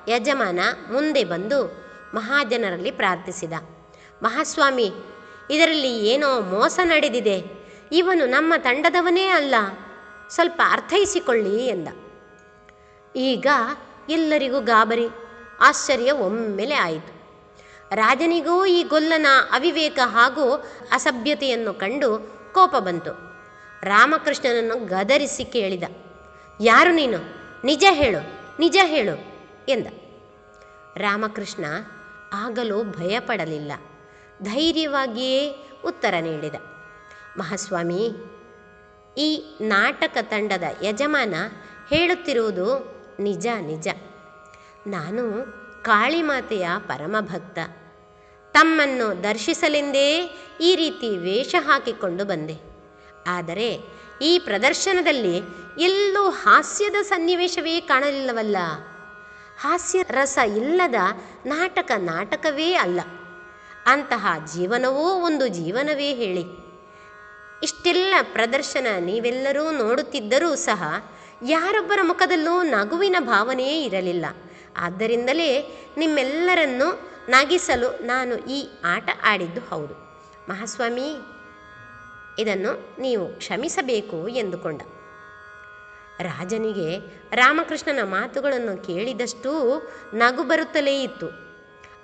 [0.07, 0.59] ಯಜಮಾನ
[0.91, 1.59] ಮುಂದೆ ಬಂದು
[2.13, 3.53] ಮಹಾಜನರಲ್ಲಿ ಪ್ರಾರ್ಥಿಸಿದ.
[4.23, 4.91] ಮಹಾಸ್ವಾಮಿ,
[5.49, 7.43] ಇದರಲ್ಲಿ ಏನೋ ಮೋಸ ನಡೆದಿದೆ.
[7.91, 9.55] ಇವನು ನಮ್ಮ ತಂಡದವನೇ ಅಲ್ಲ.
[10.29, 11.87] ಸ್ವಲ್ಪ ಅರ್ಥೈಸಿಕೊಳ್ಳಿ ಎಂದ.
[13.15, 13.47] ಈಗ
[14.09, 15.07] ಎಲ್ಲರಿಗೂ ಗಾಬರಿ,
[15.61, 17.21] ಆಶ್ಚರ್ಯ ಒಮ್ಮೆಲೆ ಆಯಿತು.
[17.95, 20.51] ರಾಜನಿಗೂ ಈ ಗೊಲ್ಲನ ಅವಿವೇಕ ಹಾಗೂ
[20.91, 22.17] ಅಸಭ್ಯತೆಯನ್ನು ಕಂಡು
[22.53, 23.11] ಕೋಪ ಬಂತು.
[23.83, 25.83] ರಾಮಕೃಷ್ಣನನ್ನು ಗದರಿಸಿ ಕೇಳಿದ.
[26.61, 27.17] ಯಾರು ನೀನು?
[27.65, 29.15] ನಿಜ ಹೇಳು ನಿಜ ಹೇಳು
[29.69, 29.87] ಎಂದ.
[30.97, 31.65] ರಾಮಕೃಷ್ಣ
[32.33, 33.71] ಆಗಲೂ ಭಯಪಡಲಿಲ್ಲ.
[34.43, 35.41] ಧೈರ್ಯವಾಗಿಯೇ
[35.85, 36.55] ಉತ್ತರ ನೀಡಿದ.
[37.37, 38.03] ಮಹಾಸ್ವಾಮಿ,
[39.17, 39.27] ಈ
[39.61, 41.33] ನಾಟಕ ತಂಡದ ಯಜಮಾನ
[41.89, 42.67] ಹೇಳುತ್ತಿರುವುದು
[43.19, 43.87] ನಿಜ ನಿಜ.
[44.87, 45.23] ನಾನು
[45.83, 47.59] ಕಾಳಿಮಾತೆಯ ಪರಮಭಕ್ತ.
[48.53, 50.07] ತಮ್ಮನ್ನು ದರ್ಶಿಸಲೆಂದೇ
[50.61, 52.57] ಈ ರೀತಿ ವೇಷ ಹಾಕಿಕೊಂಡು ಬಂದೆ.
[53.27, 53.69] ಆದರೆ
[54.21, 55.37] ಈ ಪ್ರದರ್ಶನದಲ್ಲಿ
[55.79, 58.57] ಎಲ್ಲೂ ಹಾಸ್ಯದ ಸನ್ನಿವೇಶವೇ ಕಾಣಲಿಲ್ಲವಲ್ಲ.
[59.59, 60.95] ಹಾಸ್ಯ ರಸ ಇಲ್ಲದ
[61.45, 63.01] ನಾಟಕ ನಾಟಕವೇ ಅಲ್ಲ.
[63.85, 66.45] ಅಂತಹ ಜೀವನವೂ ಒಂದು ಜೀವನವೇ ಹೇಳಿ.
[67.63, 70.83] ಇಷ್ಟೆಲ್ಲ ಪ್ರದರ್ಶನ ನೀವೆಲ್ಲರೂ ನೋಡುತ್ತಿದ್ದರೂ ಸಹ
[71.47, 74.25] ಯಾರೊಬ್ಬರ ಮುಖದಲ್ಲೂ ನಗುವಿನ ಭಾವನೆಯೇ ಇರಲಿಲ್ಲ.
[74.77, 75.49] ಆದ್ದರಿಂದಲೇ
[75.97, 76.87] ನಿಮ್ಮೆಲ್ಲರನ್ನು
[77.29, 79.93] ನಗಿಸಲು ನಾನು ಈ ಆಟ ಆಡಿದ್ದು ಹೌದು.
[80.49, 81.09] ಮಹಾಸ್ವಾಮಿ,
[82.39, 84.81] ಇದನ್ನು ನೀವು ಕ್ಷಮಿಸಬೇಕು ಎಂದುಕೊಂಡ.
[86.19, 86.89] ರಾಜನಿಗೆ
[87.35, 89.53] ರಾಮಕೃಷ್ಣನ ಮಾತುಗಳನ್ನು ಕೇಳಿದಷ್ಟೂ
[90.13, 91.27] ನಗು ಬರುತ್ತಲೇ ಇತ್ತು.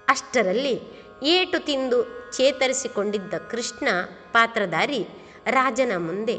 [0.07, 0.75] ಅಷ್ಟರಲ್ಲಿ
[1.23, 3.87] ಏಟು ತಿಂದು ಚೇತರಿಸಿಕೊಂಡಿದ್ದ ಕೃಷ್ಣ
[4.31, 5.07] ಪಾತ್ರಧಾರಿ
[5.47, 6.35] ರಾಜನ ಮುಂದೆ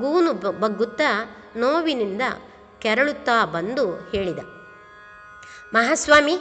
[0.00, 1.10] ಗೂನು ಬಗ್ಗುತ್ತಾ
[1.56, 2.22] ನೋವಿನಿಂದ
[2.78, 4.38] ಕೆರಳುತ್ತಾ ಬಂದು ಹೇಳಿದ,
[5.74, 6.36] ಮಹಾಸ್ವಾಮಿ,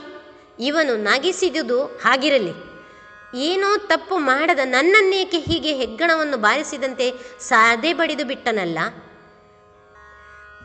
[0.60, 2.53] ಇವನು ನಗಿಸಿದುದು ಹಾಗಿರಲಿ.
[3.36, 8.80] ಏನೋ ತಪ್ಪು ಮಾಡದ ನನ್ನನ್ನೇಕೆ ಹೀಗೆ ಹೆಗ್ಗಣವನ್ನು ಬಾರಿಸಿದಂತೆ ಸಾದೆ ಬಡಿದು ಬಿಟ್ಟನಲ್ಲ?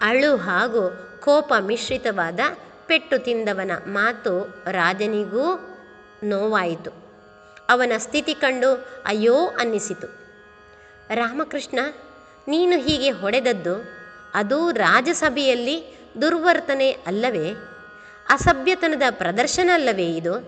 [0.00, 0.82] ಅಳು ಹಾಗೂ
[1.20, 2.40] ಕೋಪ ಮಿಶ್ರಿತವಾದ
[2.86, 5.44] ಪೆಟ್ಟು ತಿಂದವನ ಮಾತು ರಾಜನಿಗೂ
[6.22, 6.90] ನೋವಾಯಿತು.
[7.68, 10.06] ಅವನ ಸ್ಥಿತಿ ಕಂಡು ಅಯ್ಯೋ ಅನ್ನಿಸಿತು.
[11.14, 11.78] ರಾಮಕೃಷ್ಣ,
[12.48, 13.84] ನೀನು ಹೀಗೆ ಹೊಡೆದದ್ದು
[14.34, 17.52] ಅದು ರಾಜಸಭೆಯಲ್ಲಿ ದುರ್ವರ್ತನೆ ಅಲ್ಲವೇ?
[18.28, 20.38] ಅಸಭ್ಯತನದ ಪ್ರದರ್ಶನ ಅಲ್ಲವೇ ಇದು?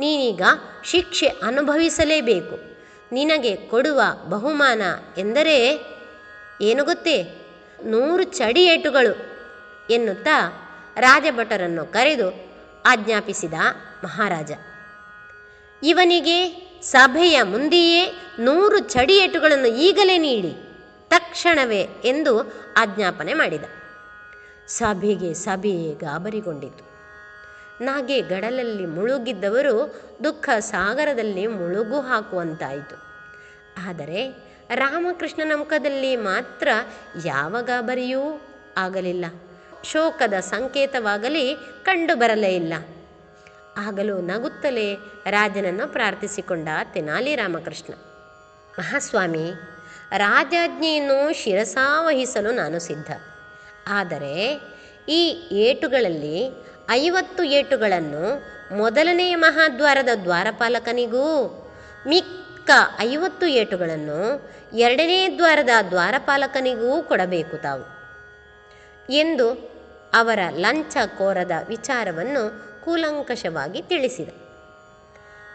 [0.00, 0.42] ನೀನೀಗ
[0.84, 2.76] ಶಿಕ್ಷೆ ಅನುಭವಿಸಲೇಬೇಕು.
[3.12, 4.82] ನಿನಗೆ ಕೊಡುವ ಬಹುಮಾನ
[5.18, 5.86] ಎಂದರೆ
[6.60, 7.46] ಏನು ಗೊತ್ತೇ?
[7.84, 9.16] ನೂರು ಚಡಿಯೇಟುಗಳು
[9.90, 10.52] ಎನ್ನುತ್ತಾ
[11.00, 12.54] ರಾಜಭಟರನ್ನು ಕರೆದು
[12.86, 13.54] ಆಜ್ಞಾಪಿಸಿದ
[14.04, 14.52] ಮಹಾರಾಜ.
[15.84, 16.38] ಇವನಿಗೆ
[16.82, 18.02] ಸಭೆಯ ಮುಂದೆಯೇ
[18.38, 20.52] ನೂರು ಚಡಿಯೇಟುಗಳನ್ನು ಈಗಲೇ ನೀಡಿ,
[21.10, 22.32] ತಕ್ಷಣವೇ ಎಂದು
[22.76, 23.64] ಆಜ್ಞಾಪನೆ ಮಾಡಿದ.
[24.68, 26.84] ಸಭೆಗೆ ಸಭೆಯೇ ಗಾಬರಿಗೊಂಡಿತು.
[27.84, 29.76] ನಾಗೆ ಗಡಲಲ್ಲಿ ಮುಳುಗಿದ್ದವರು
[30.24, 32.96] ದುಃಖ ಸಾಗರದಲ್ಲಿ ಮುಳುಗು ಹಾಕುವಂತಾಯಿತು.
[33.88, 34.20] ಆದರೆ
[34.74, 36.68] ರಾಮಕೃಷ್ಣನ ಮುಖದಲ್ಲಿ ಮಾತ್ರ
[37.26, 38.40] ಯಾವ ಗಾಬರಿಯೂ
[38.76, 39.24] ಆಗಲಿಲ್ಲ.
[39.84, 42.74] ಶೋಕದ ಸಂಕೇತವಾಗಲಿ ಕಂಡುಬರಲೇ ಇಲ್ಲ.
[43.78, 44.94] ಆಗಲೂ ನಗುತ್ತಲೇ
[45.30, 47.94] ರಾಜನನ್ನು ಪ್ರಾರ್ಥಿಸಿಕೊಂಡ ತೆನಾಲಿ ರಾಮಕೃಷ್ಣ.
[48.78, 49.50] ಮಹಾಸ್ವಾಮಿ,
[50.16, 53.10] ರಾಜಾಜ್ಞೆಯನ್ನು ಶಿರಸಾವಹಿಸಲು ನಾನು ಸಿದ್ಧ.
[53.86, 54.60] ಆದರೆ
[55.08, 56.50] ಈ ಏಟುಗಳಲ್ಲಿ
[56.90, 58.42] ಐವತ್ತು ಏಟುಗಳನ್ನು
[58.76, 61.46] ಮೊದಲನೆಯ ಮಹಾದ್ವಾರದ ದ್ವಾರಪಾಲಕನಿಗೂ,
[62.08, 62.70] ಮಿಕ್ಕ
[63.00, 67.94] ಐವತ್ತು ಏಟುಗಳನ್ನು ಎರಡನೇ ದ್ವಾರದ ದ್ವಾರಪಾಲಕನಿಗೂ ಕೊಡಬೇಕು ತಾವು.
[69.10, 69.73] ಎಂದು
[70.14, 74.28] ಅವರ ಲಂಚಕೋರದ ವಿಚಾರವನ್ನು ಕೂಲಂಕಷವಾಗಿ ತಿಳಿಸಿದ.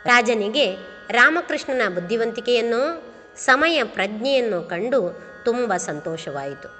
[0.05, 0.75] ರಾಜನಿಗೆ
[1.11, 3.03] ರಾಮಕೃಷ್ಣನ ಬುದ್ಧಿವಂತಿಕೆಯನ್ನು,
[3.37, 6.79] ಸಮಯ ಪ್ರಜ್ಞೆಯನ್ನು ಕಂಡು ತುಂಬ ಸಂತೋಷವಾಯಿತು.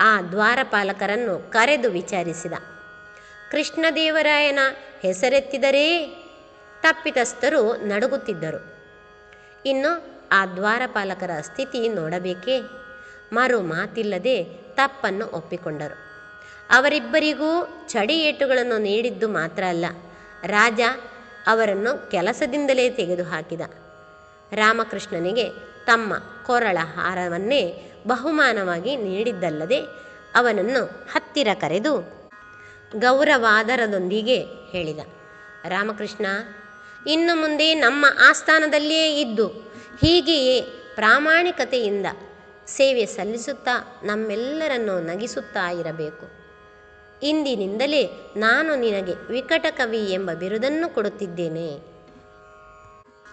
[0.00, 2.52] ಆ ದ್ವಾರಪಾಲಕರನ್ನು ಕರೆದು ವಿಚಾರಿಸಿದ.
[3.50, 4.58] ಕೃಷ್ಣದೇವರಾಯನ
[5.02, 6.18] ಹೆಸರೆತ್ತಿದರೇ
[6.82, 8.74] ತಪ್ಪಿತಸ್ಥರು ನಡುಗುತ್ತಿದ್ದರು.
[9.66, 12.60] ಇನ್ನು ಆ ದ್ವಾರಪಾಲಕರ ಸ್ಥಿತಿ ನೋಡಬೇಕೇ?
[13.32, 14.44] ಮರು ಮಾತಿಲ್ಲದೆ
[14.74, 16.11] ತಪ್ಪನ್ನು ಒಪ್ಪಿಕೊಂಡರು.
[16.70, 19.84] ಅವರಿಬ್ಬರಿಗೂ ಚಡಿಯೇಟುಗಳನ್ನು ನೀಡಿದ್ದು ಮಾತ್ರ ಅಲ್ಲ.
[20.46, 20.80] ರಾಜ
[21.46, 23.60] ಅವರನ್ನು ಕೆಲಸದಿಂದಲೇ ತೆಗೆದುಹಾಕಿದ.
[24.52, 25.48] ರಾಮಕೃಷ್ಣನಿಗೆ
[25.84, 26.14] ತಮ್ಮ
[26.46, 29.80] ಕೊರಳ ಹಾರವನ್ನೇ ಬಹುಮಾನವಾಗಿ ನೀಡಿದ್ದಲ್ಲದೆ
[30.34, 32.00] ಅವನನ್ನು ಹತ್ತಿರ ಕರೆದು
[32.98, 34.38] ಗೌರವಾದರದೊಂದಿಗೆ
[34.72, 34.98] ಹೇಳಿದ.
[35.64, 36.26] ರಾಮಕೃಷ್ಣ,
[37.06, 39.46] ಇನ್ನು ಮುಂದೆ ನಮ್ಮ ಆಸ್ಥಾನದಲ್ಲಿಯೇ ಇದ್ದು
[40.00, 40.60] ಹೀಗೆಯೇ
[40.94, 42.06] ಪ್ರಾಮಾಣಿಕತೆಯಿಂದ
[42.66, 46.41] ಸೇವೆ ಸಲ್ಲಿಸುತ್ತಾ ನಮ್ಮೆಲ್ಲರನ್ನು ನಗಿಸುತ್ತಾ ಇರಬೇಕು.
[47.22, 48.06] ಇಂದಿನಿಂದಲೇ
[48.36, 51.78] ನಾನು ನಿನಗೆ ವಿಕಟ ಕವಿ ಎಂಬ ಬಿರುದನ್ನು ಕೊಡುತ್ತಿದ್ದೇನೆ.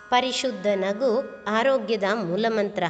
[0.09, 2.83] ಪರಿಶುದ್ಧ ನಗು ಆರೋಗ್ಯದ ಮೂಲಮಂತ್ರ.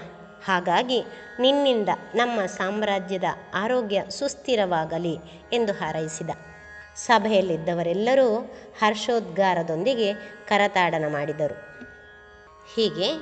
[0.45, 1.04] ಹಾಗಾಗಿ
[1.39, 3.24] ನಿನ್ನಿಂದ ನಮ್ಮ ಸಾಮ್ರಾಜ್ಯದ
[3.54, 5.18] ಆರೋಗ್ಯ ಸುಸ್ಥಿರವಾಗಲಿ
[5.54, 6.30] ಎಂದು ಹಾರೈಸಿದ.
[6.95, 8.38] ಸಭೆಯಲ್ಲಿದ್ದವರೆಲ್ಲರೂ
[8.80, 10.14] ಹರ್ಷೋದ್ಗಾರದೊಂದಿಗೆ
[10.47, 11.58] ಕರತಾಡನ ಮಾಡಿದರು.
[12.76, 13.14] ಹೀಗೆ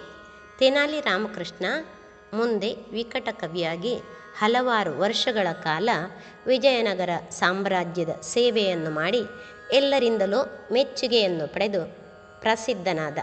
[0.59, 1.65] ತೆನಾಲಿ ರಾಮಕೃಷ್ಣ
[2.33, 3.99] ಮುಂದೆ ವಿಕಟ ಕವಿಯಾಗಿ
[4.39, 5.89] ಹಲವಾರು ವರ್ಷಗಳ ಕಾಲ
[6.47, 9.21] ವಿಜಯನಗರ ಸಾಮ್ರಾಜ್ಯದ ಸೇವೆಯನ್ನು ಮಾಡಿ
[9.71, 10.39] ಎಲ್ಲರಿಂದಲೂ
[10.71, 11.81] ಮೆಚ್ಚುಗೆಯನ್ನು ಪಡೆದು
[12.41, 13.17] ಪ್ರಸಿದ್ಧನಾದ.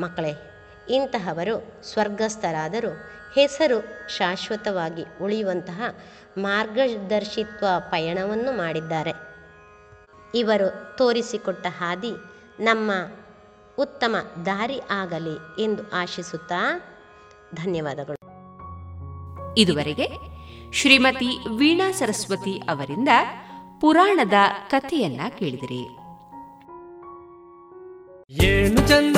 [0.00, 0.32] ಮಕ್ಕಳೇ,
[0.88, 2.92] ಇಂತಹವರು ಸ್ವರ್ಗಸ್ಥರಾದರೂ
[3.34, 5.80] ಹೆಸರು ಶಾಶ್ವತವಾಗಿ ಉಳಿಯುವಂತಹ
[6.38, 9.14] ಮಾರ್ಗದರ್ಶಿತ್ವ ಪಯಣವನ್ನು ಮಾಡಿದ್ದಾರೆ.
[10.34, 12.12] ಇವರು ತೋರಿಸಿಕೊಟ್ಟ ಹಾದಿ
[12.60, 12.90] ನಮ್ಮ
[13.78, 16.60] ಉತ್ತಮ ದಾರಿ ಆಗಲಿ ಎಂದು ಆಶಿಸುತ್ತಾ
[17.54, 18.15] ಧನ್ಯವಾದಗಳು.
[19.58, 20.06] ಇದುವರೆಗೆ
[20.72, 23.08] ಶ್ರೀಮತಿ ವೀಣಾ ಸರಸ್ವತಿ ಅವರಿಂದ
[23.80, 24.36] ಪುರಾಣದ
[24.68, 25.84] ಕಥೆಯನ್ನ ಕೇಳಿದಿರಿ.
[28.44, 29.16] ಏನು ಚಂದ?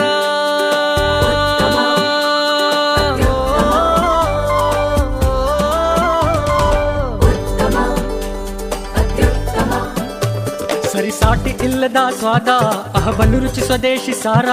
[10.92, 12.48] ಸರಿಸಾಟಿ ಇಲ್ಲದ ಸ್ವಾದ
[12.94, 14.48] ಅಹವನ್ನು ರುಚಿ ಸ್ವದೇಶಿ ಸಾರ,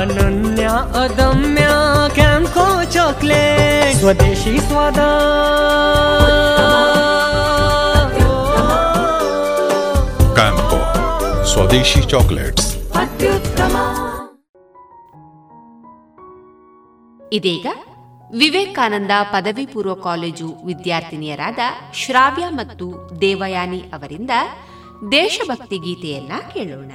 [0.00, 0.64] ಅನನ್ಯ,
[1.04, 1.66] ಅದಮ್ಯ
[2.90, 5.00] ಚಾಕ್ಲೇಟ್ ಸ್ವದೇಶಿ ಸ್ವಾದ
[10.34, 10.78] ಕ್ಯಾಂಪೋ
[11.44, 12.72] ಸ್ವದೇಶಿ ಚಾಕ್ಲೇಟ್ಸ್
[17.32, 17.66] ಇದೀಗ
[18.32, 21.58] ವಿವೇಕಾನಂದ ಪದವಿ ಪೂರ್ವ ಕಾಲೇಜು ವಿದ್ಯಾರ್ಥಿನಿಯರಾದ
[21.94, 24.30] ಶ್ರಾವ್ಯ ಮತ್ತು ದೇವಯಾನಿ ಅವರಿಂದ
[25.12, 26.92] ದೇಶಭಕ್ತಿ ಗೀತೆಯನ್ನ ಕೇಳೋಣ.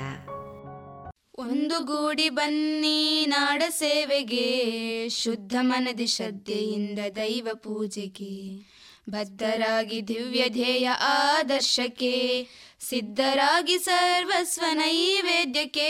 [1.41, 8.65] ಒಂದು ಗೂಡಿ ಬನ್ನಿ ನಾಡ ಸೇವೆಗೆ, ಶುದ್ಧ ಮನದಿ ಶ್ರದ್ಧೆಯಿಂದ ದೈವ ಪೂಜೆಗೆ.
[9.09, 12.47] ಬದ್ಧರಾಗಿ ದಿವ್ಯ ಧ್ಯೇಯ ಆದರ್ಶಕ್ಕೆ,
[12.79, 15.89] ಸಿದ್ಧರಾಗಿ ಸರ್ವಸ್ವ ನೈವೇದ್ಯಕ್ಕೆ.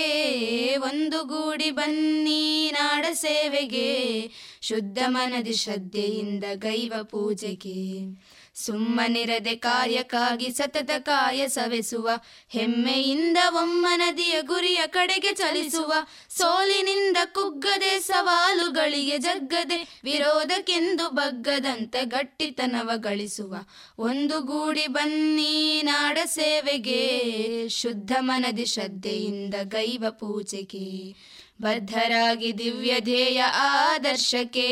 [0.77, 4.29] ಒಂದು ಗೂಡಿ ಬನ್ನಿ ನಾಡ ಸೇವೆಗೆ,
[4.61, 8.05] ಶುದ್ಧ ಮನದಿ ಶ್ರದ್ಧೆಯಿಂದ ಗೈವ ಪೂಜೆಗೆ.
[8.53, 12.09] ಸುಮ್ಮನಿರದೆ ಕಾರ್ಯಕ್ಕಾಗಿ ಸತತ ಕಾಯ ಸವೆಸುವ,
[12.49, 15.93] ಹೆಮ್ಮೆಯಿಂದ ಒಮ್ಮನದಿಯ ಗುರಿಯ ಕಡೆಗೆ ಚಲಿಸುವ,
[16.29, 23.55] ಸೋಲಿನಿಂದ ಕುಗ್ಗದೆ ಸವಾಲುಗಳಿಗೆ ಜಗ್ಗದೆ ವಿರೋಧಕ್ಕೆಂದು ಬಗ್ಗದಂತ ಗಟ್ಟಿತನವ ಗಳಿಸುವ.
[23.99, 31.15] ಒಂದು ಗೂಡಿ ಬನ್ನಿ ನಾಡ ಸೇವೆಗೆ, ಶುದ್ಧ ಮನದಿ ಶ್ರದ್ಧೆಯಿಂದ ಗೈವ ಪೂಜೆಗೆ.
[31.61, 34.69] ಬದ್ಧರಾಗಿ ದಿವ್ಯ ಧ್ಯೇಯ ಆದರ್ಶಕ್ಕೆ,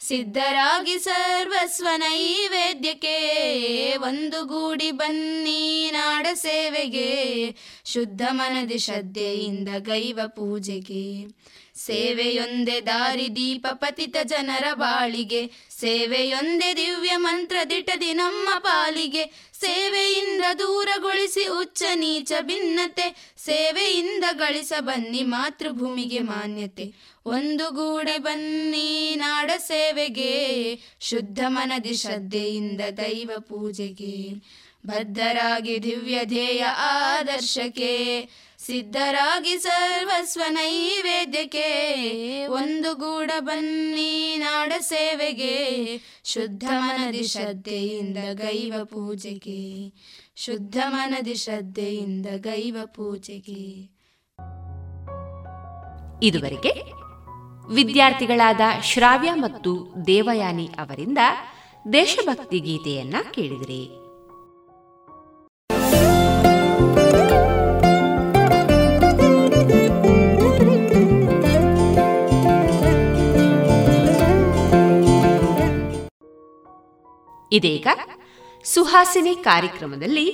[0.00, 3.16] ಸಿದ್ಧರಾಗಿ ಸರ್ವಸ್ವ ನೈವೇದ್ಯಕ್ಕೆ
[3.96, 7.10] ಒಂದು ಗೂಡಿ ಬನ್ನಿ ನಾಡ ಸೇವೆಗೆ,
[7.84, 11.04] ಶುದ್ಧ ಮನದಿ ಶ್ರದ್ಧೆಯಿಂದ ಗೈವ ಪೂಜೆಗೆ.
[11.76, 15.46] ಸೇವೆಯೊಂದೇ ದಾರಿ ದೀಪ ಪತಿತ ಜನರ ಬಾಳಿಗೆ,
[15.80, 19.24] ಸೇವೆಯೊಂದೇ ದಿವ್ಯ ಮಂತ್ರ ದಿಟದಿ ನಮ್ಮ ಪಾಲಿಗೆ
[19.64, 23.06] ಸೇವೆಯಿಂದ ದೂರಗೊಳಿಸಿ ಉಚ್ಚ ನೀಚ ಭಿನ್ನತೆ,
[23.38, 26.86] ಸೇವೆಯಿಂದ ಗಳಿಸ ಬನ್ನಿ ಮಾತೃಭೂಮಿಗೆ ಮಾನ್ಯತೆ.
[27.26, 30.32] ಒಂದು ಗೂಡೆ ಬನ್ನಿ ನಾಡ ಸೇವೆಗೆ,
[31.00, 34.16] ಶುದ್ಧ ಮನದಿ ಶ್ರದ್ಧೆಯಿಂದ ದೈವ ಪೂಜೆಗೆ.
[34.86, 38.28] ಬದ್ಧರಾಗಿ ದಿವ್ಯ ಧ್ಯೇಯ ಆದರ್ಶಕ್ಕೆ,
[38.58, 41.68] ಸಿದ್ಧರಾಗಿ ಸರ್ವಸ್ವ ನೈವೇದ್ಯಕ್ಕೆ
[42.46, 45.54] ಒಂದು ಗೂಡ ಬನ್ನಿ ನಾಡ ಸೇವೆಗೆ,
[46.24, 49.92] ಶುದ್ಧ ಮನದಿ ಶ್ರದ್ಧೆಯಿಂದ ಗೈವ ಪೂಜೆಗೆ,
[50.36, 53.92] ಶುದ್ಧ ಮನದಿ ಶ್ರದ್ಧೆಯಿಂದ ಗೈವ ಪೂಜೆಗೆ.
[56.26, 57.02] ಇದುವರೆಗೆ
[57.74, 61.18] ವಿದ್ಯಾರ್ಥಿಗಳಾದ ಶ್ರಾವ್ಯ ಮತ್ತು ದೇವಯಾನಿ ಅವರಿಂದ
[61.92, 64.01] ದೇಶಭಕ್ತಿ ಗೀತೆಯನ್ನ ಕೇಳಿದಿರಿ.
[77.52, 77.86] ಇದೀಗ
[78.64, 80.30] ಸುಹಾಸಿನಿ ಕಾರ್ಯಕ್ರಮದಲ್ಲಿ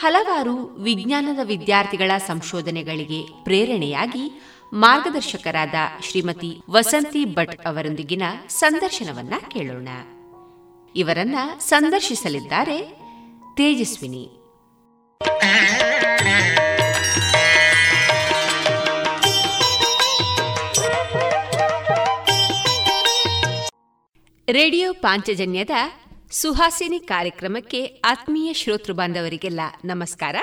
[0.00, 4.42] ಹಲವಾರು ವಿಜ್ಞಾನದ ವಿದ್ಯಾರ್ಥಿಗಳ ಸಂಶೋಧನೆಗಳಿಗೆ ಪ್ರೇರಣೆಯಾಗಿ
[4.72, 9.88] ಮಾರ್ಗದರ್ಶಕರಾದ ಶ್ರೀಮತಿ ವಸಂತಿ ಭಟ್ ಅವರೊಂದಿಗಿನ ಸಂದರ್ಶನವನ್ನ ಕೇಳೋಣ.
[10.96, 12.82] ಇವರನ್ನ ಸಂದರ್ಶಿಸಲಿದ್ದಾರೆ
[13.56, 14.30] ತೇಜಸ್ವಿನಿ.
[24.52, 25.70] ರೇಡಿಯೋ ಪಾಂಚಜನ್ಯದ
[26.30, 30.36] ಸುಹಾಸಿನಿ ಕಾರ್ಯಕ್ರಮಕ್ಕೆ ಆತ್ಮೀಯ ಶ್ರೋತೃ ಬಾಂಧವರಿಗೆಲ್ಲ ನಮಸ್ಕಾರ.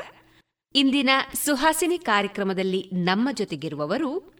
[0.76, 4.34] ಇಂದಿನ ಸುಹಾಸಿನಿ ಕಾರ್ಯಕ್ರಮದಲ್ಲಿ ನಮ್ಮ ಜೊತೆಗಿರುವವರು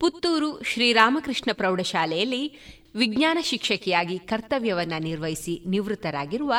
[0.00, 2.58] ಪುತ್ತೂರು ಶ್ರೀರಾಮಕೃಷ್ಣ ಪ್ರೌಢಶಾಲೆಯಲ್ಲಿ
[2.94, 6.54] ವಿಜ್ಞಾನ ಶಿಕ್ಷಕಿಯಾಗಿ ಕರ್ತವ್ಯವನ್ನ ನಿರ್ವಹಿಸಿ ನಿವೃತ್ತರಾಗಿರುವ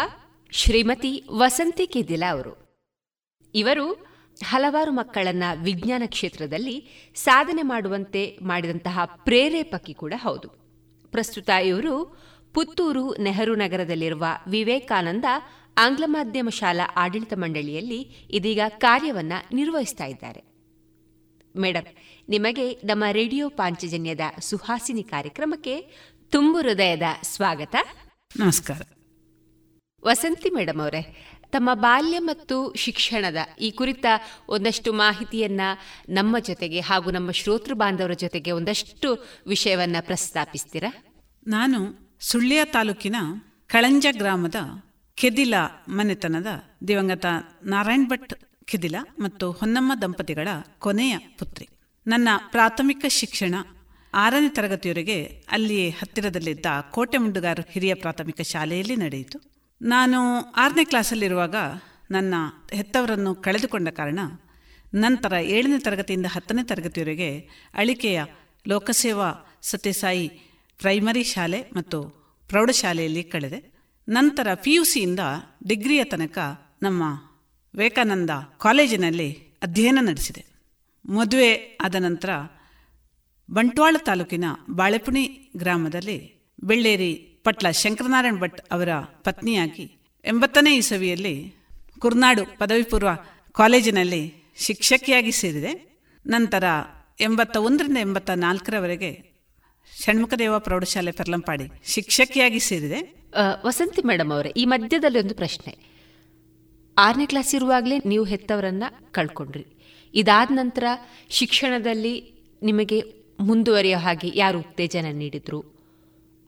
[0.52, 2.84] ಶ್ರೀಮತಿ ವಸಂತಿ ಕೆದಿಲಾ ಅವರು.
[3.56, 3.94] ಇವರು
[4.46, 10.62] ಹಲವಾರು ಮಕ್ಕಳನ್ನ ವಿಜ್ಞಾನ ಕ್ಷೇತ್ರದಲ್ಲಿ ಸಾಧನೆ ಮಾಡುವಂತೆ ಮಾಡಿದಂತಹ ಪ್ರೇರೇಪಕಿ ಕೂಡ ಹೌದು.
[11.12, 12.22] ಪ್ರಸ್ತುತ ಇವರು
[12.54, 15.26] ಪುತ್ತೂರು ನೆಹರು ನಗರದಲ್ಲಿರುವ ವಿವೇಕಾನಂದ
[15.78, 20.44] ಆಂಗ್ಲ ಮಾಧ್ಯಮ ಶಾಲಾ ಆಡಳಿತ ಮಂಡಳಿಯಲ್ಲಿ ಇದೀಗ ಕಾರ್ಯವನ್ನು ನಿರ್ವಹಿಸ್ತಾ ಇದ್ದಾರೆ.
[21.60, 21.86] ಮೇಡಮ್
[22.30, 25.82] ನಿಮಗೆ ನಮ್ಮ ರೇಡಿಯೋ ಪಾಂಚಜನ್ಯದ ಸುಹಾಸಿನಿ ಕಾರ್ಯಕ್ರಮಕ್ಕೆ
[26.30, 27.76] ತುಂಬು ಹೃದಯದ ಸ್ವಾಗತ.
[28.40, 28.82] ನಮಸ್ಕಾರ.
[30.04, 34.06] ವಸಂತಿ ಮೇಡಮ್ ಅವರೇ ತಮ್ಮ ಬಾಲ್ಯ ಮತ್ತು ಶಿಕ್ಷಣದ ಈ ಕುರಿತ
[34.50, 35.62] ಒಂದಷ್ಟು ಮಾಹಿತಿಯನ್ನ
[36.10, 41.06] ನಮ್ಮ ಜೊತೆಗೆ ಹಾಗೂ ನಮ್ಮ ಶ್ರೋತೃ ಬಾಂಧವರ ಜೊತೆಗೆ ಒಂದಷ್ಟು ವಿಷಯವನ್ನ ಪ್ರಸ್ತಾಪಿಸ್ತೀರಾ?
[41.48, 43.16] ನಾನು ಸುಳ್ಯ ತಾಲೂಕಿನ
[43.68, 44.56] ಕಳಂಜ ಗ್ರಾಮದ
[45.16, 45.54] ಕೆದಿಲ
[45.90, 46.48] ಮನೆತನದ
[46.88, 47.26] ದಿವಂಗತ
[47.64, 48.34] ನಾರಾಯಣ್ ಭಟ್
[48.66, 50.48] ಕೆದಿಲ ಮತ್ತು ಹೊನ್ನಮ್ಮ ದಂಪತಿಗಳ
[50.80, 51.68] ಕೊನೆಯ ಪುತ್ರಿ.
[52.08, 53.56] ನನ್ನ ಪ್ರಾಥಮಿಕ ಶಿಕ್ಷಣ
[54.14, 59.38] ಆರನೇ ತರಗತಿಯವರೆಗೆ ಅಲ್ಲಿಯೇ ಹತ್ತಿರದಲ್ಲಿದ್ದ ಕೋಟೆ ಮುಂಡುಗಾರು ಹಿರಿಯ ಪ್ರಾಥಮಿಕ ಶಾಲೆಯಲ್ಲಿ ನಡೆಯಿತು.
[59.82, 60.20] ನಾನು
[60.52, 61.56] ಆರನೇ ಕ್ಲಾಸಲ್ಲಿರುವಾಗ
[62.12, 62.34] ನನ್ನ
[62.74, 64.20] ಹೆತ್ತವರನ್ನು ಕಳೆದುಕೊಂಡ ಕಾರಣ
[64.94, 68.24] ನಂತರ ಏಳನೇ ತರಗತಿಯಿಂದ ಹತ್ತನೇ ತರಗತಿಯವರೆಗೆ ಅಳಿಕೆಯ
[68.68, 69.30] ಲೋಕಸೇವಾ
[69.62, 70.51] ಸತ್ಯಸಾಯಿ
[70.82, 72.04] ಪ್ರೈಮರಿ ಶಾಲೆ ಮತ್ತು
[72.48, 73.82] ಪ್ರೌಢಶಾಲೆಯಲ್ಲಿ ಕಳೆದೆ.
[74.10, 75.20] ನಂತರ ಪಿ ಯು ಸಿಯಿಂದ
[75.68, 76.38] ಡಿಗ್ರಿಯ ತನಕ
[76.82, 77.04] ನಮ್ಮ
[77.76, 80.46] ವಿವೇಕಾನಂದ ಕಾಲೇಜಿನಲ್ಲಿ ಅಧ್ಯಯನ ನಡೆಸಿದೆ.
[81.06, 82.30] ಮದುವೆ ಆದ ನಂತರ
[83.52, 87.14] ಬಂಟ್ವಾಳ ತಾಲೂಕಿನ ಬಾಳೆಪುಣಿ ಗ್ರಾಮದಲ್ಲಿ ಬೆಳ್ಳೇರಿ
[87.44, 89.92] ಪಟ್ಲ ಶಂಕರನಾರಾಯಣ್ ಭಟ್ ಅವರ ಪತ್ನಿಯಾಗಿ
[90.26, 91.56] ಎಂಬತ್ತನೇ ಇಸವಿಯಲ್ಲಿ
[92.00, 93.10] ಕುರ್ನಾಡು ಪದವಿ ಪೂರ್ವ
[93.52, 96.02] ಕಾಲೇಜಿನಲ್ಲಿ ಶಿಕ್ಷಕಿಯಾಗಿ ಸೇರಿದೆ.
[96.28, 96.64] ನಂತರ
[97.20, 99.31] ಎಂಬತ್ತ ಒಂದರಿಂದ ಎಂಬತ್ತ ನಾಲ್ಕರವರೆಗೆ
[100.00, 103.16] ಷಣ್ಮುಖದೇವ ಪ್ರೌಢಶಾಲೆ ಪೆರ್ಲಂಪಾಡಿ ಶಿಕ್ಷಕಿಯಾಗಿ ಸೇರಿದೆ.
[103.66, 105.78] ವಸಂತಿ ಮೇಡಮ್ ಅವರೇ, ಈ ಮಧ್ಯದಲ್ಲಿ ಒಂದು ಪ್ರಶ್ನೆ.
[106.98, 109.66] ಆರನೇ ಕ್ಲಾಸ್ ಇರುವಾಗಲೇ ನೀವು ಹೆತ್ತವರನ್ನ ಕಳ್ಕೊಂಡ್ರಿ.
[110.14, 110.84] ಇದಾದ ನಂತರ
[111.30, 113.04] ಶಿಕ್ಷಣದಲ್ಲಿ ನಿಮಗೆ
[113.40, 115.64] ಮುಂದುವರಿಯೋ ಹಾಗೆ ಯಾರು ಉತ್ತೇಜನ ನೀಡಿದ್ರು?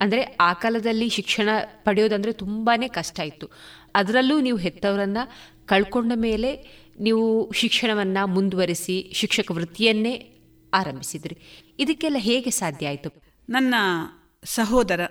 [0.02, 1.49] ಅಂದರೆ ಆ ಕಾಲದಲ್ಲಿ ಶಿಕ್ಷಣ
[1.84, 3.49] ಪಡೆಯೋದಂದ್ರೆ ತುಂಬಾ ಕಷ್ಟ ಇತ್ತು.
[3.95, 5.18] ಅದರಲ್ಲೂ ನೀವು ಹೆತ್ತವರನ್ನ
[5.65, 10.30] ಕಳ್ಕೊಂಡ ಮೇಲೆ ನೀವು ಶಿಕ್ಷಣವನ್ನು ಮುಂದುವರಿಸಿ ಶಿಕ್ಷಕ ವೃತ್ತಿಯನ್ನೇ
[10.74, 11.38] ಆರಂಭಿಸಿದ್ರಿ.
[11.80, 13.23] ಇದಕ್ಕೆಲ್ಲ ಹೇಗೆ ಸಾಧ್ಯ ಆಯಿತು?
[13.49, 13.76] ನನ್ನ
[14.44, 15.02] ಸಹೋದರ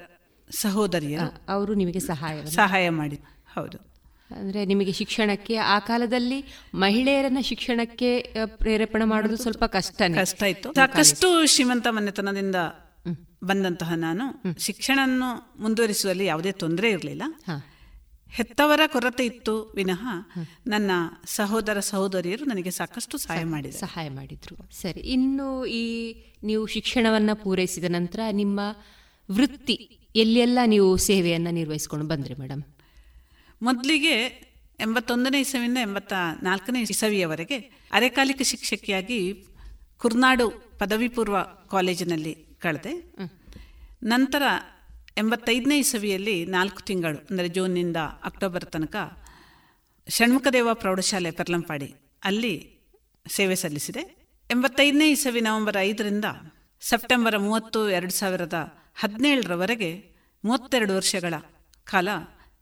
[0.51, 3.17] ಸಹೋದರಿಯ ಅವರು ನಿಮಗೆ ಸಹಾಯ ಸಹಾಯ ಮಾಡಿ.
[3.55, 3.93] ಹೌದು.
[4.37, 6.45] ಅಂದರೆ ನಿಮಗೆ ಶಿಕ್ಷಣಕ್ಕೆ ಆ ಕಾಲದಲ್ಲಿ
[6.75, 10.73] ಮಹಿಳೆಯರನ್ನ ಶಿಕ್ಷಣಕ್ಕೆ ಪ್ರೇರೇಪಣೆ ಮಾಡೋದು ಸ್ವಲ್ಪ ಕಷ್ಟ ಕಷ್ಟ ಇತ್ತು.
[10.73, 12.57] ಸಾಕಷ್ಟು ಶ್ರೀಮಂತ ಮನೆತನದಿಂದ
[13.45, 17.23] ಬಂದಂತಹ ನಾನು ಶಿಕ್ಷಣವನ್ನು ಮುಂದುವರಿಸುವಲ್ಲಿ ಯಾವುದೇ ತೊಂದರೆ ಇರಲಿಲ್ಲ.
[18.33, 20.03] ಹೆತ್ತವರ ಕೊರತೆ ಇತ್ತು ವಿನಃ
[20.67, 20.91] ನನ್ನ
[21.27, 24.57] ಸಹೋದರ ಸಹೋದರಿಯರು ನನಗೆ ಸಾಕಷ್ಟು ಸಹಾಯ ಮಾಡಿ ಸಹಾಯ ಮಾಡಿದ್ರು.
[24.73, 25.85] ಸರಿ ಇನ್ನು ಈ
[26.43, 28.61] ನೀವು ಶಿಕ್ಷಣವನ್ನ ಪೂರೈಸಿದ ನಂತರ ನಿಮ್ಮ
[29.31, 29.77] ವೃತ್ತಿ
[30.17, 32.63] ಎಲ್ಲೆಲ್ಲ ನೀವು ಸೇವೆಯನ್ನು ನಿರ್ವಹಿಸಿಕೊಂಡು ಬಂದ್ರಿ ಮೇಡಮ್
[33.63, 34.15] ಮೊದಲಿಗೆ
[34.81, 37.59] ಎಂಬತ್ತೊಂದನೇ ಇಸವಿಯಿಂದ ಎಂಬತ್ತ ನಾಲ್ಕನೇ ಇಸವಿಯವರೆಗೆ
[37.93, 39.45] ಅರೆಕಾಲಿಕ ಶಿಕ್ಷಕಿಯಾಗಿ
[39.99, 40.47] ಕುರ್ನಾಡು
[40.79, 43.15] ಪದವಿ ಪೂರ್ವ ಕಾಲೇಜಿನಲ್ಲಿ ಕಳೆದೆ.
[44.03, 44.43] ನಂತರ
[45.17, 48.97] ಎಂಬತ್ತೈದನೇ ಇಸವಿಯಲ್ಲಿ ನಾಲ್ಕು ತಿಂಗಳು, ಅಂದರೆ ಜೂನ್ನಿಂದ ಅಕ್ಟೋಬರ್ ತನಕ,
[50.09, 51.89] ಷಣ್ಮುಖದೇವ ಪ್ರೌಢಶಾಲೆ ಪೆರ್ಲಂಪಾಡಿ
[52.25, 52.55] ಅಲ್ಲಿ
[53.27, 54.03] ಸೇವೆ ಸಲ್ಲಿಸಿದೆ.
[54.51, 56.25] ಎಂಬತ್ತೈದನೇ ಇಸವಿ ನವೆಂಬರ್ ಐದರಿಂದ
[56.81, 58.59] ಸೆಪ್ಟೆಂಬರ್ ಮೂವತ್ತು, ಎರಡು ಸಾವಿರದ
[58.95, 59.91] ಹದಿನೇಳರವರೆಗೆ
[60.45, 61.35] ಮೂವತ್ತೆರಡು ವರ್ಷಗಳ
[61.85, 62.09] ಕಾಲ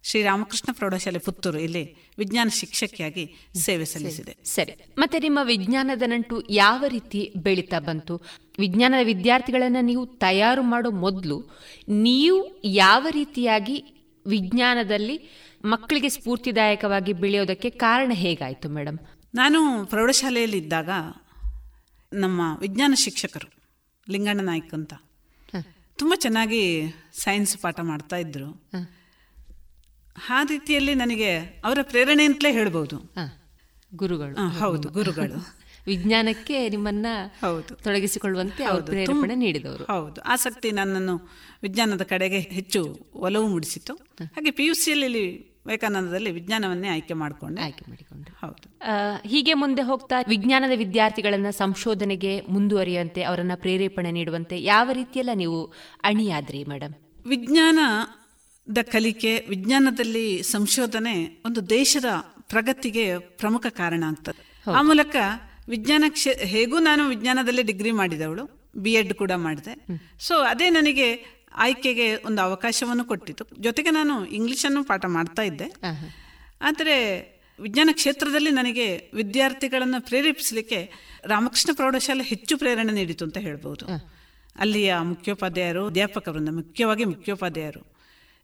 [0.02, 4.36] ಶ್ರೀರಾಮಕೃಷ್ಣ ಪ್ರೌಢಶಾಲೆ ಪುತ್ತೂರು ಇಲ್ಲಿ ವಿಜ್ಞಾನ ಶಿಕ್ಷಕಿಯಾಗಿ ಸೇವೆ ಸಲ್ಲಿಸಿದೆ.
[4.44, 4.74] ಸರಿ.
[4.98, 8.20] ಮತ್ತೆ ನಿಮ್ಮ ವಿಜ್ಞಾನದ ನಂಟು ಯಾವ ರೀತಿ ಬೆಳೀತಾ ಬಂತು?
[8.59, 11.51] ವಿಜ್ಞಾನದ ವಿದ್ಯಾರ್ಥಿಗಳನ್ನ ನೀವು ತಯಾರು ಮಾಡೋ ಮೊದಲು
[11.89, 13.85] ನೀವು ಯಾವ ರೀತಿಯಾಗಿ
[14.27, 15.20] ವಿಜ್ಞಾನದಲ್ಲಿ
[15.64, 18.98] ಮಕ್ಕಳಿಗೆ ಸ್ಫೂರ್ತಿದಾಯಕವಾಗಿ ಬೆಳೆಯೋದಕ್ಕೆ ಕಾರಣ ಹೇಗಾಯಿತು ಮೇಡಮ್
[19.35, 20.89] ನಾನು ಪ್ರೌಢಶಾಲೆಯಲ್ಲಿದ್ದಾಗ
[22.12, 23.52] ನಮ್ಮ ವಿಜ್ಞಾನ ಶಿಕ್ಷಕರು
[24.10, 24.94] ಲಿಂಗಣ್ಣ ನಾಯ್ಕ ಅಂತ
[25.98, 28.68] ತುಂಬ ಚೆನ್ನಾಗಿ ಸೈನ್ಸ್ ಪಾಠ ಮಾಡ್ತಾ ಇದ್ರು.
[30.28, 33.12] ಆ ರೀತಿಯಲ್ಲಿ ನನಗೆ ಅವರ ಪ್ರೇರಣೆ ಅಂತಲೇ ಹೇಳ್ಬೋದು
[33.94, 34.48] ಗುರುಗಳು.
[34.48, 35.60] ಹೌದು ಗುರುಗಳು.
[35.86, 37.06] ವಿಜ್ಞಾನಕ್ಕೆ ನಿಮ್ಮನ್ನ
[37.40, 37.74] ಹೌದು.
[37.74, 39.84] ತೊಡಗಿಸಿಕೊಳ್ಳುವಂತೆ ಪ್ರೇರಣೆ ನೀಡಿದವರು.
[39.84, 41.30] ಹೌದು ಆಸಕ್ತಿ ನನ್ನನ್ನು
[41.62, 47.62] ವಿಜ್ಞಾನದ ಕಡೆಗೆ ಹೆಚ್ಚು ಒಲವು ಮೂಡಿಸಿತು ಹಾಗೆ ಪಿ ಯು ಸಿಯಲ್ಲಿ ವಿವೇಕಾನಂದದಲ್ಲಿ ವಿಜ್ಞಾನವನ್ನೇ ಆಯ್ಕೆ ಮಾಡಿಕೊಂಡೆ.
[47.62, 48.47] ಆಯ್ಕೆ ಮಾಡಿಕೊಂಡು.
[48.47, 48.78] ಹೌದು.
[49.28, 55.64] ಹೀಗೆ ಮುಂದೆ ಹೋಗ್ತಾ ವಿಜ್ಞಾನದ ವಿದ್ಯಾರ್ಥಿಗಳನ್ನ ಸಂಶೋಧನೆಗೆ ಮುಂದುವರಿಯುವಂತೆ ಅವರನ್ನ ಪ್ರೇರೇಪಣೆ ನೀಡುವಂತೆ ಯಾವ ರೀತಿಯೆಲ್ಲ ನೀವು
[56.02, 56.94] ಅಣಿಯಾದ್ರಿ ಮೇಡಮ್
[58.70, 62.05] ವಿಜ್ಞಾನದ ಕಲಿಕೆ ವಿಜ್ಞಾನದಲ್ಲಿ ಸಂಶೋಧನೆ ಒಂದು ದೇಶದ
[62.42, 65.16] ಪ್ರಗತಿಗೆ ಪ್ರಮುಖ ಕಾರಣ ಆಗ್ತದೆ ಆ ಮೂಲಕ
[65.68, 69.86] ವಿಜ್ಞಾನ ಕ್ಷೇ ಹೇಗೂ ನಾನು ವಿಜ್ಞಾನದಲ್ಲಿ ಡಿಗ್ರಿ ಮಾಡಿದವಳು ಬಿ ಎಡ್ ಕೂಡ ಮಾಡಿದೆ.
[70.20, 73.44] ಸೊ ಅದೇ ನನಗೆ ಆಯ್ಕೆಗೆ ಒಂದು ಅವಕಾಶವನ್ನು ಕೊಟ್ಟಿತು.
[73.59, 75.64] ಜೊತೆಗೆ ನಾನು ಇಂಗ್ಲಿಷನ್ನು ಪಾಠ ಮಾಡ್ತಾ ಇದ್ದೆ.
[76.62, 76.97] ಆದರೆ
[77.60, 80.90] ವಿಜ್ಞಾನ ಕ್ಷೇತ್ರದಲ್ಲಿ ನನಗೆ ವಿದ್ಯಾರ್ಥಿಗಳನ್ನು ಪ್ರೇರೇಪಿಸಲಿಕ್ಕೆ
[81.24, 83.86] ರಾಮಕೃಷ್ಣ ಪ್ರೌಢಶಾಲೆ ಹೆಚ್ಚು ಪ್ರೇರಣೆ ನೀಡಿತು ಅಂತ ಹೇಳ್ಬೋದು.
[84.56, 87.89] ಅಲ್ಲಿಯ ಮುಖ್ಯೋಪಾಧ್ಯಾಯರು ಅಧ್ಯಾಪಕ ವೃಂದ ಮುಖ್ಯವಾಗಿ ಮುಖ್ಯೋಪಾಧ್ಯಾಯರು.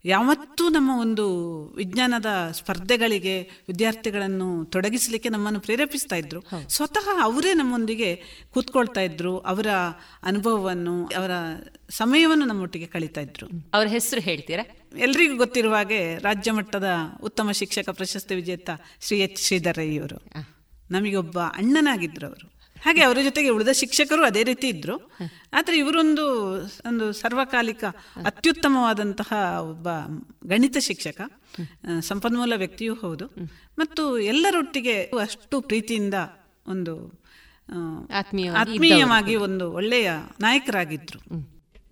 [0.07, 1.27] ಯಾವತ್ತೂ ನಮ್ಮ ಒಂದು
[1.77, 6.43] ವಿಜ್ಞಾನದ ಸ್ಪರ್ಧೆಗಳಿಗೆ ವಿದ್ಯಾರ್ಥಿಗಳನ್ನು ತೊಡಗಿಸಲಿಕ್ಕೆ ನಮ್ಮನ್ನು ಪ್ರೇರೇಪಿಸ್ತಾ ಇದ್ರು.
[6.69, 9.66] ಸ್ವತಃ ಅವರೇ ನಮ್ಮೊಂದಿಗೆ ಕೂತ್ಕೊಳ್ತಾ ಇದ್ರು ಅವರ
[10.23, 11.31] ಅನುಭವವನ್ನು ಅವರ
[11.91, 13.70] ಸಮಯವನ್ನು ನಮ್ಮೊಟ್ಟಿಗೆ ಕಳೀತಾ ಇದ್ರು.
[13.74, 14.99] ಅವರ ಹೆಸರು ಹೇಳ್ತೀರಾ?
[14.99, 16.87] ಎಲ್ರಿಗೂ ಗೊತ್ತಿರುವ ಹಾಗೆ ರಾಜ್ಯ ಮಟ್ಟದ
[17.23, 18.70] ಉತ್ತಮ ಶಿಕ್ಷಕ ಪ್ರಶಸ್ತಿ ವಿಜೇತ
[19.01, 20.33] ಶ್ರೀ ಎಚ್ ಶ್ರೀಧರ್ ರೈ ಅವರು
[20.91, 22.56] ನಮಗೊಬ್ಬ ಅಣ್ಣನಾಗಿದ್ರು ಅವರು.
[22.82, 25.11] ಹಾಗೆ ಅವರ ಜೊತೆಗೆ ಉಳಿದ ಶಿಕ್ಷಕರು ಅದೇ ರೀತಿ ಇದ್ರು.
[25.53, 26.24] ಆದರೆ ಇವರೊಂದು
[26.86, 27.85] ಒಂದು ಸರ್ವಕಾಲಿಕ
[28.24, 29.89] ಅತ್ಯುತ್ತಮವಾದಂತಹ ಒಬ್ಬ
[30.47, 31.20] ಗಣಿತ ಶಿಕ್ಷಕ
[32.01, 33.27] ಸಂಪನ್ಮೂಲ ವ್ಯಕ್ತಿಯೂ ಹೌದು.
[33.78, 36.15] ಮತ್ತು ಎಲ್ಲರೊಟ್ಟಿಗೆ ಅಷ್ಟು ಪ್ರೀತಿಯಿಂದ
[36.66, 36.94] ಒಂದು
[38.15, 41.20] ಆತ್ಮೀಯವಾಗಿ ಆತ್ಮೀಯವಾಗಿ ಒಂದು ಒಳ್ಳೆಯ ನಾಯಕರಾಗಿದ್ರು.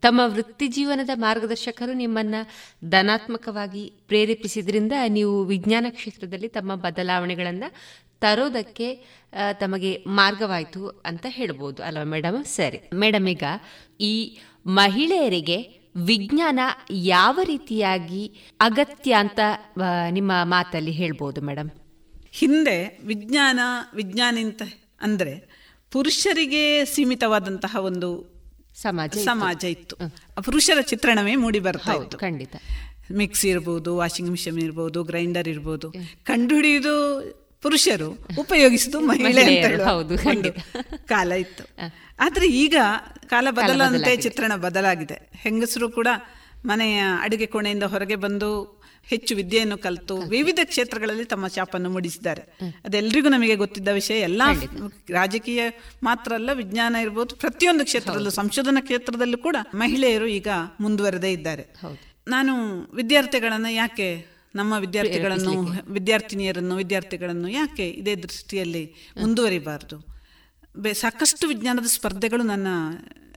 [0.03, 2.35] ತಮ್ಮ ವೃತ್ತಿ ಜೀವನದ ಮಾರ್ಗದರ್ಶಕರು ನಿಮ್ಮನ್ನ
[2.85, 7.69] ಧನಾತ್ಮಕವಾಗಿ ಪ್ರೇರೇಪಿಸಿದ್ರಿಂದ ನೀವು ವಿಜ್ಞಾನ ಕ್ಷೇತ್ರದಲ್ಲಿ ತಮ್ಮ ಬದಲಾವಣೆಗಳನ್ನು
[8.23, 8.89] ತರೋದಕ್ಕೆ
[9.61, 11.83] ತಮಗೆ ಮಾರ್ಗವಾಯಿತು ಅಂತ ಹೇಳ್ಬೋದು.
[11.83, 12.39] ಅಲ್ವಾ ಮೇಡಮ್?
[12.57, 12.79] ಸರಿ.
[13.05, 13.45] ಮೇಡಮ್ ಈಗ
[14.01, 14.13] ಈ
[14.67, 15.59] ಮಹಿಳೆಯರಿಗೆ
[16.11, 16.61] ವಿಜ್ಞಾನ
[16.91, 18.23] ಯಾವ ರೀತಿಯಾಗಿ
[18.61, 19.41] ಅಗತ್ಯ ಅಂತ
[20.11, 21.71] ನಿಮ್ಮ ಮಾತಲ್ಲಿ ಹೇಳ್ಬೋದು ಮೇಡಮ್?
[22.41, 23.61] ಹಿಂದೆ ವಿಜ್ಞಾನ
[23.95, 24.63] ವಿಜ್ಞಾನ ಅಂತ
[25.01, 25.35] ಅಂದರೆ
[25.93, 28.09] ಪುರುಷರಿಗೆ ಸೀಮಿತವಾದಂತಹ ಒಂದು
[28.83, 29.97] ಸಮಾಜ ಸಮಾಜ ಇತ್ತು.
[30.47, 32.19] ಪುರುಷರ ಚಿತ್ರಣವೇ ಮೂಡಿ ಬರ್ತಾ ಇತ್ತು.
[32.19, 32.57] ಖಂಡಿತ.
[33.21, 35.89] ಮಿಕ್ಸಿ ಇರ್ಬೋದು ವಾಷಿಂಗ್ ಮಿಷಿನ್ ಇರ್ಬೋದು ಗ್ರೈಂಡರ್ ಇರ್ಬೋದು.
[36.31, 36.95] ಕಂಡುಹಿಡಿಯುವುದು
[37.65, 38.09] ಪುರುಷರು
[38.43, 39.45] ಉಪಯೋಗಿಸುದು ಮಹಿಳೆ
[39.91, 40.15] ಹೌದು,
[41.13, 41.65] ಕಾಲ ಇತ್ತು.
[42.25, 42.77] ಆದ್ರೆ ಈಗ
[43.33, 45.17] ಕಾಲ ಬದಲಂತೆ ಚಿತ್ರಣ ಬದಲಾಗಿದೆ.
[45.45, 46.09] ಹೆಂಗಸರು ಕೂಡ
[46.67, 48.49] ಮನೆಯ ಅಡುಗೆ ಕೋಣೆಯಿಂದ ಹೊರಗೆ ಬಂದು
[49.07, 52.43] ಹೆಚ್ಚು ವಿದ್ಯೆಯನ್ನು ಕಲಿತು ವಿವಿಧ ಕ್ಷೇತ್ರಗಳಲ್ಲಿ ತಮ್ಮ ಚಾಪನ್ನು ಮೂಡಿಸಿದ್ದಾರೆ.
[52.87, 54.43] ಅದೆಲ್ಲರಿಗೂ ನಮಗೆ ಗೊತ್ತಿದ್ದ ವಿಷಯ ಎಲ್ಲ
[55.19, 55.63] ರಾಜಕೀಯ
[56.03, 60.49] ಮಾತ್ರ ಅಲ್ಲ ವಿಜ್ಞಾನ ಇರ್ಬೋದು ಪ್ರತಿಯೊಂದು ಕ್ಷೇತ್ರದಲ್ಲೂ ಸಂಶೋಧನಾ ಕ್ಷೇತ್ರದಲ್ಲೂ ಕೂಡ ಮಹಿಳೆಯರು ಈಗ
[60.81, 61.67] ಮುಂದುವರೆದೇ ಇದ್ದಾರೆ.
[62.29, 62.55] ನಾನು
[63.01, 64.09] ವಿದ್ಯಾರ್ಥಿಗಳನ್ನು ಯಾಕೆ
[64.55, 65.53] ನಮ್ಮ ವಿದ್ಯಾರ್ಥಿಗಳನ್ನು
[65.93, 70.07] ವಿದ್ಯಾರ್ಥಿನಿಯರನ್ನು ವಿದ್ಯಾರ್ಥಿಗಳನ್ನು ಯಾಕೆ ಇದೇ ದೃಷ್ಟಿಯಲ್ಲಿ ಮುಂದುವರಿಬಾರ್ದು?
[70.77, 72.67] ಬೆ ಸಾಕಷ್ಟು ವಿಜ್ಞಾನದ ಸ್ಪರ್ಧೆಗಳು ನನ್ನ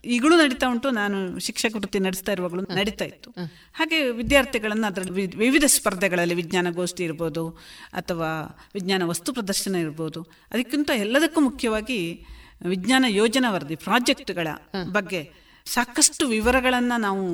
[0.06, 0.90] ಈಗಲೂ ನಡೀತಾ ಉಂಟು.
[0.90, 3.32] ನಾನು ಶಿಕ್ಷಕ ವೃತ್ತಿ ನಡೆಸ್ತಾ ಇರುವಾಗಲೂ ನಡೀತಾ ಇತ್ತು.
[3.74, 7.50] ಹಾಗೆ ವಿದ್ಯಾರ್ಥಿಗಳನ್ನು ಅದರಲ್ಲಿ ವಿವಿಧ ಸ್ಪರ್ಧೆಗಳಲ್ಲಿ ವಿಜ್ಞಾನ ಗೋಷ್ಠಿ ಇರ್ಬೋದು
[7.94, 10.22] ಅಥವಾ ವಿಜ್ಞಾನ ವಸ್ತು ಪ್ರದರ್ಶನ ಇರ್ಬೋದು.
[10.52, 12.26] ಅದಕ್ಕಿಂತ ಎಲ್ಲದಕ್ಕೂ ಮುಖ್ಯವಾಗಿ
[12.66, 14.48] ವಿಜ್ಞಾನ ಯೋಜನಾ ವರದಿ ಪ್ರಾಜೆಕ್ಟ್ಗಳ
[14.92, 15.32] ಬಗ್ಗೆ
[15.66, 17.26] ಸಾಕಷ್ಟು ವಿವರಗಳನ್ನು ನಾವು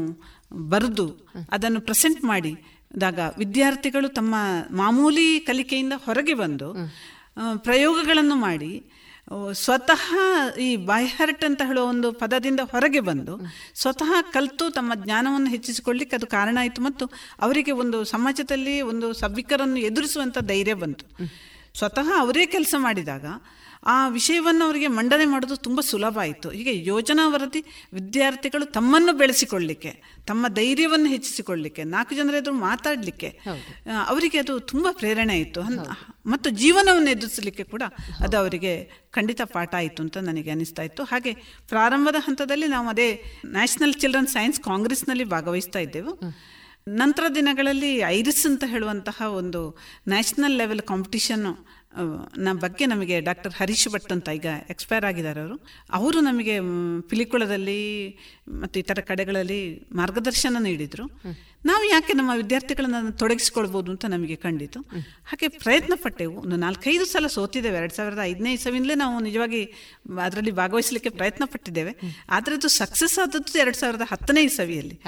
[0.53, 2.55] ಬರೆದು ಅದನ್ನು ಪ್ರೆಸೆಂಟ್ ಮಾಡಿ
[2.97, 4.35] ದಾಗ ವಿದ್ಯಾರ್ಥಿಗಳು ತಮ್ಮ
[4.71, 6.73] ಮಾಮೂಲಿ ಕಲಿಕೆಯಿಂದ ಹೊರಗೆ ಬಂದು
[7.57, 8.91] ಪ್ರಯೋಗಗಳನ್ನು ಮಾಡಿ
[9.53, 10.13] ಸ್ವತಃ
[10.59, 13.39] ಈ ಬಾಯ್ಹರ್ಟ್ ಅಂತ ಹೇಳುವ ಒಂದು ಪದದಿಂದ ಹೊರಗೆ ಬಂದು
[13.75, 17.05] ಸ್ವತಃ ಕಲಿತು ತಮ್ಮ ಜ್ಞಾನವನ್ನು ಹೆಚ್ಚಿಸಿಕೊಳ್ಳಿಕ್ಕೆ ಅದು ಕಾರಣ ಆಯಿತು ಮತ್ತು
[17.39, 21.05] ಅವರಿಗೆ ಒಂದು ಸಮಾಜದಲ್ಲಿ ಒಂದು ಸಭಿಕರನ್ನು ಎದುರಿಸುವಂಥ ಧೈರ್ಯ ಬಂತು.
[21.77, 23.25] ಸ್ವತಃ ಅವರೇ ಕೆಲಸ ಮಾಡಿದಾಗ
[23.85, 26.49] ಆ ವಿಷಯವನ್ನು ಅವರಿಗೆ ಮಂಡನೆ ಮಾಡೋದು ತುಂಬ ಸುಲಭ ಆಯಿತು.
[26.49, 27.61] ಹೀಗೆ ಯೋಜನಾ ವರದಿ
[27.93, 29.91] ವಿದ್ಯಾರ್ಥಿಗಳು ತಮ್ಮನ್ನು ಬೆಳೆಸಿಕೊಳ್ಳಿಕ್ಕೆ
[30.27, 33.29] ತಮ್ಮ ಧೈರ್ಯವನ್ನು ಹೆಚ್ಚಿಸಿಕೊಳ್ಳಿಕ್ಕೆ ನಾಲ್ಕು ಜನರ ಎದುರು ಮಾತಾಡಲಿಕ್ಕೆ
[34.07, 35.61] ಅವರಿಗೆ ಅದು ತುಂಬ ಪ್ರೇರಣೆ ಆಯಿತು.
[36.25, 37.83] ಮತ್ತು ಜೀವನವನ್ನು ಎದುರಿಸಲಿಕ್ಕೆ ಕೂಡ
[38.19, 38.73] ಅದು ಅವರಿಗೆ
[39.11, 41.03] ಖಂಡಿತ ಪಾಠ ಆಯಿತು ಅಂತ ನನಗೆ ಅನಿಸ್ತಾ ಇತ್ತು.
[41.03, 41.33] ಹಾಗೆ
[41.69, 43.09] ಪ್ರಾರಂಭದ ಹಂತದಲ್ಲಿ ನಾವು ಅದೇ
[43.45, 46.13] ನ್ಯಾಷನಲ್ ಚಿಲ್ಡ್ರನ್ ಸೈನ್ಸ್ ಕಾಂಗ್ರೆಸ್ನಲ್ಲಿ ಭಾಗವಹಿಸ್ತಾ ಇದ್ದೆವು.
[46.87, 49.59] ನಂತರ ದಿನಗಳಲ್ಲಿ ಐರಿಸ್ ಅಂತ ಹೇಳುವಂತಹ ಒಂದು
[50.07, 51.51] ನ್ಯಾಷನಲ್ ಲೆವೆಲ್ ಕಾಂಪಿಟಿಷನ್ನು
[52.37, 55.65] ನ ಬಗ್ಗೆ ನಮಗೆ ಡಾಕ್ಟರ್ ಹರೀಶ್ ಭಟ್ ಅಂತ ಈಗ ಎಕ್ಸ್ಪೈರ್ ಆಗಿದ್ದಾರೆ ಅವರು.
[55.91, 56.59] ಅವರು ನಮಗೆ
[57.01, 58.09] ಪಿಲಿಕುಳದಲ್ಲಿ
[58.49, 61.05] ಮತ್ತು ಇತರ ಕಡೆಗಳಲ್ಲಿ ಮಾರ್ಗದರ್ಶನ ನೀಡಿದರು.
[61.65, 64.81] ನಾವು ಯಾಕೆ ನಮ್ಮ ವಿದ್ಯಾರ್ಥಿಗಳನ್ನು ತೊಡಗಿಸ್ಕೊಳ್ಬೋದು ಅಂತ ನಮಗೆ ಕಂಡಿತು.
[65.25, 66.41] ಹಾಗೆ ಪ್ರಯತ್ನ ಪಟ್ಟೆವು.
[66.41, 67.77] ಒಂದು ನಾಲ್ಕೈದು ಸಲ ಸೋತಿದ್ದೇವೆ.
[67.77, 69.73] ಎರಡು ಸಾವಿರದ ಐದನೇ ಇಸವಿಂದಲೇ ನಾವು ನಿಜವಾಗಿ
[70.23, 71.95] ಅದರಲ್ಲಿ ಭಾಗವಹಿಸಲಿಕ್ಕೆ ಪ್ರಯತ್ನ ಪಟ್ಟಿದ್ದೇವೆ.
[72.29, 75.01] ಆದರೆ ಅದು ಸಕ್ಸಸ್ ಆದದ್ದು ಎರಡು ಸಾವಿರದ ಹತ್ತನೇ ಇಸವಿಯಲ್ಲಿ.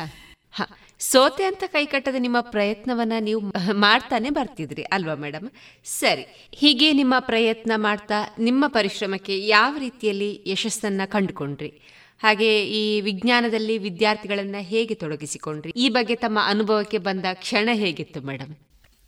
[0.99, 3.41] ಸೋತೆ ಅಂತ ಕೈಕಟ್ಟದ ನಿಮ್ಮ ಪ್ರಯತ್ನವನ್ನ ನೀವು
[3.71, 5.49] ಮಾಡ್ತಾನೆ ಬರ್ತಿದ್ರಿ, ಅಲ್ವಾ ಮೇಡಮ್?
[5.85, 11.81] ಸರಿ, ಹೀಗೆ ನಿಮ್ಮ ಪ್ರಯತ್ನ ಮಾಡ್ತಾ ನಿಮ್ಮ ಪರಿಶ್ರಮಕ್ಕೆ ಯಾವ ರೀತಿಯಲ್ಲಿ ಯಶಸ್ಸನ್ನ ಕಂಡುಕೊಂಡ್ರಿ?
[12.19, 15.73] ಹಾಗೆ ಈ ವಿಜ್ಞಾನದಲ್ಲಿ ವಿದ್ಯಾರ್ಥಿಗಳನ್ನ ಹೇಗೆ ತೊಡಗಿಸಿಕೊಂಡ್ರಿ?
[15.75, 18.64] ಈ ಬಗ್ಗೆ ತಮ್ಮ ಅನುಭವಕ್ಕೆ ಬಂದ ಕ್ಷಣ ಹೇಗಿತ್ತು ಮೇಡಮ್?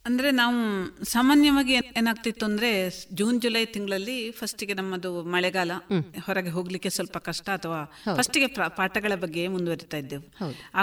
[0.07, 0.57] ಅಂದರೆ ನಾವು
[1.13, 2.69] ಸಾಮಾನ್ಯವಾಗಿ ಏನಾಗ್ತಿತ್ತು ಅಂದರೆ
[3.19, 5.71] ಜೂನ್ ಜುಲೈ ತಿಂಗಳಲ್ಲಿ ಫಸ್ಟಿಗೆ ನಮ್ಮದು ಮಳೆಗಾಲ
[6.27, 7.79] ಹೊರಗೆ ಹೋಗ್ಲಿಕ್ಕೆ ಸ್ವಲ್ಪ ಕಷ್ಟ ಅಥವಾ
[8.17, 8.47] ಫಸ್ಟಿಗೆ
[8.79, 10.25] ಪಾಠಗಳ ಬಗ್ಗೆ ಮುಂದುವರಿತಾ ಇದ್ದೆವು.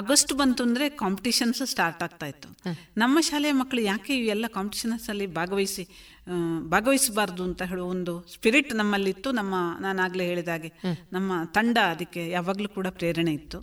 [0.01, 2.51] ಆಗಸ್ಟ್ ಬಂತು ಅಂದರೆ ಕಾಂಪಿಟಿಷನ್ಸ್ ಸ್ಟಾರ್ಟ್ ಆಗ್ತಾ ಇತ್ತು.
[3.05, 5.87] ನಮ್ಮ ಶಾಲೆಯ ಮಕ್ಕಳು ಯಾಕೆ ಇವೆಲ್ಲ ಕಾಂಪಿಟಿಷನ್ಸ್ ಅಲ್ಲಿ ಭಾಗವಹಿಸಿ
[6.75, 9.31] ಭಾಗವಹಿಸಬಾರ್ದು ಅಂತ ಹೇಳುವ ಒಂದು ಸ್ಪಿರಿಟ್ ನಮ್ಮಲ್ಲಿತ್ತು.
[9.41, 9.55] ನಮ್ಮ
[9.87, 10.71] ನಾನು ಹೇಳಿದಾಗೆ ಹೇಳಿದ ಹಾಗೆ
[11.17, 13.59] ನಮ್ಮ ತಂಡ ಅದಕ್ಕೆ ಯಾವಾಗಲೂ ಕೂಡ ಪ್ರೇರಣೆ ಇತ್ತು.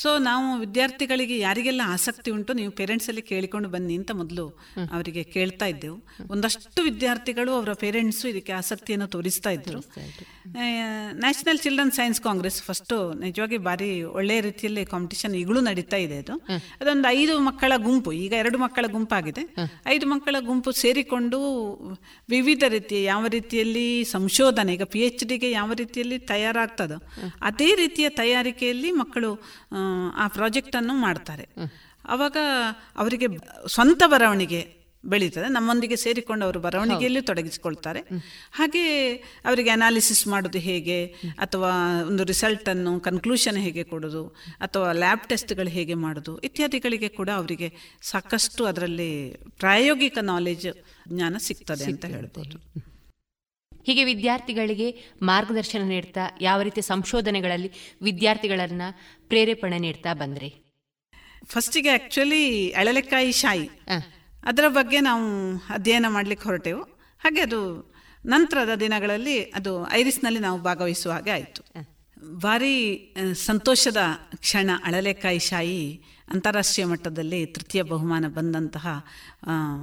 [0.00, 4.46] ಸೊ ನಾವು ವಿದ್ಯಾರ್ಥಿಗಳಿಗೆ ಯಾರಿಗೆಲ್ಲ ಆಸಕ್ತಿ ಉಂಟು ನೀವು ಪೇರೆಂಟ್ಸ್ ಅಲ್ಲಿ ಕೇಳಿಕೊಂಡು ಬನ್ನಿ ಅಂತ ಮೊದಲು
[4.94, 5.96] ಅವರಿಗೆ ಕೇಳ್ತಾ ಇದ್ದೆವು.
[6.34, 9.80] ಒಂದಷ್ಟು ವಿದ್ಯಾರ್ಥಿಗಳು ಅವರ ಪೇರೆಂಟ್ಸ್ ಇದಕ್ಕೆ ಆಸಕ್ತಿಯನ್ನು ತೋರಿಸ್ತಾ ಇದ್ರು.
[11.22, 16.34] National children science congress first ನಿಜವಾಗಿ ಭಾರಿ ಒಳ್ಳೆಯ ರೀತಿಯಲ್ಲಿ ಕಾಂಪಿಟಿಷನ್ ಈಗಲೂ ನಡೀತಾ ಇದೆ ಅದು.
[16.80, 19.44] ಅದೊಂದು ಐದು ಮಕ್ಕಳ ಗುಂಪು ಈಗ ಎರಡು ಮಕ್ಕಳ ಗುಂಪಾಗಿದೆ.
[19.94, 21.40] ಐದು ಮಕ್ಕಳ ಗುಂಪು ಸೇರಿಕೊಂಡು
[22.34, 26.98] ವಿವಿಧ ರೀತಿಯ ಯಾವ ರೀತಿಯಲ್ಲಿ ಸಂಶೋಧನೆ ಈಗ ಪಿ ಎಚ್ ಡಿಗೆ ಯಾವ ರೀತಿಯಲ್ಲಿ ತಯಾರಾಗ್ತದೋ
[27.50, 29.30] ಅದೇ ರೀತಿಯ ತಯಾರಿಕೆಯಲ್ಲಿ ಮಕ್ಕಳು
[30.16, 31.48] ಆ, ಪ್ರಾಜೆಕ್ಟನ್ನು ಮಾಡ್ತಾರೆ.
[32.04, 32.36] ಅವಾಗ
[32.96, 33.26] ಅವರಿಗೆ
[33.68, 35.48] ಸ್ವಂತ ಬರವಣಿಗೆ ಬೆಳೀತದೆ.
[35.48, 38.00] ನಮ್ಮೊಂದಿಗೆ ಸೇರಿಕೊಂಡು ಅವರು ಬರವಣಿಗೆಯಲ್ಲಿ ತೊಡಗಿಸಿಕೊಳ್ತಾರೆ.
[38.52, 39.12] ಹಾಗೆ
[39.44, 41.06] ಅವರಿಗೆ ಅನಾಲಿಸಿಸ್ ಮಾಡೋದು ಹೇಗೆ?
[41.38, 44.26] ಅಥವಾ ಒಂದು ರಿಸಲ್ಟನ್ನು ಕನ್ಕ್ಲೂಷನ್ ಹೇಗೆ ಕೊಡೋದು?
[44.60, 46.38] ಅಥವಾ ಲ್ಯಾಬ್ ಟೆಸ್ಟ್ಗಳು ಹೇಗೆ ಮಾಡೋದು?
[46.38, 50.66] ಇತ್ಯಾದಿಗಳಿಗೆ ಕೂಡ ಅವರಿಗೆ ಸಾಕಷ್ಟು ಅದರಲ್ಲಿ ಪ್ರಾಯೋಗಿಕ ನಾಲೆಜ್
[51.08, 52.58] ಜ್ಞಾನ ಸಿಗ್ತದೆ ಅಂತ ಹೇಳ್ಬೋದು.
[53.86, 54.88] ಹೀಗೆ ವಿದ್ಯಾರ್ಥಿಗಳಿಗೆ
[55.22, 57.70] ಮಾರ್ಗದರ್ಶನ ನೀಡ್ತಾ ಯಾವ ರೀತಿ ಸಂಶೋಧನೆಗಳಲ್ಲಿ
[58.02, 58.82] ವಿದ್ಯಾರ್ಥಿಗಳನ್ನ
[59.28, 60.50] ಪ್ರೇರೇಪಣೆ ನೀಡ್ತಾ ಬಂದ್ರಿ?
[61.44, 63.66] ಫಸ್ಟಿಗೆ ಆ್ಯಕ್ಚುಲಿ ಎಳಲೆಕಾಯಿ ಶಾಯಿ.
[64.44, 65.24] ಅದರ ಬಗ್ಗೆ ನಾವು
[65.70, 66.82] ಅಧ್ಯಯನ ಮಾಡಲಿಕ್ಕೆ ಹೊರಟೆವು.
[67.22, 67.60] ಹಾಗೆ ಅದು
[68.26, 71.62] ನಂತರದ ದಿನಗಳಲ್ಲಿ ಅದು ಐರಿಸ್ನಲ್ಲಿ ನಾವು ಭಾಗವಹಿಸುವ ಹಾಗೆ ಆಯಿತು.
[72.38, 72.74] ಭಾರಿ
[73.34, 74.00] ಸಂತೋಷದ
[74.36, 75.80] ಕ್ಷಣ ಅಳಲೆಕಾಯಿ ಶಾಯಿ
[76.28, 78.86] ಅಂತಾರಾಷ್ಟ್ರೀಯ ಮಟ್ಟದಲ್ಲಿ ತೃತೀಯ ಬಹುಮಾನ ಬಂದಂತಹ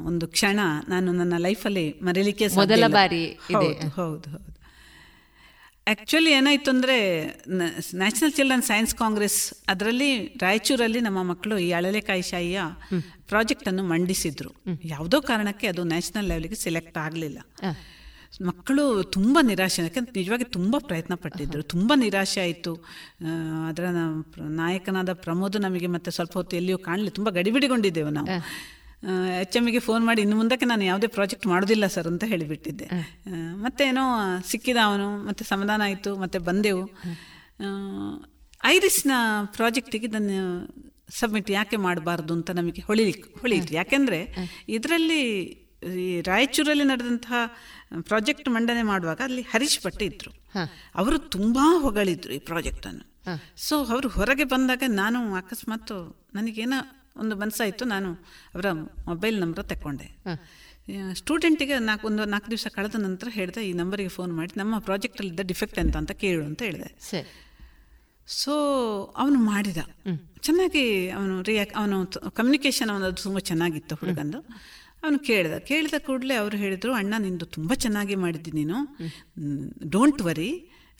[0.09, 0.59] ಒಂದು ಕ್ಷಣ
[0.89, 3.23] ನಾನು ನನ್ನ ಲೈಫಲ್ಲಿ ಮರೀಲಿಕ್ಕೆ ಮೊದಲ ಬಾರಿ.
[3.55, 4.47] ಹೌದು ಹೌದು ಹೌದು.
[5.87, 6.97] ಆ್ಯಕ್ಚುಲಿ ಏನಾಯಿತು ಅಂದರೆ
[8.01, 9.39] ನ್ಯಾಷನಲ್ ಚಿಲ್ಡ್ರನ್ ಸೈನ್ಸ್ ಕಾಂಗ್ರೆಸ್
[9.73, 10.09] ಅದರಲ್ಲಿ
[10.43, 12.59] ರಾಯಚೂರಲ್ಲಿ ನಮ್ಮ ಮಕ್ಕಳು ಈ ಅಳಲೆಕಾಯಿ ಶಾಹಿಯ
[13.31, 14.51] ಪ್ರಾಜೆಕ್ಟನ್ನು ಮಂಡಿಸಿದ್ರು.
[14.93, 17.39] ಯಾವುದೋ ಕಾರಣಕ್ಕೆ ಅದು ನ್ಯಾಷನಲ್ ಲೆವೆಲ್ಗೆ ಸೆಲೆಕ್ಟ್ ಆಗಲಿಲ್ಲ.
[18.47, 22.73] ಮಕ್ಕಳು ತುಂಬ ನಿರಾಶೆ ಯಾಕಂದ್ರೆ ನಿಜವಾಗಿ ತುಂಬ ಪ್ರಯತ್ನ ಪಟ್ಟಿದ್ದರು ತುಂಬ ನಿರಾಶೆ ಆಯಿತು.
[23.67, 23.85] ಅದರ
[24.61, 28.27] ನಾಯಕನಾದ ಪ್ರಮೋದ್ ನಮಗೆ ಮತ್ತೆ ಸ್ವಲ್ಪ ಹೊತ್ತು ಎಲ್ಲಿಯೂ ಕಾಣಲಿ ತುಂಬ ಗಡಿಬಿಡಿಗೊಂಡಿದ್ದೆವು ನಾವು.
[29.41, 32.87] ಎಚ್ ಎಮ್ಗೆ ಫೋನ್ ಮಾಡಿ ಇನ್ನು ಮುಂದಕ್ಕೆ ನಾನು ಯಾವುದೇ ಪ್ರಾಜೆಕ್ಟ್ ಮಾಡೋದಿಲ್ಲ ಸರ್ ಅಂತ ಹೇಳಿಬಿಟ್ಟಿದ್ದೆ.
[33.53, 34.03] ಮತ್ತೇನೋ
[34.47, 36.83] ಸಿಕ್ಕಿದ ಅವನು ಮತ್ತೆ ಸಮಾಧಾನ ಆಯಿತು ಮತ್ತೆ ಬಂದೆವು.
[38.65, 39.11] ಐರಿಸ್ನ
[39.45, 40.39] ಪ್ರಾಜೆಕ್ಟಿಗೆ ಇದನ್ನು
[41.09, 43.41] ಸಬ್ಮಿಟ್ ಯಾಕೆ ಮಾಡಬಾರ್ದು ಅಂತ ನಮಗೆ ಹೊಳಿಲಿಕ್ಕೆ.
[43.41, 44.19] ಹೊಳಿಯಿತು ಯಾಕೆಂದರೆ
[44.69, 45.23] ಇದರಲ್ಲಿ
[45.83, 47.33] ಈ ರಾಯಚೂರಲ್ಲಿ ನಡೆದಂತಹ
[48.01, 50.31] ಪ್ರಾಜೆಕ್ಟ್ ಮಂಡನೆ ಮಾಡುವಾಗ ಅಲ್ಲಿ ಹರೀಶ್ ಭಟ್ ಇದ್ರು.
[50.95, 53.11] ಅವರು ತುಂಬಾ ಹೊಗಳಿದ್ರು ಈ ಪ್ರಾಜೆಕ್ಟ್ ಅನ್ನು.
[53.57, 55.91] ಸೊ ಅವರು ಹೊರಗೆ ಬಂದಾಗ ನಾನು ಅಕಸ್ಮಾತ್
[56.33, 58.13] ನನಗೇನೋ ಒಂದು ಮನಸ್ಸಾಯಿತು ನಾನು
[58.55, 58.71] ಅವರ
[59.07, 60.23] ಮೊಬೈಲ್ ನಂಬರ್ ತಗೊಂಡೆ
[61.13, 65.79] ಸ್ಟೂಡೆಂಟಿಗೆ ನಾಲ್ಕು ಒಂದು ನಾಲ್ಕು ದಿವಸ ಕಳೆದ ನಂತರ ಹೇಳಿದೆ ಈ ನಂಬರಿಗೆ ಫೋನ್ ಮಾಡಿ ನಮ್ಮ ಪ್ರಾಜೆಕ್ಟಲ್ಲಿದ್ದ ಡಿಫೆಕ್ಟ್
[65.79, 67.23] ಎಂತ ಅಂತ ಕೇಳು ಅಂತ ಹೇಳಿದೆ.
[68.27, 68.53] ಸೊ
[69.17, 69.77] ಅವನು ಮಾಡಿದ.
[70.39, 74.41] ಚೆನ್ನಾಗಿ ಅವನು ರಿಯಾಕ್ ಅವನು ಕಮ್ಯುನಿಕೇಶನ್ ಅವನದು ತುಂಬ ಚೆನ್ನಾಗಿತ್ತು ಹುಡುಗಂದು.
[75.03, 75.57] ಅವನು ಕೇಳಿದ.
[75.57, 78.77] ಕೇಳಿದ ಕೂಡಲೇ ಅವರು ಹೇಳಿದರು ಅಣ್ಣ ನಿಂದು ತುಂಬ ಚೆನ್ನಾಗಿ ಮಾಡಿದ್ದಿ ನೀನು.
[79.89, 80.51] ಡೋಂಟ್ ವರಿ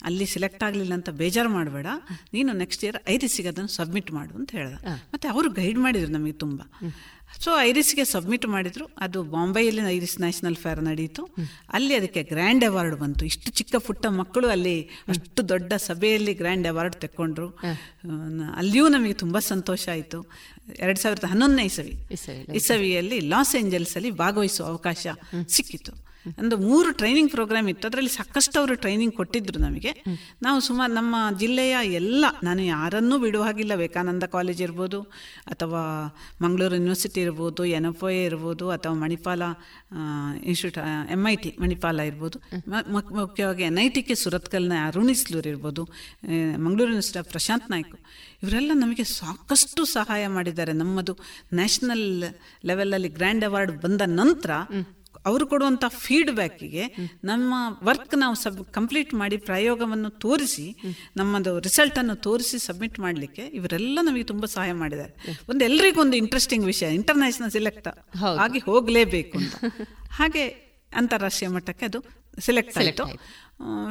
[0.02, 1.86] ಅಲ್ಲಿ ಸೆಲೆಕ್ಟ್ ಆಗಲಿಲ್ಲ ಅಂತ ಬೇಜಾರು ಮಾಡಬೇಡ.
[2.32, 4.78] ನೀನು ನೆಕ್ಸ್ಟ್ ಇಯರ್ ಐರಿಸಿಗೆ ಅದನ್ನು ಸಬ್ಮಿಟ್ ಮಾಡು ಅಂತ ಹೇಳ್ದೆ.
[5.12, 6.62] ಮತ್ತು ಅವರು ಗೈಡ್ ಮಾಡಿದರು ನಮಗೆ ತುಂಬ.
[7.40, 8.88] ಸೊ ಐರಿಸ್ಗೆ ಸಬ್ಮಿಟ್ ಮಾಡಿದ್ರು.
[8.98, 11.28] ಅದು ಬಾಂಬೆಯಲ್ಲಿ ಐರಿಸ್ ನ್ಯಾಷನಲ್ ಫೇರ್ ನಡೀತು.
[11.72, 13.24] ಅಲ್ಲಿ ಅದಕ್ಕೆ ಗ್ರ್ಯಾಂಡ್ ಅವಾರ್ಡ್ ಬಂತು.
[13.24, 17.48] ಇಷ್ಟು ಚಿಕ್ಕ ಪುಟ್ಟ ಮಕ್ಕಳು ಅಲ್ಲಿ ಅಷ್ಟು ದೊಡ್ಡ ಸಭೆಯಲ್ಲಿ ಗ್ರ್ಯಾಂಡ್ ಅವಾರ್ಡ್ ತೆಕ್ಕೊಂಡ್ರು.
[18.56, 20.30] ಅಲ್ಲಿಯೂ ನಮಗೆ ತುಂಬ ಸಂತೋಷ ಆಯಿತು.
[20.78, 22.06] ಎರಡು ಸಾವಿರದ ಹನ್ನೊಂದನೇ ಇಸವಿ.
[22.54, 23.20] ಇಸವಿಯಲ್ಲಿ.
[23.20, 25.06] ಲಾಸ್ ಏಂಜಲ್ಸಲ್ಲಿ ಭಾಗವಹಿಸುವ ಅವಕಾಶ
[25.48, 26.11] ಸಿಕ್ಕಿತು.
[26.40, 27.84] ಒಂದು ಮೂರು ಟ್ರೈನಿಂಗ್ ಪ್ರೋಗ್ರಾಮ್ ಇತ್ತು.
[27.88, 29.92] ಅದರಲ್ಲಿ ಸಾಕಷ್ಟು ಅವರು ಟ್ರೈನಿಂಗ್ ಕೊಟ್ಟಿದ್ರು ನಮಗೆ.
[30.46, 33.72] ನಾವು ಸುಮಾರು ನಮ್ಮ ಜಿಲ್ಲೆಯ ಎಲ್ಲ, ನಾನು ಯಾರನ್ನೂ ಬಿಡುವ ಹಾಗಿಲ್ಲ.
[33.80, 35.00] ವಿವೇಕಾನಂದ ಕಾಲೇಜ್ ಇರ್ಬೋದು,
[35.54, 35.82] ಅಥವಾ
[36.44, 39.42] ಮಂಗಳೂರು ಯೂನಿವರ್ಸಿಟಿ ಇರ್ಬೋದು ಎನ್ ಎಫ್ ಐ ಇರ್ಬೋದು, ಅಥವಾ Manipal
[40.50, 40.78] institute
[41.16, 42.38] M I T Manipal ಇರ್ಬೋದು.
[43.18, 45.84] ಮುಖ್ಯವಾಗಿ ಎನ್ ಐ ಕೆ ಸುರತ್ಕಲ್ನ ಅರುಣಿಸ್ಲೂರ್ ಇರ್ಬೋದು
[46.64, 47.96] ಮಂಗಳೂರು ಯೂನಿವರ್ಸಿಟಿ ಪ್ರಶಾಂತ್ ನಾಯ್ಕು.
[48.42, 50.72] ಇವರೆಲ್ಲ ನಮಗೆ ಸಾಕಷ್ಟು ಸಹಾಯ ಮಾಡಿದ್ದಾರೆ.
[50.80, 51.12] ನಮ್ಮದು
[51.58, 52.08] ನ್ಯಾಷನಲ್
[52.70, 54.50] ಲೆವೆಲಲ್ಲಿ ಗ್ರ್ಯಾಂಡ್ ಅವಾರ್ಡ್ ಬಂದ ನಂತರ
[55.26, 56.84] ಅವರು ಕೊಡುವಂಥ ಫೀಡ್ಬ್ಯಾಕಿಗೆ
[57.24, 60.66] ನಮ್ಮ ವರ್ಕ್ ನಾವು ಸಬ್ ಕಂಪ್ಲೀಟ್ ಮಾಡಿ ಪ್ರಯೋಗವನ್ನು ತೋರಿಸಿ
[61.16, 65.14] ನಮ್ಮದು ರಿಸಲ್ಟನ್ನು ತೋರಿಸಿ ಸಬ್ಮಿಟ್ ಮಾಡಲಿಕ್ಕೆ ಇವರೆಲ್ಲ ನಮಗೆ ತುಂಬ ಸಹಾಯ ಮಾಡಿದ್ದಾರೆ.
[65.48, 67.88] ಒಂದು ಎಲ್ರಿಗೂ ಒಂದು ಇಂಟ್ರೆಸ್ಟಿಂಗ್ ವಿಷಯ ಇಂಟರ್ನ್ಯಾಷನಲ್ ಸೆಲೆಕ್ಟ್
[68.44, 69.54] ಆಗಿ ಹೋಗಲೇಬೇಕು ಅಂತ.
[70.10, 70.44] ಹಾಗೆ
[71.00, 72.00] ಅಂತಾರಾಷ್ಟ್ರೀಯ ಮಟ್ಟಕ್ಕೆ ಅದು
[72.38, 73.04] ಸೆಲೆಕ್ಟ್ ಆಯಿತು.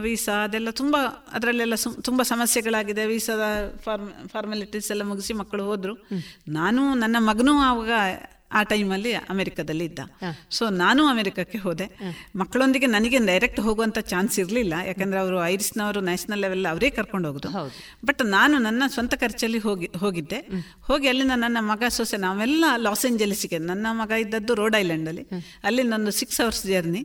[0.01, 0.95] ವೀಸಾ ಅದೆಲ್ಲ ತುಂಬ
[1.31, 3.05] ಅದರಲ್ಲೆಲ್ಲ ಸು ತುಂಬ ಸಮಸ್ಯೆಗಳಾಗಿದೆ.
[3.05, 3.43] ವೀಸಾದ
[3.83, 5.93] ಫಾರ್ಮ್ ಫಾರ್ಮಾಲಿಟೀಸ್ ಎಲ್ಲ ಮುಗಿಸಿ ಮಕ್ಕಳು ಹೋದರು.
[6.47, 7.91] ನಾನು ನನ್ನ ಮಗನೂ ಆವಾಗ
[8.53, 9.99] ಆ ಟೈಮಲ್ಲಿ ಅಮೆರಿಕದಲ್ಲಿ ಇದ್ದ.
[10.51, 11.87] ಸೊ ನಾನು ಅಮೆರಿಕಕ್ಕೆ ಹೋದೆ.
[12.35, 14.73] ಮಕ್ಕಳೊಂದಿಗೆ ನನಗೆ ಡೈರೆಕ್ಟ್ ಹೋಗುವಂಥ ಚಾನ್ಸ್ ಇರಲಿಲ್ಲ.
[14.85, 17.49] ಯಾಕಂದರೆ ಅವರು ಐರಿಸ್ನವರು ನ್ಯಾಷನಲ್ ಲೆವೆಲ್ ಅವರೇ ಕರ್ಕೊಂಡು ಹೋಗೋದು.
[18.05, 20.39] ಬಟ್ ನಾನು ನನ್ನ ಸ್ವಂತ ಖರ್ಚಲ್ಲಿ ಹೋಗಿ ಹೋಗಿದ್ದೆ.
[20.83, 26.41] ಹೋಗಿ ಅಲ್ಲಿನ ನನ್ನ ಮಗ ಸೊಸೆ ನಾವೆಲ್ಲ ಲಾಸ್ ಏಂಜಲೀಸಿಗೆ ನನ್ನ ಮಗ ಇದ್ದದ್ದು ರೋಡ್ ಐಲ್ಯಾಂಡಲ್ಲಿ ನಂದು ಸಿಕ್ಸ್
[26.41, 27.03] ಅವರ್ಸ್ ಜರ್ನಿ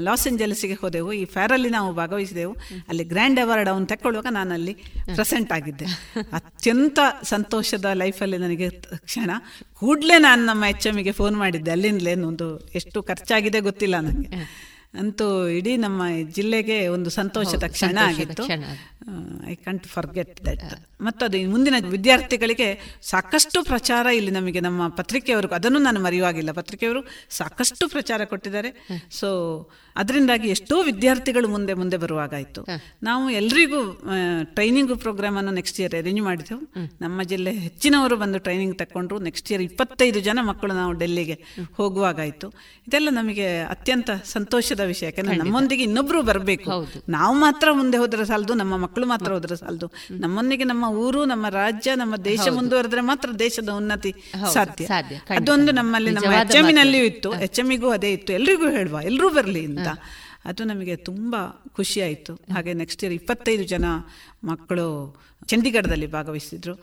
[0.00, 1.10] ಲಾಸ್ ಏಂಜಲೀಸಿಗೆ ಹೋದೆವು.
[1.12, 2.54] ಈ ಫೇರಲ್ಲಿ ನಾವು ಭಾಗವಹಿಸಿದೆವು.
[2.88, 4.74] ಅಲ್ಲಿ ಗ್ರ್ಯಾಂಡ್ ಅವಾರ್ಡ್ ಅವನು ತಕ್ಕೊಳ್ಳುವಾಗ ನಾನು ಅಲ್ಲಿ
[5.14, 5.86] ಪ್ರೆಸೆಂಟ್ ಆಗಿದ್ದೆ.
[6.32, 8.68] ಅತ್ಯಂತ ಸಂತೋಷದ ಲೈಫಲ್ಲಿ ನನಗೆ
[9.08, 9.30] ಕ್ಷಣ.
[9.84, 11.70] ಕೂಡಲೇ ನಾನು ನಮ್ಮ ಎಚ್ ಎಮ್ಗೆ ಫೋನ್ ಮಾಡಿದ್ದೆ.
[11.70, 14.30] ಅಲ್ಲಿಂದಲೇ ಒಂದು ಎಷ್ಟು ಖರ್ಚಾಗಿದೆ ಗೊತ್ತಿಲ್ಲ ನನಗೆ
[14.98, 16.02] ಅಂತೂ ಇಡೀ ನಮ್ಮ
[16.34, 18.44] ಜಿಲ್ಲೆಗೆ ಒಂದು ಸಂತೋಷದ ಕ್ಷಣ ಆಗಿತ್ತು.
[19.50, 20.64] ಐ ಕಂಟ್ ಫರ್ಗೆಟ್ ದಟ್
[21.00, 26.50] ಮತ್ತು ಅದು ಮುಂದಿನ ವಿದ್ಯಾರ್ಥಿಗಳಿಗೆ ಸಾಕಷ್ಟು ಪ್ರಚಾರ ಇಲ್ಲಿ ನಮಗೆ ನಮ್ಮ ಪತ್ರಿಕೆಯವರು ಅದನ್ನು ನಾನು ಮರೆಯುವಾಗಿಲ್ಲ.
[26.52, 27.00] ಪತ್ರಿಕೆಯವರು
[27.30, 28.86] ಸಾಕಷ್ಟು ಪ್ರಚಾರ ಕೊಟ್ಟಿದ್ದಾರೆ.
[29.10, 29.28] ಸೊ
[29.96, 32.66] ಅದರಿಂದಾಗಿ ಎಷ್ಟೋ ವಿದ್ಯಾರ್ಥಿಗಳು ಮುಂದೆ ಮುಂದೆ ಬರುವಾಗಾಯಿತು.
[33.02, 34.02] ನಾವು ಎಲ್ರಿಗೂ
[34.42, 36.88] ಟ್ರೈನಿಂಗ್ ಪ್ರೋಗ್ರಾಮನ್ನು ನೆಕ್ಸ್ಟ್ ಇಯರ್ ಅರೇಂಜ್ ಮಾಡಿದೆವು.
[37.00, 41.36] ನಮ್ಮ ಜಿಲ್ಲೆ ಹೆಚ್ಚಿನವರು ಬಂದು ಟ್ರೈನಿಂಗ್ ತಗೊಂಡ್ರು ನೆಕ್ಸ್ಟ್ ಇಯರ್ ಇಪ್ಪತ್ತೈದು ಜನ ಮಕ್ಕಳು ನಾವು ಡೆಲ್ಲಿಗೆ
[41.74, 42.48] ಹೋಗುವಾಗಾಯಿತು.
[42.88, 45.06] ಇದೆಲ್ಲ ನಮಗೆ ಅತ್ಯಂತ ಸಂತೋಷದ ವಿಷಯ.
[45.06, 46.70] ಯಾಕಂದ್ರೆ ನಮ್ಮೊಂದಿಗೆ ಇನ್ನೊಬ್ರು ಬರಬೇಕು.
[47.08, 48.92] ನಾವು ಮಾತ್ರ ಮುಂದೆ ಹೋದ್ರೆ ಸಾಲದು ನಮ್ಮ ಮಕ್ಕಳು.
[49.02, 49.92] ಮಾತ್ರ ಹೋದ್ರೆ ಸಾಲದು.
[50.10, 54.14] ನಮ್ಮೊಂದಿಗೆ ನಮ್ಮ ಊರು ನಮ್ಮ ರಾಜ್ಯ ನಮ್ಮ ದೇಶ ಮುಂದುವರೆದ್ರೆ ಮಾತ್ರ ದೇಶದ ಉನ್ನತಿ
[54.52, 54.84] ಸಾಧ್ಯ.
[55.30, 59.88] ಅದೊಂದು ನಮ್ಮಲ್ಲಿ ನಮ್ಮ ಎಚ್ ಎಮ್ಮಿನಲ್ಲಿಯೂ ಇತ್ತು ಎಚ್ ಎಮ್ಮಿಗೂ ಅದೇ ಇತ್ತು ಎಲ್ರಿಗೂ ಹೇಳುವ ಎಲ್ಲರೂ ಬರಲಿ ಅಂತ.
[60.44, 61.36] ಅದು ನಮಗೆ ತುಂಬ
[61.76, 62.34] ಖುಷಿ ಆಯಿತು.
[62.34, 63.84] ಹಾಗೆ ನೆಕ್ಸ್ಟ್ ಇಯರ್ ಇಪ್ಪತ್ತೈದು ಜನ
[64.44, 65.16] ಮಕ್ಕಳು
[65.50, 66.74] ಚಂಡೀಗಢದಲ್ಲಿ ಭಾಗವಹಿಸಿದ್ರು.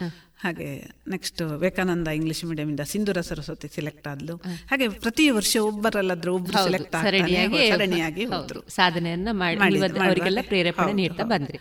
[0.44, 0.68] ಹಾಗೆ
[1.08, 4.36] ನೆಕ್ಸ್ಟ್ ವಿವೇಕಾನಂದ ಇಂಗ್ಲಿಷ್ ಮೀಡಿಯಮಿಂದ ಸಿಂಧೂರ ಸರಸ್ವತಿ ಸೆಲೆಕ್ಟ್ ಆದ್ಲು.
[4.70, 6.96] ಹಾಗೆ ಪ್ರತಿ ವರ್ಷ ಒಬ್ಬರಲ್ಲಾದ್ರೂ ಒಬ್ಬರು ಸೆಲೆಕ್ಟ್
[7.72, 8.62] ಸರಣಿಯಾಗಿ ಹೋದ್ರು.
[8.70, 11.60] ಸಾಧನೆಯನ್ನ ಮಾಡಿ ಅವರಿಗೆಲ್ಲ ಪ್ರೇರೇಪಣೆ ನೀಡ್ತಾ ಬಂದ್ರಿ.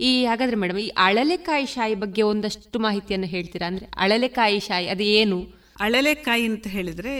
[0.00, 3.66] ಈ ಹಾಗಾದ್ರೆ ಮೇಡಮ್ ಈ ಅಳಲೆಕಾಯಿ ಶಾಯಿ ಬಗ್ಗೆ ಒಂದಷ್ಟು ಮಾಹಿತಿಯನ್ನು ಹೇಳ್ತೀರಾ?
[3.66, 5.40] ಅಂದ್ರೆ ಅಳಲೆಕಾಯಿ ಶಾಯಿ ಅದು ಏನು?
[5.80, 7.14] ಅಳಲೆಕಾಯಿ ಅಂತ ಹೇಳಿದ್ರೆ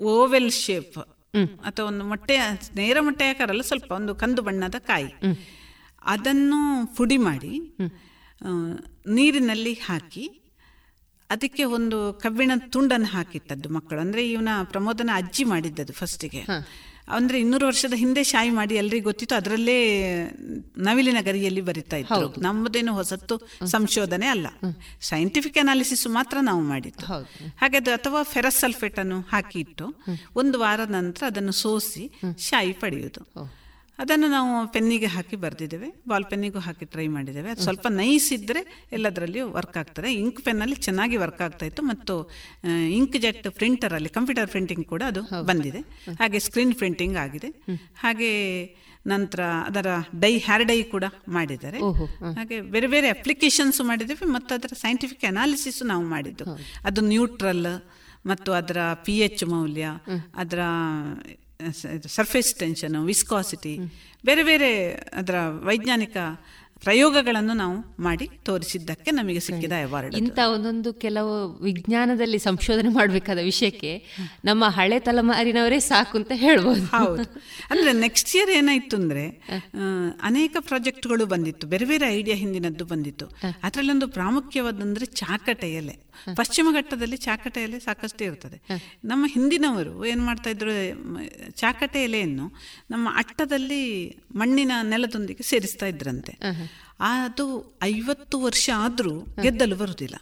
[0.00, 0.98] ಓವೆಲ್ ಶೇಪ್
[1.64, 2.36] ಅಥವಾ ಒಂದು ಮೊಟ್ಟೆ
[2.76, 5.10] ನೇರ ಮೊಟ್ಟೆ ಆಕಾರಲ್ಲ ಸ್ವಲ್ಪ ಒಂದು ಕಂದು ಬಣ್ಣದ ಕಾಯಿ.
[6.14, 6.60] ಅದನ್ನು
[6.96, 7.54] ಪುಡಿ ಮಾಡಿ
[9.16, 10.24] ನೀರಿನಲ್ಲಿ ಹಾಕಿ
[11.30, 14.00] ಅದಕ್ಕೆ ಒಂದು ಕಬ್ಬಿಣ ತುಂಡನ್ನು ಹಾಕಿತ್ತದ್ದು ಮಕ್ಕಳು.
[14.00, 16.42] ಅಂದರೆ ಇವನ ಪ್ರಮೋದನ ಅಜ್ಜಿ ಮಾಡಿದ್ದದು ಫಸ್ಟಿಗೆ.
[17.16, 19.78] ಅಂದರೆ ಇನ್ನೂರು ವರ್ಷದ ಹಿಂದೆ ಶಾಯಿ ಮಾಡಿ ಎಲ್ರಿಗೂ ಗೊತ್ತಿತ್ತು ಅದರಲ್ಲೇ
[20.88, 23.34] ನವಿಲಿನ ಗರಿಯಲ್ಲಿ ಬರಿತಾ ಇತ್ತು ನಮ್ಮದೇನು ಹೊಸತ್ತು
[23.74, 24.46] ಸಂಶೋಧನೆ ಅಲ್ಲ.
[25.10, 27.06] ಸೈಂಟಿಫಿಕ್ ಅನಾಲಿಸಿಸ್ ಮಾತ್ರ ನಾವು ಮಾಡಿದ್ದು.
[27.62, 29.88] ಹಾಗೆ ಅದು ಅಥವಾ ಫೆರಸ್ ಸಲ್ಫೇಟ್ ಅನ್ನು ಹಾಕಿ ಇಟ್ಟು
[30.42, 32.04] ಒಂದು ವಾರ ನಂತರ ಅದನ್ನು ಸೋಸಿ
[32.50, 33.22] ಶಾಯಿ ಪಡೆಯುವುದು.
[33.98, 36.02] ಅದನ್ನು ನಾವು ಪೆನ್ನಿಗೆ ಹಾಕಿ ಬರೆದಿದ್ದೇವೆ.
[36.08, 37.50] ಬಾಲ್ ಪೆನ್ನಿಗೂ ಹಾಕಿ ಟ್ರೈ ಮಾಡಿದ್ದೇವೆ.
[37.50, 40.14] ಅದು ಸ್ವಲ್ಪ ನೈಸ್ ಇದ್ದರೆ ಎಲ್ಲದರಲ್ಲಿಯೂ ವರ್ಕ್ ಆಗ್ತದೆ.
[40.14, 41.82] ಇಂಕ್ ಪೆನ್ನಲ್ಲಿ ಚೆನ್ನಾಗಿ ವರ್ಕ್ ಆಗ್ತಾ ಇತ್ತು.
[41.82, 42.30] ಮತ್ತು
[42.90, 45.78] ಇಂಕ್ ಜೆಟ್ ಪ್ರಿಂಟರಲ್ಲಿ ಕಂಪ್ಯೂಟರ್ ಪ್ರಿಂಟಿಂಗ್ ಕೂಡ ಅದು ಬಂದಿದೆ.
[46.18, 47.50] ಹಾಗೆ ಸ್ಕ್ರೀನ್ ಪ್ರಿಂಟಿಂಗ್ ಆಗಿದೆ.
[48.00, 48.30] ಹಾಗೆ
[49.06, 49.86] ನಂತರ ಅದರ
[50.20, 51.78] ಡೈ ಹ್ಯಾರ್ ಡೈ ಕೂಡ ಮಾಡಿದ್ದಾರೆ.
[52.34, 54.26] ಹಾಗೆ ಬೇರೆ ಬೇರೆ ಅಪ್ಲಿಕೇಶನ್ಸ್ ಮಾಡಿದ್ದೇವೆ.
[54.26, 56.44] ಮತ್ತು ಅದರ ಸೈಂಟಿಫಿಕ್ ಅನಾಲಿಸಿಸ್ ನಾವು ಮಾಡಿದ್ದು.
[56.84, 57.66] ಅದು ನ್ಯೂಟ್ರಲ್
[58.26, 59.86] ಮತ್ತು ಅದರ ಪಿ ಎಚ್ ಮೌಲ್ಯ
[60.36, 60.58] ಅದರ
[62.06, 63.74] ಸರ್ಫೇಸ್ ಟೆನ್ಷನ್ ವಿಸ್ಕಾಸಿಟಿ
[64.24, 64.70] ಬೇರೆ ಬೇರೆ
[65.12, 66.16] ಅದರ ವೈಜ್ಞಾನಿಕ
[66.82, 74.04] ಪ್ರಯೋಗಗಳನ್ನು ನಾವು ಮಾಡಿ ತೋರಿಸಿದ್ದಕ್ಕೆ ನಮಗೆ ಸಿಕ್ಕಿದ ಅವಾರ್ಡ್ ಇಂಥ ಒಂದೊಂದು ಕೆಲವು ವಿಜ್ಞಾನದಲ್ಲಿ ಸಂಶೋಧನೆ ಮಾಡಬೇಕಾದ ವಿಷಯಕ್ಕೆ
[74.44, 76.84] ನಮ್ಮ ಹಳೆ ತಲೆಮಾರಿನವರೇ ಸಾಕು ಅಂತ ಹೇಳ್ಬೋದು.
[76.84, 77.22] ಹೌದು.
[77.70, 79.28] ಅಂದ್ರೆ ನೆಕ್ಸ್ಟ್ ಇಯರ್ ಏನಾಯ್ತು ಅಂದ್ರೆ
[80.22, 81.66] ಅನೇಕ ಪ್ರಾಜೆಕ್ಟ್ಗಳು ಬಂದಿತ್ತು.
[81.66, 83.26] ಬೇರೆ ಬೇರೆ ಐಡಿಯಾ ಹಿಂದಿನದ್ದು ಬಂದಿತ್ತು.
[83.62, 86.12] ಅದರಲ್ಲೊಂದು ಪ್ರಾಮುಖ್ಯವಾದಂದ್ರೆ ಚಾಕಟೆ ಎಲೆ.
[86.34, 88.62] ಪಶ್ಚಿಮ ಘಟ್ಟದಲ್ಲಿ ಚಾಕಟ ಎಲೆ ಸಾಕಷ್ಟು ಇರ್ತದೆ.
[89.04, 92.52] ನಮ್ಮ ಹಿಂದಿನವರು ಏನು ಮಾಡ್ತಾ ಇದ್ರು ಚಾಕಟೆ ಚಾಕಟ ಎಲೆಯನ್ನು
[92.90, 93.82] ನಮ್ಮ ಅಟ್ಟದಲ್ಲಿ
[94.34, 96.32] ಮಣ್ಣಿನ ನೆಲದೊಂದಿಗೆ ಸೇರಿಸ್ತಾ ಇದ್ರಂತೆ.
[97.00, 97.46] ಅದು
[97.82, 100.16] ಐವತ್ತು ವರ್ಷ ಆದರೂ ಗೆದ್ದಲು ಬರುವುದಿಲ್ಲ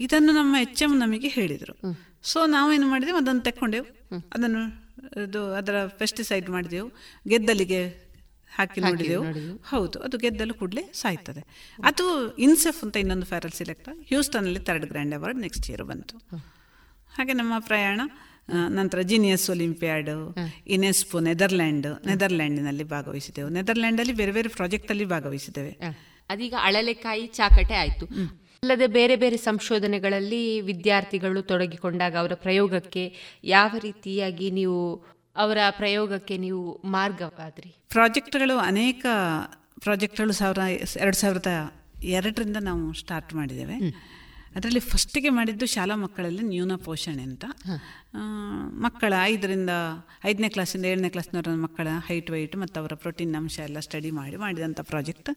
[0.00, 1.74] ಇದನ್ನು ನಮ್ಮ ಎಚ್ ಎಂ ನಮಗೆ ಹೇಳಿದರು.
[2.22, 3.86] ಸೊ ನಾವೇನು ಮಾಡಿದೆವು ಅದನ್ನು ತೆಕ್ಕೊಂಡೆವು.
[4.34, 4.62] ಅದನ್ನು
[5.24, 6.88] ಇದು ಅದರ ಪೆಸ್ಟಿಸೈಡ್ ಮಾಡಿದೆವು.
[7.28, 7.82] ಗೆದ್ದಲಿಗೆ
[8.56, 9.24] ಹಾಕಿ ನೋಡಿದೆವು.
[9.68, 11.42] ಹೌದು ಅದು ಗೆದ್ದಲು ಕೂಡಲೇ ಸಾಯ್ತದೆ.
[11.84, 16.16] ಅದು ಇನ್ಸೆಫ್ ಅಂತ ಇನ್ನೊಂದು ಫ್ಯಾರಲ್ select ಹ್ಯೂಸ್ಟನ್ನಲ್ಲಿ third grand award next year ಬಂತು.
[17.16, 18.00] ಹಾಗೆ ನಮ್ಮ ಪ್ರಯಾಣ
[18.52, 20.10] ನಂತರ ಜಿನಿಯಸ್ ಒಲಿಂಪಿಯಾಡ್
[20.66, 25.76] ಇನೆಸ್ಪು ನೆದರ್ಲ್ಯಾಂಡ್ ನೆದರ್ಲ್ಯಾಂಡ್ನಲ್ಲಿ ಭಾಗವಹಿಸಿದೆವು ನೆದರ್ಲ್ಯಾಂಡಲ್ಲಿ ಬೇರೆ ಬೇರೆ ಪ್ರಾಜೆಕ್ಟಲ್ಲಿ ಭಾಗವಹಿಸಿದ್ದೇವೆ.
[26.30, 28.06] ಅದೀಗ ಅಳಲೆಕಾಯಿ ಚಾಕಟೆ ಆಯ್ತು.
[28.62, 33.14] ಅಲ್ಲದೆ ಬೇರೆ ಬೇರೆ ಸಂಶೋಧನೆಗಳಲ್ಲಿ ವಿದ್ಯಾರ್ಥಿಗಳು ತೊಡಗಿಕೊಂಡಾಗ ಅವರ ಪ್ರಯೋಗಕ್ಕೆ
[33.44, 35.04] ಯಾವ ರೀತಿಯಾಗಿ ನೀವು
[35.36, 37.70] ಅವರ ಪ್ರಯೋಗಕ್ಕೆ ನೀವು ಮಾರ್ಗವಾದ್ರಿ?
[37.88, 39.06] ಪ್ರಾಜೆಕ್ಟ್ಗಳು ಅನೇಕ
[39.80, 40.58] ಪ್ರಾಜೆಕ್ಟ್ಗಳು ಸಾವಿರ
[41.00, 41.46] ಎರಡು ಸಾವಿರದ
[42.02, 43.76] ಎರಡರಿಂದ ನಾವು ಸ್ಟಾರ್ಟ್ ಮಾಡಿದ್ದೇವೆ.
[44.56, 47.44] ಅದರಲ್ಲಿ ಫಸ್ಟಿಗೆ ಮಾಡಿದ್ದು ಶಾಲಾ ಮಕ್ಕಳಲ್ಲಿ ನ್ಯೂನ ಪೋಷಣೆ ಅಂತ.
[48.14, 48.18] ಆ,
[48.72, 49.70] ಮಕ್ಕಳ ಐದರಿಂದ
[50.24, 54.80] ಐದನೇ ಕ್ಲಾಸಿಂದ ಏಳನೇ ಕ್ಲಾಸ್ನವರ ಮಕ್ಕಳ ಹೈಟ್ ವೈಟ್ ಮತ್ತು ಅವರ ಪ್ರೋಟೀನ್ ಅಂಶ ಎಲ್ಲ ಸ್ಟಡಿ ಮಾಡಿ ಮಾಡಿದಂಥ
[54.80, 55.30] ಪ್ರಾಜೆಕ್ಟ್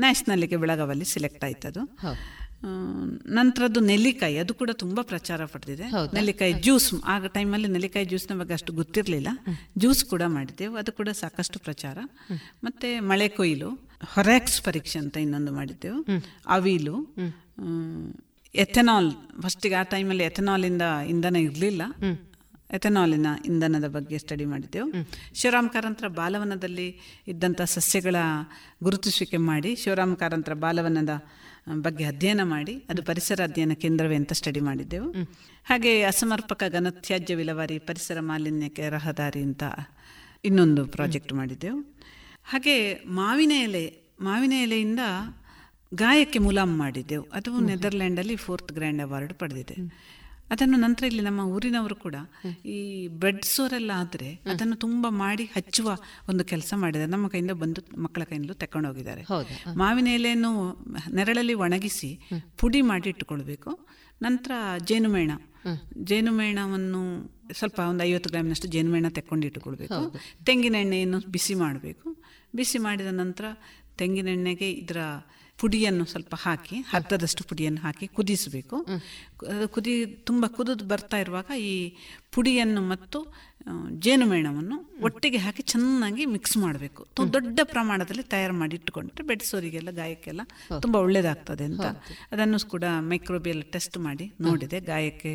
[0.00, 1.80] ನ್ಯಾಷನಲ್ಗೆ ಬೆಳಗಾವಲ್ಲಿ ಸೆಲೆಕ್ಟ್ ಆಯ್ತದು.
[1.80, 5.82] ಅದು ನಂತರದ್ದು ನೆಲ್ಲಿಕಾಯಿ ಅದು ಕೂಡ ತುಂಬಾ ಪ್ರಚಾರ ಪಡೆದಿದೆ.
[6.14, 9.28] ನೆಲ್ಲಿಕಾಯಿ ಜ್ಯೂಸ್ ಆಗ ಟೈಮಲ್ಲಿ ನೆಲ್ಲಿಕಾಯಿ ಜ್ಯೂಸ್ನ ಬಗ್ಗೆ ಅಷ್ಟು ಗೊತ್ತಿರಲಿಲ್ಲ.
[9.78, 11.98] ಜ್ಯೂಸ್ ಕೂಡ ಮಾಡಿದ್ದೆವು ಅದು ಕೂಡ ಸಾಕಷ್ಟು ಪ್ರಚಾರ.
[12.64, 13.70] ಮತ್ತೆ ಮಳೆ ಕೊಯ್ಲು
[14.06, 16.02] ಹೊರಾಕ್ಸ್ ಪರೀಕ್ಷೆ ಅಂತ ಇನ್ನೊಂದು ಮಾಡಿದ್ದೆವು.
[16.46, 16.96] ಅವಿಲು
[18.54, 19.12] ಎಥೆನಾಲ್
[19.42, 21.82] ಫಸ್ಟಿಗೆ ಆ ಟೈಮಲ್ಲಿ ಎಥೆನಾಲಿಂದ ಇಂಧನ ಇರಲಿಲ್ಲ.
[22.70, 24.92] ಎಥೆನಾಲಿನ ಇಂಧನದ ಬಗ್ಗೆ ಸ್ಟಡಿ ಮಾಡಿದ್ದೆವು.
[25.34, 28.16] ಶಿವರಾಮ್ ಕಾರಂತರ ಬಾಲವನದಲ್ಲಿ ಇದ್ದಂಥ ಸಸ್ಯಗಳ
[28.82, 31.08] ಗುರುತಿಸುವಿಕೆ ಮಾಡಿ ಶಿವರಾಮ್ ಕಾರಂತರ ಬಾಲವನದ
[31.68, 35.12] ಬಗ್ಗೆ ಅಧ್ಯಯನ ಮಾಡಿ ಅದು ಪರಿಸರ ಅಧ್ಯಯನ ಕೇಂದ್ರವೇ ಅಂತ ಸ್ಟಡಿ ಮಾಡಿದ್ದೆವು.
[35.64, 39.62] ಹಾಗೆ ಅಸಮರ್ಪಕ ಘನತ್ಯಾಜ್ಯ ವಿಲವಾರಿ ಪರಿಸರ ಮಾಲಿನ್ಯಕ್ಕೆ ರಹದಾರಿ ಅಂತ
[40.44, 41.80] ಇನ್ನೊಂದು ಪ್ರಾಜೆಕ್ಟ್ ಮಾಡಿದ್ದೆವು.
[42.44, 45.00] ಹಾಗೆ ಮಾವಿನ ಎಲೆ ಮಾವಿನ ಎಲೆಯಿಂದ
[45.94, 47.24] ಗಾಯಕ್ಕೆ ಮುಲಾಮ್ ಮಾಡಿದ್ದೆವು.
[47.32, 49.76] ಅದು ನೆದರ್ಲ್ಯಾಂಡಲ್ಲಿ ಫೋರ್ತ್ ಗ್ರ್ಯಾಂಡ್ ಅವಾರ್ಡ್ ಪಡೆದಿದೆ.
[50.50, 52.14] ಅದನ್ನು ನಂತರ ಇಲ್ಲಿ ನಮ್ಮ ಊರಿನವರು ಕೂಡ
[52.66, 55.96] ಈ ಬ್ರೆಡ್ ಸೋರೆಲ್ಲ ಆದರೆ ಅದನ್ನು ತುಂಬ ಮಾಡಿ ಹಚ್ಚುವ
[56.28, 57.10] ಒಂದು ಕೆಲಸ ಮಾಡಿದ್ದಾರೆ.
[57.10, 59.22] ನಮ್ಮ ಕೈಯಿಂದ ಬಂದು ಮಕ್ಕಳ ಕೈಯಿಂದಲೂ ತಕೊಂಡು ಹೋಗಿದ್ದಾರೆ.
[59.22, 59.74] ಹೌದಾ?
[59.74, 62.20] ಮಾವಿನ ಎಲೆಯನ್ನು ನೆರಳಲ್ಲಿ ಒಣಗಿಸಿ
[62.58, 63.86] ಪುಡಿ ಮಾಡಿ ಇಟ್ಟುಕೊಳ್ಬೇಕು.
[64.22, 64.52] ನಂತರ
[64.84, 65.30] ಜೇನುಮೇಣ.
[66.02, 70.14] ಜೇನುಮೇಣವನ್ನು ಸ್ವಲ್ಪ ಒಂದು ಐವತ್ತು ಗ್ರಾಮಿನಷ್ಟು ಜೇನುಮೇಣ ತೆಕ್ಕೊಂಡು ಇಟ್ಟುಕೊಳ್ಬೇಕು.
[70.44, 72.22] ತೆಂಗಿನ ಎಣ್ಣೆಯನ್ನು ಬಿಸಿ ಮಾಡಬೇಕು.
[72.54, 73.44] ಬಿಸಿ ಮಾಡಿದ ನಂತರ
[73.96, 74.96] ತೆಂಗಿನೆಣ್ಣೆಗೆ ಇದರ
[75.60, 78.76] ಪುಡಿಯನ್ನು ಸ್ವಲ್ಪ ಹಾಕಿ ಅರ್ಧದಷ್ಟು ಪುಡಿಯನ್ನು ಹಾಕಿ ಕುದಿಸಬೇಕು.
[79.66, 81.72] ಕುದಿ ತುಂಬ ಕುದಿದು ಬರ್ತಾ ಇರುವಾಗ ಈ
[82.34, 83.18] ಪುಡಿಯನ್ನು ಮತ್ತು
[84.04, 84.76] ಜೇನುಮೇಣವನ್ನು
[85.06, 87.02] ಒಟ್ಟಿಗೆ ಹಾಕಿ ಚೆನ್ನಾಗಿ ಮಿಕ್ಸ್ ಮಾಡಬೇಕು.
[87.34, 90.40] ದೊಡ್ಡ ಪ್ರಮಾಣದಲ್ಲಿ ತಯಾರು ಮಾಡಿ ಇಟ್ಟುಕೊಂಡ್ರೆ ಬೆಡ್ಸೋರಿಗೆಲ್ಲ ಗಾಯಕ್ಕೆಲ್ಲ
[90.80, 91.86] ತುಂಬ ಒಳ್ಳೇದಾಗ್ತದೆ ಅಂತ.
[92.32, 94.80] ಅದನ್ನು ಕೂಡ ಮೈಕ್ರೋಬಿಯಲ್ ಟೆಸ್ಟ್ ಮಾಡಿ ನೋಡಿದೆ.
[94.92, 95.34] ಗಾಯಕ್ಕೆ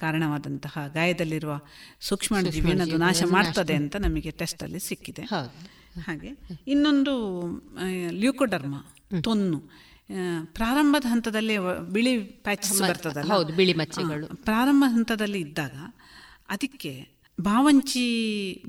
[0.00, 1.54] ಕಾರಣವಾದಂತಹ ಗಾಯದಲ್ಲಿರುವ
[2.00, 2.36] ಸೂಕ್ಷ್ಮ
[2.86, 5.24] ಅದು ನಾಶ ಮಾಡ್ತದೆ ಅಂತ ನಮಗೆ ಟೆಸ್ಟಲ್ಲಿ ಸಿಕ್ಕಿದೆ.
[6.06, 6.32] ಹಾಗೆ
[6.66, 7.14] ಇನ್ನೊಂದು
[8.22, 8.76] ಲ್ಯೂಕೋಡರ್ಮ.
[9.22, 9.58] ತೊನ್ನು.
[10.52, 11.56] ಪ್ರಾರಂಭದ ಹಂತದಲ್ಲಿ
[11.92, 12.12] ಬಿಳಿ
[12.46, 13.32] ಪ್ಯಾಚಸ್ ಬರ್ತದಲ್ಲ?
[13.32, 14.26] ಹೌದು, ಬಿಳಿ ಮಚ್ಚೆಗಳು.
[14.44, 15.76] ಪ್ರಾರಂಭ ಹಂತದಲ್ಲಿ ಇದ್ದಾಗ
[16.48, 16.92] ಅದಕ್ಕೆ
[17.38, 18.06] ಬಾವಂಚಿ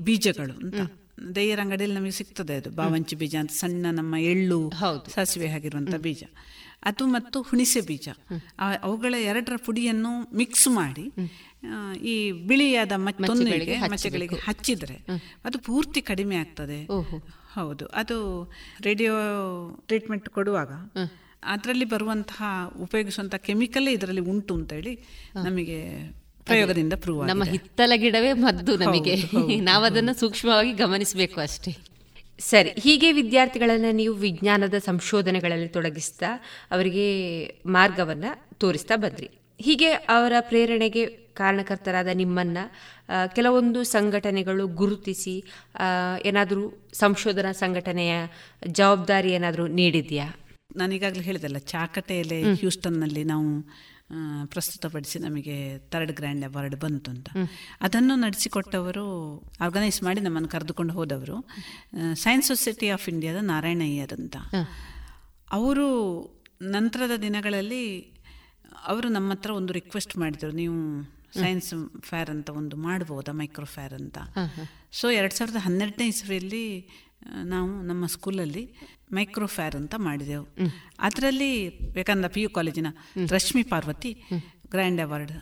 [0.00, 0.80] ಬೀಜಗಳು ಅಂತ.
[1.36, 2.70] ದೈಯರ ಅಂಗಡಿಯಲ್ಲಿ ನಮಗೆ ಸಿಗ್ತದೆ ಅದು.
[2.70, 4.58] ಬಾವಂಚಿ ಬೀಜ ಅಂತ ಸಣ್ಣ ನಮ್ಮ ಎಳ್ಳು
[5.14, 6.22] ಸಾಸಿವೆ ಆಗಿರುವಂಥ ಬೀಜ.
[6.84, 8.08] ಅದು ಮತ್ತು ಹುಣಿಸೆ ಬೀಜ.
[8.82, 11.04] ಅವುಗಳ ಎರಡರ ಪುಡಿಯನ್ನು ಮಿಕ್ಸ್ ಮಾಡಿ
[12.04, 12.14] ಈ
[12.48, 14.96] ಬಿಳಿಯಾದ ಮಚ್ಚೆಗಳಿಗೆ ಮಚ್ಚೆಗಳಿಗೆ ಹಚ್ಚಿದ್ರೆ
[15.44, 16.78] ಅದು ಪೂರ್ತಿ ಕಡಿಮೆ ಆಗ್ತದೆ.
[17.54, 17.86] ಹೌದು.
[17.86, 18.16] ಅದು
[18.80, 19.12] ರೇಡಿಯೋ
[19.86, 20.72] ಟ್ರೀಟ್ಮೆಂಟ್ ಕೊಡುವಾಗ?
[21.44, 22.42] ಅದರಲ್ಲಿ ಬರುವಂತಹ
[22.80, 24.92] ಉಪಯೋಗಿಸುವಂತಹ ಕೆಮಿಕಲ್ ಇದರಲ್ಲಿ ಉಂಟು ಅಂತೇಳಿ
[25.44, 25.78] ನಮಗೆ
[26.44, 29.14] ಪ್ರಯೋಗದಿಂದ ಪ್ರೂವ್ ನಮ್ಮ ಹಿತ್ತಲ ಗಿಡವೇ ಮದ್ದು ನಮಗೆ.
[29.14, 31.72] ಹೌದು, ಹೌದು, ನಾವು ಅದನ್ನು ಸೂಕ್ಷ್ಮವಾಗಿ ಗಮನಿಸಬೇಕು ಅಷ್ಟೇ.
[32.38, 36.30] ಸರಿ ಹೀಗೆ ವಿದ್ಯಾರ್ಥಿಗಳನ್ನು ನೀವು ವಿಜ್ಞಾನದ ಸಂಶೋಧನೆಗಳಲ್ಲಿ ತೊಡಗಿಸ್ತಾ
[36.70, 37.06] ಅವರಿಗೆ
[37.66, 39.28] ಮಾರ್ಗವನ್ನು ತೋರಿಸ್ತಾ ಬಂದ್ರಿ.
[39.58, 41.02] ಹೀಗೆ ಅವರ ಪ್ರೇರಣೆಗೆ
[41.34, 42.58] ಕಾರಣಕರ್ತರಾದ ನಿಮ್ಮನ್ನ
[43.36, 45.36] ಕೆಲವೊಂದು ಸಂಘಟನೆಗಳು ಗುರುತಿಸಿ
[46.24, 46.64] ಏನಾದರೂ
[46.94, 48.12] ಸಂಶೋಧನಾ ಸಂಘಟನೆಯ
[48.70, 50.26] ಜವಾಬ್ದಾರಿ ಏನಾದರೂ ನೀಡಿದೆಯಾ?
[50.76, 53.48] ನಾನೀಗಾಗಲೇ ಹೇಳಿದಲ್ಲ ಚಾಕಟೆಯಲ್ಲಿ ಹ್ಯೂಸ್ಟನ್ನಲ್ಲಿ ನಾವು
[54.46, 55.56] ಪ್ರಸ್ತುತಪಡಿಸಿ ನಮಗೆ
[55.92, 57.28] ಥರ್ಡ್ ಗ್ರ್ಯಾಂಡ್ ಅವಾರ್ಡ್ ಬಂತು ಅಂತ.
[57.80, 59.04] ಅದನ್ನು ನಡೆಸಿಕೊಟ್ಟವರು
[59.60, 61.36] ಆರ್ಗನೈಸ್ ಮಾಡಿ ನಮ್ಮನ್ನು ಕರೆದುಕೊಂಡು ಹೋದವರು
[62.14, 64.36] ಸೈನ್ಸ್ ಸೊಸೈಟಿ ಆಫ್ ಇಂಡಿಯಾದ ನಾರಾಯಣಯ್ಯರ್ ಅಂತ.
[65.50, 65.86] ಅವರು
[66.76, 67.84] ನಂತರದ ದಿನಗಳಲ್ಲಿ
[68.86, 70.78] ಅವರು ನಮ್ಮ ಹತ್ರ ಒಂದು ರಿಕ್ವೆಸ್ಟ್ ಮಾಡಿದರು ನೀವು
[71.40, 74.18] ಸೈನ್ಸ್ ಫೇರ್ ಅಂತ ಒಂದು ಮಾಡ್ಬೋದಾ ಮೈಕ್ರೋ ಫೇರ್ ಅಂತ.
[74.92, 76.88] ಸೊ ಎರಡು ಸಾವಿರದ ಹನ್ನೆರಡನೇ ಇಸ್ವಿಯಲ್ಲಿ
[77.44, 78.64] ನಾವು ನಮ್ಮ ಸ್ಕೂಲಲ್ಲಿ
[79.12, 80.46] ಮೈಕ್ರೋ ಫೇರ್ ಅಂತ ಮಾಡಿದೆವು.
[80.98, 82.86] ಅದರಲ್ಲಿ ವಿವೇಕಾನಂದ ಪಿ ಯು ಕಾಲೇಜಿನ
[83.30, 84.12] ರಶ್ಮಿ ಪಾರ್ವತಿ
[84.70, 85.32] ಗ್ರ್ಯಾಂಡ್ ಅವಾರ್ಡ್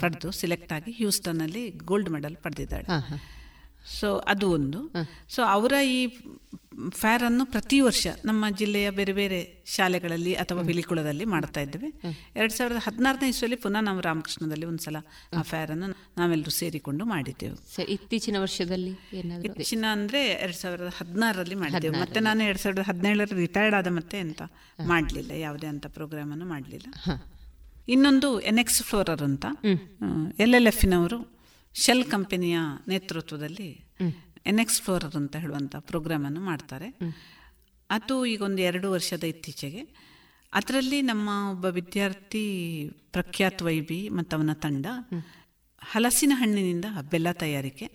[0.00, 2.86] ಪಡೆದು ಸಿಲೆಕ್ಟ್ ಆಗಿ ಹ್ಯೂಸ್ಟನ್ನಲ್ಲಿ ಗೋಲ್ಡ್ ಮೆಡಲ್ ಪಡೆದಿದ್ದಾಳೆ.
[4.00, 4.92] ಸೊ ಅದು ಒಂದು.
[5.28, 6.08] ಸೊ ಅವರ ಈ
[6.90, 12.02] ಫೇರ್ ಅನ್ನು ಪ್ರತಿ ವರ್ಷ ನಮ್ಮ ಜಿಲ್ಲೆಯ ಬೇರೆ ಬೇರೆ ಶಾಲೆಗಳಲ್ಲಿ ಅಥವಾ ಬಿಲಿಕುಳದಲ್ಲಿ ಮಾಡ್ತಾ ಇದ್ದೇವೆ.
[12.36, 14.96] ಎರಡ್ ಸಾವಿರದ ಹದಿನಾರನೇ ಇಸ್ವಿಯಲ್ಲಿ ಪುನಃ ನಾವು ರಾಮಕೃಷ್ಣದಲ್ಲಿ ಒಂದ್ಸಲ
[15.36, 15.86] ಆ ಫೇರ್ ಅನ್ನು
[16.18, 17.82] ನಾವೆಲ್ಲರೂ ಸೇರಿಕೊಂಡು ಮಾಡಿದ್ದೆವು.
[17.82, 18.90] ಇತ್ತೀಚಿನ ವರ್ಷದಲ್ಲಿ
[19.44, 22.00] ಇತ್ತೀಚಿನ ಅಂದ್ರೆ ಎರಡ್ ಸಾವಿರದ ಹದಿನಾರರಲ್ಲಿ ಮಾಡಿದ್ದೆವು.
[22.00, 24.42] ಮತ್ತೆ ನಾನು ಎರಡ್ ಸಾವಿರದ ಹದಿನೇಳರಲ್ಲಿ ರಿಟೈರ್ಡ್ ಆದ ಮತ್ತೆ ಅಂತ
[24.86, 25.30] ಮಾಡಲಿಲ್ಲ.
[25.30, 26.86] ಯಾವುದೇ ಅಂತ ಪ್ರೋಗ್ರಾಮ್ ಅನ್ನು ಮಾಡಲಿಲ್ಲ.
[27.88, 29.46] ಇನ್ನೊಂದು ಎನ್ ಎಕ್ಸ್ ಫ್ಲೋರರ್ ಅಂತ.
[30.38, 31.37] ಎಲ್ ಎಲ್ ಎಫ್ನವರು
[31.74, 32.58] ಶೆಲ್ ಕಂಪನಿಯ
[32.88, 33.70] ನೇತೃತ್ವದಲ್ಲಿ
[34.46, 36.88] ಎನ್ ಎಕ್ಸ್ ಫ್ಲೋರರ್ ಅಂತ ಹೇಳುವಂಥ ಪ್ರೋಗ್ರಾಮನ್ನು ಮಾಡ್ತಾರೆ.
[37.90, 39.82] ಅದು ಈಗ ಒಂದು ಎರಡು ವರ್ಷದ ಇತ್ತೀಚೆಗೆ.
[40.52, 42.44] ಅದರಲ್ಲಿ ನಮ್ಮ ಒಬ್ಬ ವಿದ್ಯಾರ್ಥಿ
[43.12, 44.86] ಪ್ರಖ್ಯಾತ್ ವೈಬಿ ಮತ್ತು ಅವನ ತಂಡ
[45.82, 47.86] ಹಲಸಿನ ಹಣ್ಣಿನಿಂದ ಬೆಲ್ಲ ತಯಾರಿಕೆ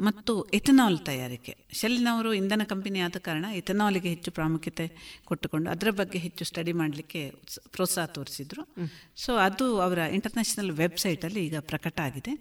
[0.00, 1.52] ಮತ್ತು ಎಥನಾಲ್ ತಯಾರಿಕೆ.
[1.72, 4.86] ಶೆಲ್ಲಿನವರು ಇಂಧನ ಕಂಪನಿ ಆದ ಕಾರಣ ಎಥನಾಲ್ಗೆ ಹೆಚ್ಚು ಪ್ರಾಮುಖ್ಯತೆ
[5.24, 7.22] ಕೊಟ್ಟುಕೊಂಡು ಅದರ ಬಗ್ಗೆ ಹೆಚ್ಚು ಸ್ಟಡಿ ಮಾಡಲಿಕ್ಕೆ
[7.70, 8.62] ಪ್ರೋತ್ಸಾಹ ತೋರಿಸಿದ್ರು.
[9.16, 12.34] ಸೊ ಅದು ಅವರ ಇಂಟರ್ನ್ಯಾಷನಲ್ ವೆಬ್ಸೈಟಲ್ಲಿ ಈಗ ಪ್ರಕಟ ಆಗಿದೆ.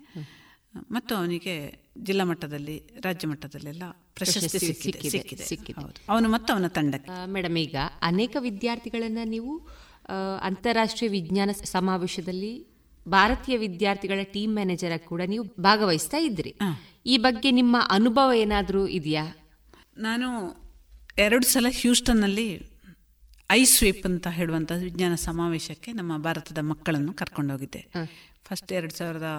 [0.75, 1.55] ಮತ್ತು ಅವನಿಗೆ
[2.03, 3.83] ಜಿಲ್ಲಾ ಮಟ್ಟದಲ್ಲಿ ರಾಜ್ಯ ಮಟ್ಟದಲ್ಲೆಲ್ಲ
[4.15, 7.31] ಪ್ರಶಸ್ತಿ ಸಿಕ್ಕಿದೆ ಸಿಕ್ಕಿದೆ ಅವನು ಮತ್ತು ಅವನ ತಂಡಕ್ಕೆ.
[7.31, 9.53] ಮೇಡಮ್ ಈಗ ಅನೇಕ ವಿದ್ಯಾರ್ಥಿಗಳನ್ನ ನೀವು
[10.41, 12.53] ಅಂತಾರಾಷ್ಟ್ರೀಯ ವಿಜ್ಞಾನ ಸಮಾವೇಶದಲ್ಲಿ
[13.07, 16.53] ಭಾರತೀಯ ವಿದ್ಯಾರ್ಥಿಗಳ ಟೀಮ್ ಮ್ಯಾನೇಜರ್ ಕೂಡ ನೀವು ಭಾಗವಹಿಸ್ತಾ ಇದ್ರಿ.
[17.05, 19.25] ಈ ಬಗ್ಗೆ ನಿಮ್ಮ ಅನುಭವ ಏನಾದರೂ ಇದೆಯಾ?
[19.97, 20.27] ನಾನು
[21.17, 22.47] ಎರಡು ಸಲ ಹ್ಯೂಸ್ಟನ್ನಲ್ಲಿ
[23.51, 27.81] ಐ ಸ್ವೀಪ್ ಅಂತ ಹೇಳುವಂಥ ವಿಜ್ಞಾನ ಸಮಾವೇಶಕ್ಕೆ ನಮ್ಮ ಭಾರತದ ಮಕ್ಕಳನ್ನು ಕರ್ಕೊಂಡೋಗಿದ್ದೆ.
[28.47, 29.29] ಫಸ್ಟ್ ಎರಡು ಸಾವಿರದ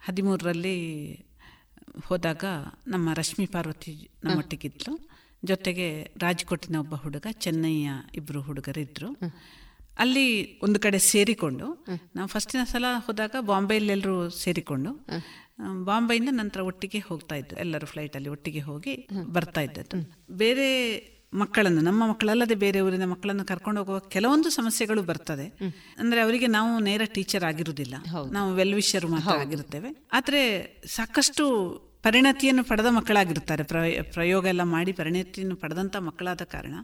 [0.00, 0.76] ಹದಿಮೂರರಲ್ಲಿ
[2.06, 2.44] ಹೋದಾಗ
[2.86, 3.92] ನಮ್ಮ ರಶ್ಮಿ ಪಾರ್ವತಿ
[4.24, 4.92] ನಮ್ಮೊಟ್ಟಿಗಿದ್ಲು.
[5.44, 5.86] ಜೊತೆಗೆ
[6.22, 9.10] ರಾಜ್ಕೋಟಿನ ಒಬ್ಬ ಹುಡುಗ, ಚೆನ್ನೈಯ ಇಬ್ಬರು ಹುಡುಗರಿದ್ದರು
[9.98, 10.26] ಅಲ್ಲಿ
[10.62, 11.66] ಒಂದು ಕಡೆ ಸೇರಿಕೊಂಡು
[12.16, 14.90] ನಾವು ಫಸ್ಟಿನ ಸಲ ಹೋದಾಗ ಬಾಂಬೆಯಲ್ಲೆಲ್ಲರೂ ಸೇರಿಕೊಂಡು,
[15.84, 17.54] ಬಾಂಬೆಯಿಂದ ನಂತರ ಒಟ್ಟಿಗೆ ಹೋಗ್ತಾ ಇದ್ದು.
[17.56, 18.94] ಎಲ್ಲರೂ ಫ್ಲೈಟಲ್ಲಿ ಒಟ್ಟಿಗೆ ಹೋಗಿ
[19.36, 19.98] ಬರ್ತಾ ಇದ್ದದ್ದು.
[20.34, 20.68] ಬೇರೆ
[21.34, 25.46] ಮಕ್ಕಳನ್ನು ನಮ್ಮ ಮಕ್ಕಳಲ್ಲದೆ ಬೇರೆ ಊರಿನ ಮಕ್ಕಳನ್ನು ಕರ್ಕೊಂಡು ಹೋಗುವ ಕೆಲವೊಂದು ಸಮಸ್ಯೆಗಳು ಬರ್ತದೆ.
[25.98, 27.94] ಅಂದ್ರೆ ಅವರಿಗೆ ನಾವು ನೇರ ಟೀಚರ್ ಆಗಿರುವುದಿಲ್ಲ.
[28.32, 30.08] ನಾವು ವೆಲ್ವಿಷರ್ ಮಾತ್ರ ಆಗಿರುತ್ತೇವೆ.
[30.12, 30.40] ಆದ್ರೆ
[30.86, 31.44] ಸಾಕಷ್ಟು
[32.02, 33.62] ಪರಿಣತಿಯನ್ನು ಪಡೆದ ಮಕ್ಕಳಾಗಿರ್ತಾರೆ
[34.02, 36.74] ಪ್ರಯೋಗ ಎಲ್ಲ ಮಾಡಿ ಪರಿಣತಿಯನ್ನು ಪಡೆದಂಥ ಮಕ್ಕಳಾದ ಕಾರಣ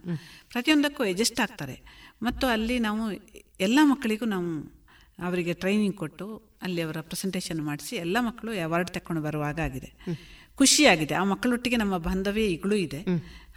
[0.49, 1.81] ಪ್ರತಿಯೊಂದಕ್ಕೂ ಎಜೆಸ್ಟ್ ಆಗ್ತಾರೆ.
[2.23, 3.11] ಮತ್ತು ಅಲ್ಲಿ ನಾವು
[3.59, 4.77] ಎಲ್ಲ ಮಕ್ಕಳಿಗೂ ನಾವು
[5.25, 6.25] ಅವರಿಗೆ ಟ್ರೈನಿಂಗ್ ಕೊಟ್ಟು
[6.61, 9.91] ಅಲ್ಲಿ ಅವರ ಪ್ರೆಸೆಂಟೇಷನ್ ಮಾಡಿಸಿ ಎಲ್ಲ ಮಕ್ಕಳು ಅವಾರ್ಡ್ ತಕೊಂಡು ಬರುವಾಗ ಆಗಿದೆ.
[10.57, 11.13] ಖುಷಿಯಾಗಿದೆ.
[11.13, 13.01] ಆ ಮಕ್ಕಳೊಟ್ಟಿಗೆ ನಮ್ಮ ಬಾಂಧವ್ಯ ಈಗಲೂ ಇದೆ.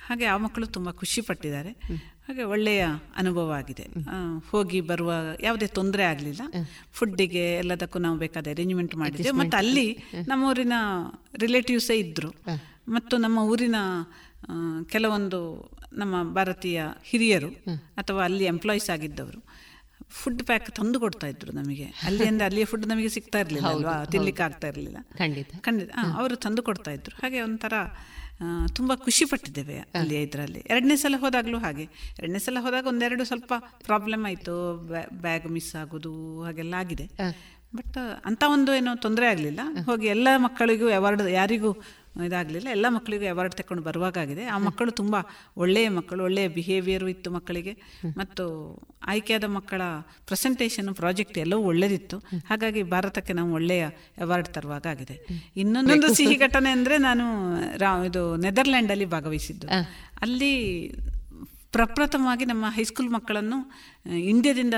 [0.06, 1.70] ಹಾಗೆ ಆ ಮಕ್ಕಳು ತುಂಬ ಖುಷಿ ಪಟ್ಟಿದ್ದಾರೆ.
[2.26, 2.86] ಹಾಗೆ ಒಳ್ಳೆಯ
[3.16, 3.86] ಅನುಭವ ಆಗಿದೆ.
[4.50, 6.42] ಹೋಗಿ ಬರುವ ಯಾವುದೇ ತೊಂದರೆ ಆಗಲಿಲ್ಲ.
[6.92, 9.86] ಫುಡ್ಡಿಗೆ ಎಲ್ಲದಕ್ಕೂ ನಾವು ಬೇಕಾದ ಅರೇಂಜ್ಮೆಂಟ್ ಮಾಡಿದ್ದೆ ಮತ್ತು ಅಲ್ಲಿ
[10.28, 10.72] ನಮ್ಮ ಊರಿನ
[11.38, 12.34] ರಿಲೇಟಿವ್ಸೇ ಇದ್ದರು
[12.88, 13.74] ಮತ್ತು ನಮ್ಮ ಊರಿನ
[14.88, 17.48] ಕೆಲವೊಂದು ನಮ್ಮ ಭಾರತೀಯ ಹಿರಿಯರು
[17.96, 19.40] ಅಥವಾ ಅಲ್ಲಿ ಎಂಪ್ಲಾಯೀಸ್ ಆಗಿದ್ದವರು
[20.08, 21.84] ಫುಡ್ ಪ್ಯಾಕ್ ತಂದು ಕೊಡ್ತಾ ಇದ್ರು ನಮಗೆ.
[21.84, 24.04] ಅಲ್ಲಿ ಅಂದ್ರೆ ಅಲ್ಲಿಯ ಫುಡ್ ನಮಗೆ ಸಿಗ್ತಾ ಇರಲಿಲ್ಲ ಅಲ್ವಾ?
[24.04, 24.96] ತಿನ್ಲಿಕ್ಕೆ ಆಗ್ತಾ ಇರಲಿಲ್ಲ.
[25.18, 25.52] ಖಂಡಿತ.
[25.58, 25.90] ಖಂಡಿತ.
[26.16, 27.16] ಅವರು ತಂದು ಕೊಡ್ತಾ ಇದ್ರು.
[27.22, 27.72] ಹಾಗೆ ಒಂಥರ
[28.72, 30.60] ತುಂಬ ಖುಷಿ ಪಟ್ಟಿದ್ದೇವೆ ಅಲ್ಲಿ ಇದರಲ್ಲಿ.
[30.70, 31.82] ಎರಡನೇ ಸಲ ಹೋದಾಗಲೂ ಹಾಗೆ.
[32.18, 33.52] ಎರಡನೇ ಸಲ ಹೋದಾಗ ಒಂದೆರಡು ಸ್ವಲ್ಪ
[33.84, 34.54] ಪ್ರಾಬ್ಲಮ್ ಆಯಿತು.
[35.12, 37.06] ಬ್ಯಾಗ್ ಮಿಸ್ ಆಗೋದು ಹಾಗೆಲ್ಲ ಆಗಿದೆ.
[37.74, 39.60] ಬಟ್ ಅಂತ ಒಂದು ಏನೋ ತೊಂದರೆ ಆಗಲಿಲ್ಲ.
[39.84, 41.72] ಹೋಗಿ ಎಲ್ಲ ಮಕ್ಕಳಿಗೂ ಅವಾರ್ಡ್ ಯಾರಿಗೂ
[42.14, 42.68] ಇದಾಗಲಿಲ್ಲ.
[42.68, 45.14] ಎಲ್ಲ ಮಕ್ಕಳಿಗೂ ಅವಾರ್ಡ್ ತಗೊಂಡು ಬರುವಾಗಿದೆ ಆ ಮಕ್ಕಳು ತುಂಬ
[45.56, 47.74] ಒಳ್ಳೆಯ ಮಕ್ಕಳು ಒಳ್ಳೆಯ ಬಿಹೇವಿಯರು ಇತ್ತು ಮಕ್ಕಳಿಗೆ.
[48.16, 48.44] ಮತ್ತು
[49.02, 49.82] ಆಯ್ಕೆಯಾದ ಮಕ್ಕಳ
[50.26, 52.18] ಪ್ರೆಸೆಂಟೇಷನ್ ಪ್ರಾಜೆಕ್ಟ್ ಎಲ್ಲವೂ ಒಳ್ಳೆದಿತ್ತು.
[52.48, 53.84] ಹಾಗಾಗಿ ಭಾರತಕ್ಕೆ ನಾವು ಒಳ್ಳೆಯ
[54.18, 55.16] ಅವಾರ್ಡ್ ತರುವಾಗಿದೆ
[55.56, 57.24] ಇನ್ನೊಂದೊಂದು ಸಿಹಿ ಘಟನೆ ಅಂದರೆ ನಾನು
[57.76, 59.68] ರಾ ಇದು ನೆದರ್ಲ್ಯಾಂಡಲ್ಲಿ ಭಾಗವಹಿಸಿದ್ದು.
[60.22, 60.52] ಅಲ್ಲಿ
[61.72, 63.58] ಪ್ರಪ್ರಥಮವಾಗಿ ನಮ್ಮ ಹೈಸ್ಕೂಲ್ ಮಕ್ಕಳನ್ನು
[64.06, 64.74] ಇಂಡಿಯಾದಿಂದ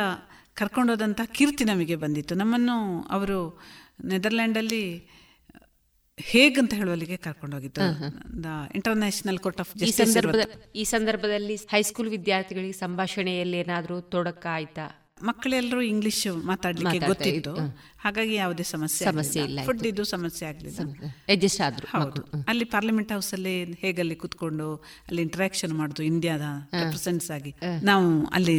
[0.55, 2.35] ಕರ್ಕೊಂಡೋದಂಥ ಕೀರ್ತಿ ನಮಗೆ ಬಂದಿತ್ತು.
[2.35, 3.61] ನಮ್ಮನ್ನು ಅವರು
[4.05, 5.09] ನೆದರ್ಲ್ಯಾಂಡಲ್ಲಿ
[6.25, 7.81] ಹೇಗ್ ಅಂತ ಹೇಳುವಲ್ಲಿಗೆ ಕರ್ಕೊಂಡೋಗಿದ್ದು.
[8.75, 10.17] ಇಂಟರ್ನ್ಯಾಷನಲ್ ಕೋರ್ಟ್ ಆಫ್ ಜಸ್ಟಿಸ್
[10.75, 17.55] ಈ ಸಂದರ್ಭದಲ್ಲಿ ಹೈಸ್ಕೂಲ್ ವಿದ್ಯಾರ್ಥಿಗಳಿಗೆ ಸಂಭಾಷಣೆಯಲ್ಲಿ ಏನಾದರೂ ತೊಡಕ ಆಯ್ತಾ ಮಕ್ಕಳೆಲ್ಲರೂ ಇಂಗ್ಲಿಷ್ ಮಾತಾಡ್ಲಿಕ್ಕೆ ಗೊತ್ತಿತ್ತು.
[18.03, 20.79] ಹಾಗಾಗಿ ಯಾವುದೇ ಸಮಸ್ಯೆ ಸಮಸ್ಯೆ ಇಲ್ಲ ಫುಡ್ ಇದು ಸಮಸ್ಯೆ ಆಗಲಿಲ್ಲ.
[21.29, 22.23] ಅಡ್ಜಸ್ಟ್ ಆದ್ರು ಹೌದು.
[22.49, 26.41] ಅಲ್ಲಿ ಪಾರ್ಲಿಮೆಂಟ್ ಹೌಸ್ ಅಲ್ಲಿ ಹೇಗಲ್ಲಿ ಕುತ್ಕೊಂಡು ಅಲ್ಲಿ ಇಂಟ್ರಾಕ್ಷನ್ ಮಾಡುದು ಇಂಡಿಯಾದ
[26.73, 28.59] ರೆಪ್ರೆಸೆಂಟ್ಸ್ ಆಗಿ ನಾವು ಅಲ್ಲಿ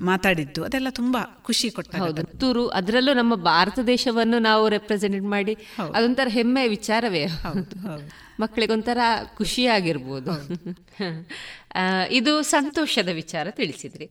[0.00, 0.64] ಮಾತಾಡಿದ್ದು.
[0.64, 1.94] ಅದೆಲ್ಲ ತುಂಬಾ ಖುಷಿ ಕೊಟ್ಟ
[2.40, 5.56] ತೂರು ಅದರಲ್ಲೂ ನಮ್ಮ ಭಾರತ ದೇಶವನ್ನು ನಾವು ರೆಪ್ರೆಸೆಂಟ್ ಮಾಡಿ
[5.94, 7.26] ಅದೊಂಥರ ಹೆಮ್ಮೆಯ ವಿಚಾರವೇ.
[8.40, 8.98] ಮಕ್ಕಳಿಗೊಂಥರ
[9.36, 10.30] ಖುಷಿಯಾಗಿರ್ಬೋದು.
[12.10, 14.10] ಇದು ಸಂತೋಷದ ವಿಚಾರ ತಿಳಿಸಿದ್ರಿ.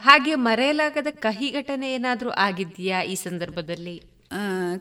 [0.00, 3.96] ಹಾಗೆ ಮರೆಯಲಾಗದ ಕಹಿ ಘಟನೆ ಏನಾದರೂ ಆಗಿದೆಯಾ ಈ ಸಂದರ್ಭದಲ್ಲಿ?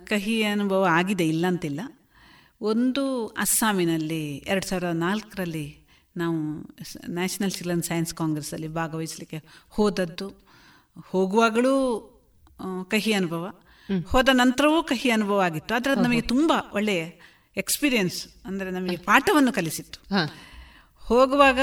[0.05, 1.81] ಕಹಿ ಅನುಭವ ಆಗಿದೆ ಇಲ್ಲ ಅಂತಿಲ್ಲ
[2.61, 5.67] ಒಂದು ಅಸ್ಸಾಮಿನಲ್ಲಿ ಎರಡು ಸಾವಿರದ ನಾಲ್ಕರಲ್ಲಿ
[6.17, 6.37] ನಾವು
[7.09, 9.39] ನ್ಯಾಷನಲ್ ಚಿಲ್ಡ್ರನ್ ಸೈನ್ಸ್ ಕಾಂಗ್ರೆಸ್ಸಲ್ಲಿ ಭಾಗವಹಿಸಲಿಕ್ಕೆ
[9.69, 10.27] ಹೋದದ್ದು.
[11.07, 11.73] ಹೋಗುವಾಗಲೂ
[12.91, 13.43] ಕಹಿ ಅನುಭವ.
[14.07, 15.75] ಹೋದ ನಂತರವೂ ಕಹಿ ಅನುಭವ ಆಗಿತ್ತು.
[15.75, 17.03] ಆದರೆ ಅದು ನಮಗೆ ತುಂಬ ಒಳ್ಳೆಯ
[17.57, 19.99] ಎಕ್ಸ್ಪೀರಿಯನ್ಸ್ ಅಂದರೆ ನಮಗೆ ಪಾಠವನ್ನು ಕಲಿಸಿತ್ತು.
[21.05, 21.59] ಹೋಗುವಾಗ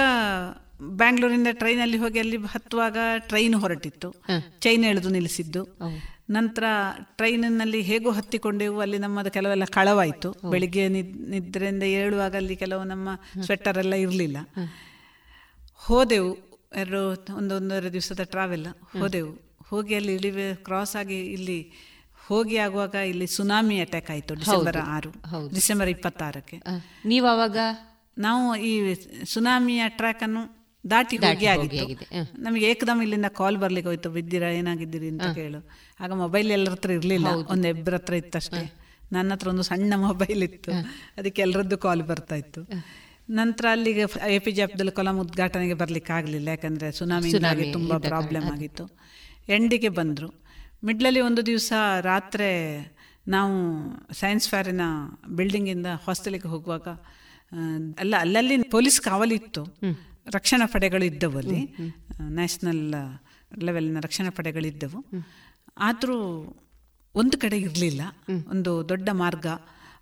[0.80, 4.14] ಬ್ಯಾಂಗ್ಳೂರಿಂದ ಟ್ರೈನಲ್ಲಿ ಹೋಗಿ ಅಲ್ಲಿ ಹತ್ತುವಾಗ ಟ್ರೈನ್ ಹೊರಟಿತ್ತು.
[4.60, 5.64] ಚೈನ್ ಎಳೆದು ನಿಲ್ಲಿಸಿದ್ದು.
[6.30, 6.64] ನಂತರ
[7.00, 10.50] ಟ್ರೈನಿನಲ್ಲಿ ಹೇಗೂ ಹತ್ತಿಕೊಂಡೆವು ಅಲ್ಲಿ ನಮ್ಮದು ಕೆಲವೆಲ್ಲ ಕಳವಾಯಿತು.
[10.50, 13.08] ಬೆಳಿಗ್ಗೆ ನಿದ್ರೆಯಿಂದ ಏಳುವಾಗ ಅಲ್ಲಿ ಕೆಲವು ನಮ್ಮ
[13.42, 14.36] ಸ್ವೆಟರ್ ಎಲ್ಲ ಇರಲಿಲ್ಲ.
[15.74, 16.54] ಹೋದೆವು.
[16.76, 18.66] ಎರಡು ಒಂದೊಂದೂವರೆ ದಿವಸದ ಟ್ರಾವೆಲ್
[19.00, 19.60] ಹೋದೆವು.
[19.70, 21.72] ಹೋಗಿ ಅಲ್ಲಿ ಇಳಿವೆ ಕ್ರಾಸ್ ಆಗಿ ಇಲ್ಲಿ
[22.26, 25.10] ಹೋಗಿ ಆಗುವಾಗ ಇಲ್ಲಿ ಸುನಾಮಿ ಅಟ್ಯಾಕ್ ಆಯಿತು ಡಿಸೆಂಬರ್ ಆರು
[25.54, 26.60] ಡಿಸೆಂಬರ್ ಇಪ್ಪತ್ತಾರಕ್ಕೆ.
[27.04, 27.56] ನೀವು ಅವಾಗ
[28.18, 28.94] ನಾವು ಈ
[29.24, 31.82] ಸುನಾಮಿಯ ಟ್ರ್ಯಾಕ್ ಅನ್ನು ದಾಟಿ ಹೋಗಿ ಆಗಿದೆ
[32.44, 34.08] ನಮಗೆ ಏಕದಮ್ ಇಲ್ಲಿಂದ ಕಾಲ್ ಬರ್ಲಿಕ್ಕೆ ಹೋಯ್ತು.
[34.16, 35.60] ಬಿದ್ದಿರಾ ಏನಾಗಿದ್ದೀರಿ ಅಂತ ಕೇಳು.
[36.02, 37.28] ಆಗ ಮೊಬೈಲ್ ಎಲ್ಲರ ಹತ್ರ ಇರಲಿಲ್ಲ.
[37.54, 38.62] ಒಂದು ಇಬ್ಬರ ಹತ್ರ ಇತ್ತಷ್ಟೇ.
[39.14, 40.72] ನನ್ನ ಹತ್ರ ಒಂದು ಸಣ್ಣ ಮೊಬೈಲ್ ಇತ್ತು.
[41.18, 42.62] ಅದಕ್ಕೆ ಎಲ್ಲರದ್ದು ಕಾಲ್ ಬರ್ತಾ ಇತ್ತು.
[43.38, 44.04] ನಂತರ ಅಲ್ಲಿಗೆ
[44.36, 46.48] A P J Abdul Kalam ಉದ್ಘಾಟನೆಗೆ ಬರ್ಲಿಕ್ಕೆ ಆಗಲಿಲ್ಲ.
[46.54, 48.86] ಯಾಕಂದ್ರೆ ಸುನಾಮಿ ತುಂಬ ಪ್ರಾಬ್ಲಮ್ ಆಗಿತ್ತು.
[49.56, 50.28] ಎಂಡಿಗೆ ಬಂದರು.
[50.88, 51.72] ಮಿಡ್ಲಲ್ಲಿ ಒಂದು ದಿವಸ
[52.10, 52.50] ರಾತ್ರಿ
[53.34, 53.52] ನಾವು
[54.20, 54.86] ಸೈನ್ಸ್ ಫೇರಿನ
[55.36, 56.88] ಬಿಲ್ಡಿಂಗಿಂದ ಹಾಸ್ಟೆಲಿಗೆ ಹೋಗುವಾಗ
[58.02, 59.62] ಅಲ್ಲ ಅಲ್ಲಲ್ಲಿ ಪೊಲೀಸ್ ಕಾವಲಿತ್ತು
[60.26, 61.74] ರಕ್ಷಣಾ ಪಡೆಗಳು ಇದ್ದವು ಅಲ್ಲಿ
[62.20, 62.94] ನ್ಯಾಷನಲ್
[63.62, 65.06] ಲೆವೆಲ್ನ ರಕ್ಷಣಾ ಪಡೆಗಳಿದ್ದವು.
[65.78, 66.18] ಆದರೂ
[67.14, 68.02] ಒಂದು ಕಡೆ ಇರಲಿಲ್ಲ.
[68.50, 69.46] ಒಂದು ದೊಡ್ಡ ಮಾರ್ಗ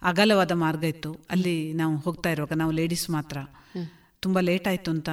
[0.03, 1.13] ಅಗಲವಾದ ಮಾರ್ಗ ಇತ್ತು.
[1.31, 3.39] ಅಲ್ಲಿ ನಾವು ಹೋಗ್ತಾ ಇರುವಾಗ ನಾವು ಲೇಡೀಸ್ ಮಾತ್ರ.
[4.21, 5.11] ತುಂಬ ಲೇಟ್ ಆಯಿತು ಅಂತ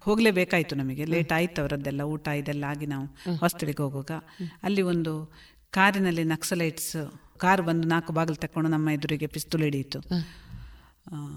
[0.00, 1.04] ಹೋಗಲೇಬೇಕಾಯಿತು ನಮಗೆ.
[1.04, 4.10] ಲೇಟ್ ಆಯಿತು ಅವರದ್ದೆಲ್ಲ ಊಟ ಇದೆಲ್ಲ ಆಗಿ ನಾವು ಹಾಸ್ಟೆಲಿಗೆ ಹೋಗುವಾಗ.
[4.62, 5.32] ಅಲ್ಲಿ ಒಂದು
[5.70, 10.00] ಕಾರಿನಲ್ಲಿ ನಕ್ಸಲೈಟ್ಸ್ ಕಾರ್ ಬಂದು ನಾಲ್ಕು ಬಾಗಿಲು ತಕ್ಕೊಂಡು ನಮ್ಮ ಎದುರಿಗೆ ಪಿಸ್ತೂಲ್ ಹಿಡಿಯಿತು.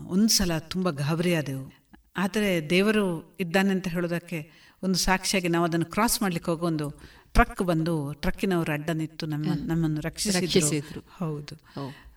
[0.08, 1.81] ಒಂದು ಸಲ ತುಂಬ ಗಾಬರಿ ಆದೆವು.
[2.22, 4.40] ಆದರೆ ದೇವರು ಇದ್ದಾನೆ ಅಂತ ಹೇಳೋದಕ್ಕೆ
[4.84, 6.88] ಒಂದು ಸಾಕ್ಷಿಯಾಗಿ ನಾವು ಅದನ್ನು ಕ್ರಾಸ್ ಮಾಡ್ಲಿಕ್ಕೆ ಹೋಗೋ ಒಂದು
[7.34, 11.02] ಟ್ರಕ್ ಬಂದು ಟ್ರಕ್ಕಿನವರು ಅಡ್ಡ ನಿಂತು ನಮ್ಮ ನಮ್ಮನ್ನು ರಕ್ಷಿಸಿದ್ರು.
[11.12, 11.56] ಹೌದು.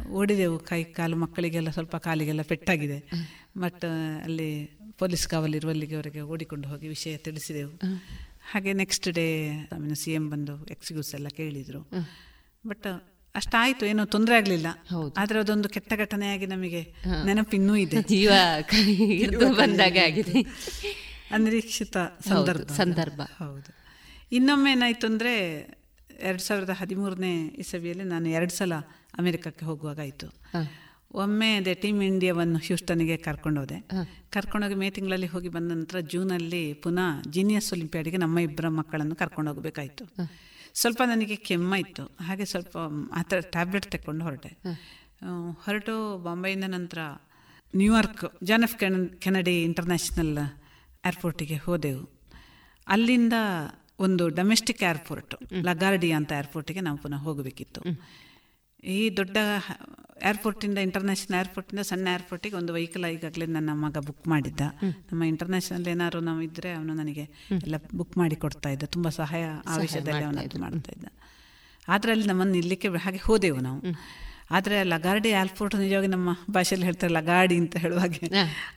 [0.09, 2.99] ಓಡಿದೆವು ಕೈ ಕಾಲು ಮಕ್ಕಳಿಗೆಲ್ಲ ಸ್ವಲ್ಪ ಕಾಲಿಗೆಲ್ಲ ಪೆಟ್ಟಾಗಿದೆ.
[3.59, 3.85] ಬಟ್
[4.25, 7.73] ಅಲ್ಲಿ ಪೊಲೀಸ್ ಕಾವಲಿರುವಲ್ಲಿಗೆ ಅವರಿಗೆ ಓಡಿಕೊಂಡು ಹೋಗಿ ವಿಷಯ ತಿಳಿಸಿದೆವು.
[8.53, 9.27] ಹಾಗೆ ನೆಕ್ಸ್ಟ್ ಡೇ
[9.95, 11.83] ಸಿ ಎಂ ಬಂದು ಎಕ್ಸ್ಕ್ಯೂಸ್ ಎಲ್ಲ ಕೇಳಿದರು.
[12.67, 12.87] ಬಟ್
[13.35, 14.67] ಅಷ್ಟಾಯಿತು ಏನೋ ತೊಂದರೆ ಆಗಲಿಲ್ಲ.
[15.17, 16.95] ಆದ್ರೆ ಅದೊಂದು ಕೆಟ್ಟ ಘಟನೆಯಾಗಿ ನಮಗೆ
[17.25, 17.97] ನೆನಪಿನ್ನೂ ಇದೆ.
[18.09, 18.31] ಜೀವ
[19.59, 20.43] ಬಂದಾಗ ಆಗಿದೆ.
[21.31, 21.97] ಅನಿರೀಕ್ಷಿತ
[22.29, 23.21] ಸಂದರ್ಭ ಸಂದರ್ಭ.
[23.39, 23.71] ಹೌದು.
[24.33, 25.33] ಇನ್ನೊಮ್ಮೆ ಏನಾಯ್ತು ಅಂದ್ರೆ
[26.21, 28.75] ಎರಡು ಸಾವಿರದ ಹದಿಮೂರನೇ ಇಸವಿಯಲ್ಲಿ ನಾನು ಎರಡು ಸಲ
[29.19, 30.27] ಅಮೆರಿಕಕ್ಕೆ ಹೋಗುವಾಗಾಯ್ತು.
[31.15, 33.79] ಒಮ್ಮೆ ಅದೇ ಟೀಮ್ ಇಂಡಿಯಾವನ್ನು ಹ್ಯೂಸ್ಟನ್ಗೆ ಕರ್ಕೊಂಡೋದೆ.
[34.31, 40.05] ಕರ್ಕೊಂಡೋಗಿ ಮೇ ತಿಂಗಳಲ್ಲಿ ಹೋಗಿ ಬಂದ ನಂತರ ಜೂನಲ್ಲಿ ಪುನಃ ಜೀನಿಯಸ್ ಒಲಿಂಪಿಯಾಡಿಗೆ ನಮ್ಮ ಇಬ್ಬರ ಮಕ್ಕಳನ್ನು ಕರ್ಕೊಂಡು ಹೋಗಬೇಕಾಯಿತು
[40.81, 42.75] ಸ್ವಲ್ಪ ನನಗೆ ಕೆಮ್ಮಾಯಿತು ಹಾಗೆ ಸ್ವಲ್ಪ
[43.19, 44.51] ಆ ಥರ ಟ್ಯಾಬ್ಲೆಟ್ ತಗೊಂಡು ಹೊರಟೆ.
[45.65, 45.95] ಹೊರಟು
[46.25, 46.99] ಬಾಂಬೆಯಿಂದ ನಂತರ
[47.75, 50.35] New York John F ken Kennedy international
[51.11, 52.03] ಏರ್ಪೋರ್ಟಿಗೆ ಹೋದೆವು.
[52.87, 53.37] ಅಲ್ಲಿಂದ
[53.99, 55.35] ಒಂದು ಡೊಮೆಸ್ಟಿಕ್ ಏರ್ಪೋರ್ಟ್
[55.69, 57.81] ಲಗಾರ್ಡಿಯಾ ಅಂತ ಏರ್ಪೋರ್ಟಿಗೆ ನಾವು ಪುನಃ ಹೋಗಬೇಕಿತ್ತು.
[58.85, 59.37] ಈ ದೊಡ್ಡ
[60.23, 64.61] ಏರ್ಪೋರ್ಟಿಂದ ಇಂಟರ್ನ್ಯಾಷನಲ್ ಏರ್ಪೋರ್ಟಿಂದ ಸಣ್ಣ ಏರ್ಪೋರ್ಟಿಗೆ ಒಂದು ವೆಹಿಕಲ್ ಈಗಾಗಲೇ ನನ್ನ ಮಗ ಬುಕ್ ಮಾಡಿದ್ದ.
[64.83, 68.85] ನಮ್ಮ ಇಂಟರ್ನ್ಯಾಷನಲ್ ಏನಾದ್ರು ನಾವು ಇದ್ದರೆ ಅವನು ನನಗೆ ಎಲ್ಲ ಬುಕ್ ಮಾಡಿ ಕೊಡ್ತಾ ಇದ್ದ.
[68.85, 71.07] ತುಂಬ ಸಹಾಯ ಆ ವಿಷಯದಲ್ಲಿ ಅವನು ಮಾಡ್ತಾ ಮಾಡ್ತಾ ಇದ್ದ.
[71.89, 73.81] ಆದರೆ ಅಲ್ಲಿ ನಮ್ಮನ್ನು ನಿಲ್ಲಿಕ್ಕೆ ಹಾಗೆ ಹೋದೆವು ನಾವು.
[74.51, 78.27] ಆದರೆ ಲಗಾರ್ಡಿ ಏರ್ಪೋರ್ಟ್ ನಿಜವಾಗಿ ನಮ್ಮ ಭಾಷೆಯಲ್ಲಿ ಹೇಳ್ತಾರೆ ಲಗಾಡಿ ಅಂತ ಹೇಳುವಾಗೆ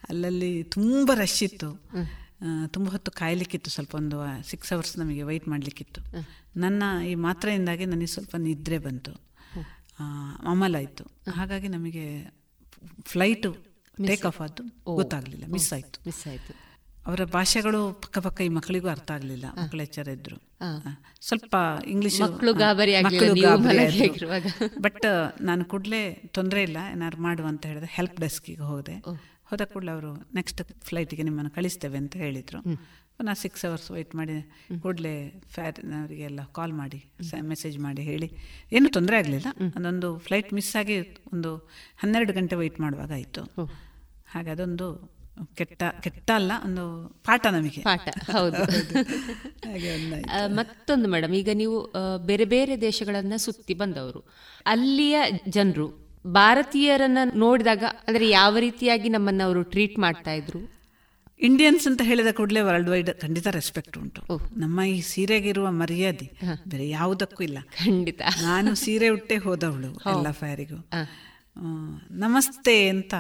[0.10, 1.70] ಅಲ್ಲಲ್ಲಿ ತುಂಬ ರಶ್ ಇತ್ತು.
[2.68, 6.02] ತುಂಬ ಹೊತ್ತು ಕಾಯಲಿಕ್ಕಿತ್ತು ಸ್ವಲ್ಪ ಒಂದು ಸಿಕ್ಸ್ ಅವರ್ಸ್ ನಮಗೆ ವೆಯ್ಟ್ ಮಾಡಲಿಕ್ಕಿತ್ತು.
[6.58, 9.27] ನನ್ನ ಈ ಮಾತ್ರೆಯಿಂದಾಗಿ ನನಗೆ ಸ್ವಲ್ಪ ನಿದ್ರೆ ಬಂತು.
[10.00, 10.06] ಆ,
[10.44, 12.06] ಅಮಲಾಯಿತು ಹಾಗಾಗಿ ನಮಗೆ
[13.06, 13.48] ಫ್ಲೈಟ್
[14.08, 14.64] ಟೇಕ್ ಆಫ್ ಆದ್ದು
[14.96, 16.00] ಗೊತ್ತಾಗಲಿಲ್ಲ ಮಿಸ್ ಆಯಿತು.
[16.06, 16.54] ಮಿಸ್ ಆಯಿತು.
[17.06, 20.38] ಅವರ ಭಾಷೆಗಳು ಪಕ್ಕ ಪಕ್ಕ ಈ ಮಕ್ಕಳಿಗೂ ಅರ್ಥ ಆಗಲಿಲ್ಲ ಮಕ್ಕಳ ಎಚ್ಚರ ಇದ್ರು.
[21.22, 21.56] ಸ್ವಲ್ಪ
[21.86, 22.18] ಇಂಗ್ಲಿಷ್
[23.04, 23.78] ಮಕ್ಕಳು ಗಾಬರಿ.
[24.82, 25.06] ಬಟ್
[25.42, 28.96] ನಾನು ಕೂಡಲೇ ತೊಂದರೆ ಇಲ್ಲ ಏನಾದ್ರು ಮಾಡುವ ಅಂತ ಹೇಳಿದೆ ಹೆಲ್ಪ್ ಡೆಸ್ಕಿಗೆ ಹೋದೆ.
[29.46, 32.62] ಹೋದ ಕೂಡಲೇ ಅವರು ನೆಕ್ಸ್ಟ್ ಫ್ಲೈಟಿಗೆ ನಿಮ್ಮನ್ನು ಕಳಿಸ್ತೇವೆ ಅಂತ ಹೇಳಿದರು.
[33.18, 34.34] ಪುನಃ ಸಿಕ್ಸ್ ಅವರ್ಸ್ ವೆಯ್ಟ್ ಮಾಡಿ
[34.82, 35.14] ಕೂಡಲೇ
[35.54, 37.00] ಫ್ಯಾರಿನವರಿಗೆಲ್ಲ ಕಾಲ್ ಮಾಡಿ
[37.42, 38.32] ಮೆಸೇಜ್ ಮಾಡಿ ಹೇಳಿ.
[38.72, 39.50] ಏನೂ ತೊಂದರೆ ಆಗಲಿಲ್ಲ.
[39.76, 40.98] ಅದೊಂದು ಫ್ಲೈಟ್ ಮಿಸ್ ಆಗಿ
[41.34, 41.52] ಒಂದು
[41.98, 43.44] ಹನ್ನೆರಡು ಗಂಟೆ ವೆಯ್ಟ್ ಮಾಡುವಾಗ ಆಯಿತು.
[44.30, 45.18] ಹಾಗೆ ಅದೊಂದು
[45.56, 46.84] ಕೆಟ್ಟ ಕೆಟ್ಟ ಅಲ್ಲ ಒಂದು
[47.26, 47.82] ಪಾಠ ನಮಗೆ.
[47.82, 48.64] ಪಾಠ ಹೌದು.
[49.68, 49.92] ಹಾಗೆ
[50.56, 51.78] ಮತ್ತೊಂದು ಮೇಡಮ್ ಈಗ ನೀವು
[52.26, 54.22] ಬೇರೆ ಬೇರೆ ದೇಶಗಳನ್ನ ಸುತ್ತಿ ಬಂದವರು.
[54.66, 55.18] ಅಲ್ಲಿಯ
[55.50, 55.88] ಜನರು
[56.28, 60.77] ಭಾರತೀಯರನ್ನ ನೋಡಿದಾಗ ಅಂದ್ರೆ ಯಾವ ರೀತಿಯಾಗಿ ನಮ್ಮನ್ನ ಅವರು ಟ್ರೀಟ್ ಮಾಡ್ತಾ ಇದ್ರು?
[61.40, 64.22] ಇಂಡಿಯನ್ಸ್ ಅಂತ ಹೇಳಿದ ಕೂಡಲೇ ವರ್ಲ್ಡ್ ವೈಡ್ ಖಂಡಿತ ರೆಸ್ಪೆಕ್ಟ್ ಉಂಟು.
[64.58, 66.28] ನಮ್ಮ ಈ ಸೀರೆಗಿರುವ ಮರ್ಯಾದೆ
[66.68, 67.60] ಬೇರೆ ಯಾವುದಕ್ಕೂ ಇಲ್ಲ.
[67.78, 68.22] ಖಂಡಿತ.
[68.42, 70.80] ನಾನು ಸೀರೆ ಉಟ್ಟೆ ಹೋದವಳು ಎಲ್ಲ ಫೈರಿಗೂ
[72.12, 73.14] ನಮಸ್ತೆ ಅಂತ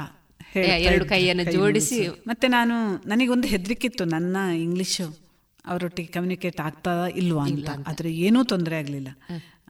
[0.55, 2.07] ಎರಡು ಕೈಯನ್ನು ಜೋಡಿಸಿ.
[2.27, 2.75] ಮತ್ತೆ ನಾನು
[3.07, 5.05] ನನಗೊಂದು ಹೆದರಿಕಿತ್ತು ನನ್ನ ಇಂಗ್ಲಿಷು
[5.65, 7.69] ಅವರೊಟ್ಟಿಗೆ ಕಮ್ಯುನಿಕೇಟ್ ಆಗ್ತಾ ಇಲ್ವಾ ಅಂತ.
[7.87, 9.09] ಆದ್ರೆ ಏನೂ ತೊಂದರೆ ಆಗಲಿಲ್ಲ.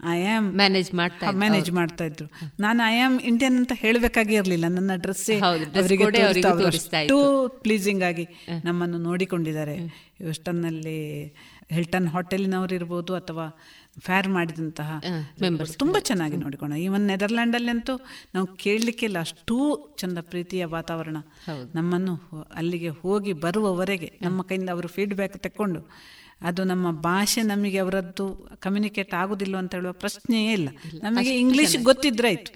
[0.05, 2.27] ಐ ಆಮ್ ಮ್ಯಾನೇಜ್ ಮಾಡ್ತಾ ಮ್ಯಾನೇಜ್ ಮಾಡ್ತಾ ಇದ್ರು.
[2.59, 4.67] ನಾನು ಐ ಆಮ್ ಇಂಡಿಯನ್ ಅಂತ ಹೇಳಬೇಕಾಗಿ ಇರಲಿಲ್ಲ.
[4.67, 5.29] ನನ್ನ ಡ್ರೆಸ್
[6.67, 7.17] ಅಷ್ಟು
[7.47, 8.27] ಪ್ಲೀಸಿಂಗ್ ಆಗಿ
[8.63, 9.75] ನಮ್ಮನ್ನು ನೋಡಿಕೊಂಡಿದ್ದಾರೆ.
[10.21, 10.99] ಹ್ಯೂಸ್ಟನ್ನಲ್ಲಿ
[11.71, 13.45] ಹಿಲ್ಟನ್ ಹೋಟೆಲಿನವರು ಇರ್ಬೋದು ಅಥವಾ
[13.99, 15.01] ಫೇರ್ ಮಾಡಿದಂತಹ
[15.41, 17.93] ಮೆಂಬರ್ಸ್ ತುಂಬ ಚೆನ್ನಾಗಿ ನೋಡಿಕೊಂಡ ಈವನ್ ನೆದರ್ಲ್ಯಾಂಡಲ್ಲಿ ಅಂತೂ
[18.35, 19.57] ನಾವು ಕೇಳಲಿಕ್ಕಿಲ್ಲ ಅಷ್ಟೂ
[19.97, 21.17] ಚಂದ ಪ್ರೀತಿಯ ವಾತಾವರಣ
[21.75, 25.81] ನಮ್ಮನ್ನು ಅಲ್ಲಿಗೆ ಹೋಗಿ ಬರುವವರೆಗೆ ನಮ್ಮ ಕೈಯಿಂದ ಅವರು ಫೀಡ್ಬ್ಯಾಕ್ ತಕ್ಕೊಂಡು
[26.41, 30.69] ಅದು ನಮ್ಮ ಭಾಷೆ ನಮಗೆ ಅವರದ್ದು ಕಮ್ಯುನಿಕೇಟ್ ಆಗುದಿಲ್ಲ ಅಂತ ಹೇಳುವ ಪ್ರಶ್ನೆಯೇ ಇಲ್ಲ.
[31.03, 32.51] ನಮಗೆ ಇಂಗ್ಲಿಷ್ ಗೊತ್ತಿದ್ರೆ ಆಯ್ತು.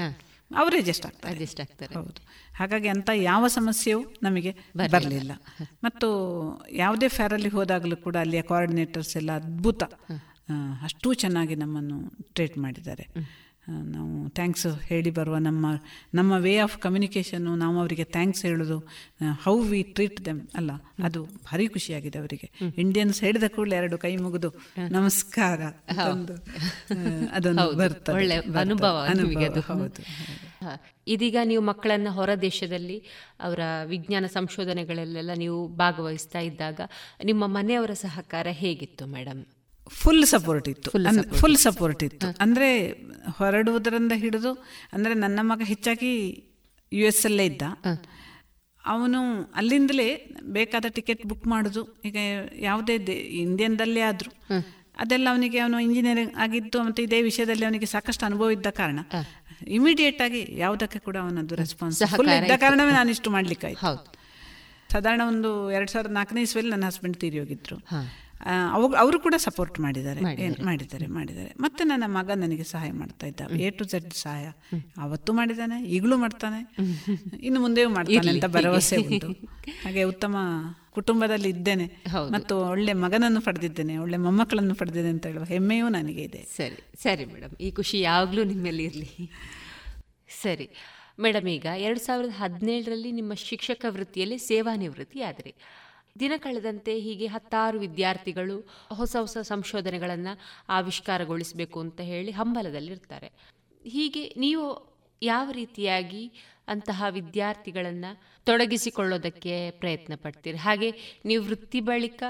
[0.56, 1.36] ಅವರೇ ಜಸ್ಟ್ ಆಗ್ತಾರೆ.
[1.36, 1.96] ಅಡ್ಜಸ್ಟ್ ಆಗ್ತಾರೆ.
[1.96, 2.26] ಹೌದು.
[2.56, 4.56] ಹಾಗಾಗಿ ಅಂತ ಯಾವ ಸಮಸ್ಯೆಯೂ ನಮಗೆ
[4.92, 5.32] ಬರಲಿಲ್ಲ.
[5.84, 6.08] ಮತ್ತು
[6.72, 9.84] ಯಾವುದೇ ಫ್ಯಾರಲ್ಲಿ ಹೋದಾಗಲೂ ಕೂಡ ಅಲ್ಲಿಯ ಕೋಆರ್ಡಿನೇಟರ್ಸ್ ಎಲ್ಲ ಅದ್ಭುತ.
[10.84, 13.08] ಅಷ್ಟು ಚೆನ್ನಾಗಿ ನಮ್ಮನ್ನು ಟ್ರೀಟ್ ಮಾಡಿದ್ದಾರೆ.
[13.68, 15.66] ನಾವು ಥ್ಯಾಂಕ್ಸ್ ಹೇಳಿ ಬರುವ ನಮ್ಮ
[16.14, 18.78] ನಮ್ಮ ವೇ ಆಫ್ ಕಮ್ಯುನಿಕೇಷನ್ನು ನಾವು ಅವರಿಗೆ ಥ್ಯಾಂಕ್ಸ್ ಹೇಳೋದು
[19.44, 20.72] ಹೌ ವಿ ಟ್ರೀಟ್ ದೆಮ್ ಅಲ್ಲ
[21.04, 22.48] ಅದು ಭಾರಿ ಖುಷಿಯಾಗಿದೆ ಅವರಿಗೆ.
[22.78, 24.50] ಇಂಡಿಯನ್ಸ್ ಹೇಳಿದ ಕೂಡಲೇ ಎರಡು ಕೈ ಮುಗಿದು
[24.90, 25.62] ನಮಸ್ಕಾರ
[25.98, 26.36] ಅದೊಂದು,
[27.76, 28.96] ಬರ್ತದೆ ಒಳ್ಳೆ ಅನುಭವ.
[29.82, 30.02] ಹೌದು.
[31.08, 32.98] ಇದೀಗ ನೀವು ಮಕ್ಕಳನ್ನ ಹೊರ ದೇಶದಲ್ಲಿ
[33.40, 36.82] ಅವರ ವಿಜ್ಞಾನ ಸಂಶೋಧನೆಗಳಲ್ಲೆಲ್ಲ ನೀವು ಭಾಗವಹಿಸ್ತಾ ಇದ್ದಾಗ
[37.24, 39.42] ನಿಮ್ಮ ಮನೆಯವರ ಸಹಕಾರ ಹೇಗಿತ್ತು ಮೇಡಮ್
[39.90, 40.92] ಫುಲ್ ಸಪೋರ್ಟ್ ಇತ್ತು.
[41.34, 42.28] ಫುಲ್ ಸಪೋರ್ಟ್ ಇತ್ತು.
[42.40, 42.92] ಅಂದ್ರೆ
[43.38, 46.44] ಹೊರಡುವುದರಿಂದ ಹಿಡಿದು ಅಂದ್ರೆ ನನ್ನ ಮಗ ಹೆಚ್ಚಾಗಿ
[46.94, 47.62] ಯು ಎಸ್ ಅಲ್ಲೇ ಇದ್ದ.
[48.86, 52.02] ಅವನು ಅಲ್ಲಿಂದಲೇ ಬೇಕಾದ ಟಿಕೆಟ್ ಬುಕ್ ಮಾಡೋದು.
[52.06, 52.18] ಈಗ
[52.56, 52.96] ಯಾವುದೇ
[53.26, 54.32] ಇಂಡಿಯನ್ದಲ್ಲೇ ಆದರೂ.
[54.98, 59.00] ಅದೆಲ್ಲ ಅವನಿಗೆ ಅವನು ಇಂಜಿನಿಯರಿಂಗ್ ಆಗಿದ್ದು ಮತ್ತು ಇದೇ ವಿಷಯದಲ್ಲಿ ಅವನಿಗೆ ಸಾಕಷ್ಟು ಅನುಭವ ಇದ್ದ ಕಾರಣ.
[59.68, 64.14] ಇಮಿಡಿಯೇಟ್ ಆಗಿ ಯಾವುದಕ್ಕೆ ಕೂಡ ಅವನದ್ದು ರೆಸ್ಪಾನ್ಸ್ ಫುಲ್ ಇದ್ದ ಕಾರಣವೇ ನಾನು ಇಷ್ಟು ಮಾಡ್ಲಿಕ್ಕೆ ಹೌದು.
[64.92, 67.78] ಸಾಧಾರಣ ಒಂದು ಎರಡ್ ಸಾವಿರದ ನಾಲ್ಕನೇ ಇಸ್ವಿಯಲ್ಲಿ ನನ್ನ ಹಸ್ಬೆಂಡ್ ತೀರಿ ಹೋಗಿದ್ರು.
[68.74, 70.22] ಅವಾಗ ಅವರು ಕೂಡ ಸಪೋರ್ಟ್ ಮಾಡಿದ್ದಾರೆ.
[70.64, 71.08] ಮಾಡಿದ್ದಾರೆ.
[71.08, 74.52] ಮಾಡಿದ್ದಾರೆ ಮತ್ತೆ ನನ್ನ ಮಗ ನನಗೆ ಸಹಾಯ ಮಾಡ್ತಾ ಇದ್ದ ಎ ಟು ಝೆಡ್ ಸಹಾಯ.
[74.98, 76.76] ಅವತ್ತು ಮಾಡಿದ್ದಾನೆ ಈಗಲೂ ಮಾಡ್ತಾನೆ.
[77.40, 79.28] ಇನ್ನು ಮುಂದೆ ಮಾಡ್ತಾನೆ ಅಂತ ಭರವಸೆ ಉಂಟು.
[79.84, 80.36] ಹಾಗೆ ಉತ್ತಮ
[80.92, 82.04] ಕುಟುಂಬದಲ್ಲಿ ಇದ್ದೇನೆ.
[82.32, 86.48] ಮತ್ತು ಒಳ್ಳೆ ಮಗನನ್ನು ಪಡೆದಿದ್ದೇನೆ ಒಳ್ಳೆ ಮೊಮ್ಮಕ್ಕಳನ್ನು ಪಡೆದಿದ್ದೇನೆ ಅಂತ ಹೇಳುವ ಹೆಮ್ಮೆಯೂ ನನಗೆ ಇದೆ.
[86.56, 87.56] ಸರಿ ಸರಿ ಮೇಡಮ್.
[87.62, 89.32] ಈ ಖುಷಿ ಯಾವಾಗಲೂ ನಿಮ್ಮಲ್ಲಿ ಇರಲಿ.
[90.42, 90.70] ಸರಿ.
[91.20, 95.81] ಮೇಡಮ್ ಈಗ ಎರಡು ಸಾವಿರದ ಹದಿನೇಳರಲ್ಲಿ ನಿಮ್ಮ ಶಿಕ್ಷಕ ವೃತ್ತಿಯಲ್ಲಿ ಸೇವಾ ನಿವೃತ್ತಿ ಆದರೆ
[96.20, 98.58] ದಿನ ಕಳೆದಂತೆ ಹೀಗೆ ಹತ್ತಾರು ವಿದ್ಯಾರ್ಥಿಗಳು
[98.90, 100.34] ಹೊಸ ಹೊಸ ಸಂಶೋಧನೆಗಳನ್ನು
[100.70, 103.32] ಆವಿಷ್ಕಾರಗೊಳಿಸಬೇಕು ಅಂತ ಹೇಳಿ ಹಂಬಲದಲ್ಲಿರ್ತಾರೆ.
[103.86, 104.66] ಹೀಗೆ ನೀವು
[105.22, 106.24] ಯಾವ ರೀತಿಯಾಗಿ
[106.68, 110.58] ಅಂತಹ ವಿದ್ಯಾರ್ಥಿಗಳನ್ನು ತೊಡಗಿಸಿಕೊಳ್ಳೋದಕ್ಕೆ ಪ್ರಯತ್ನ ಪಡ್ತೀರಿ?
[110.58, 112.24] ಹಾಗೆ ನೀವು ವೃತ್ತಿ ಬಳಿಕ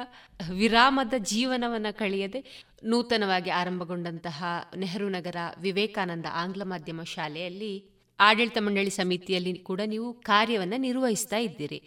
[0.52, 4.44] ವಿರಾಮದ ಜೀವನವನ್ನು ಕಳೆಯದೆ ನೂತನವಾಗಿ ಆರಂಭಗೊಂಡಂತಹ
[4.78, 7.74] ನೆಹರು ನಗರ ವಿವೇಕಾನಂದ ಆಂಗ್ಲ ಮಾಧ್ಯಮ ಶಾಲೆಯಲ್ಲಿ
[8.20, 11.82] ಆಡಳಿತ ಮಂಡಳಿ ಸಮಿತಿಯಲ್ಲಿ ಕೂಡ ನೀವು ಕಾರ್ಯವನ್ನು ನಿರ್ವಹಿಸ್ತಾ ಇದ್ದೀರಿ.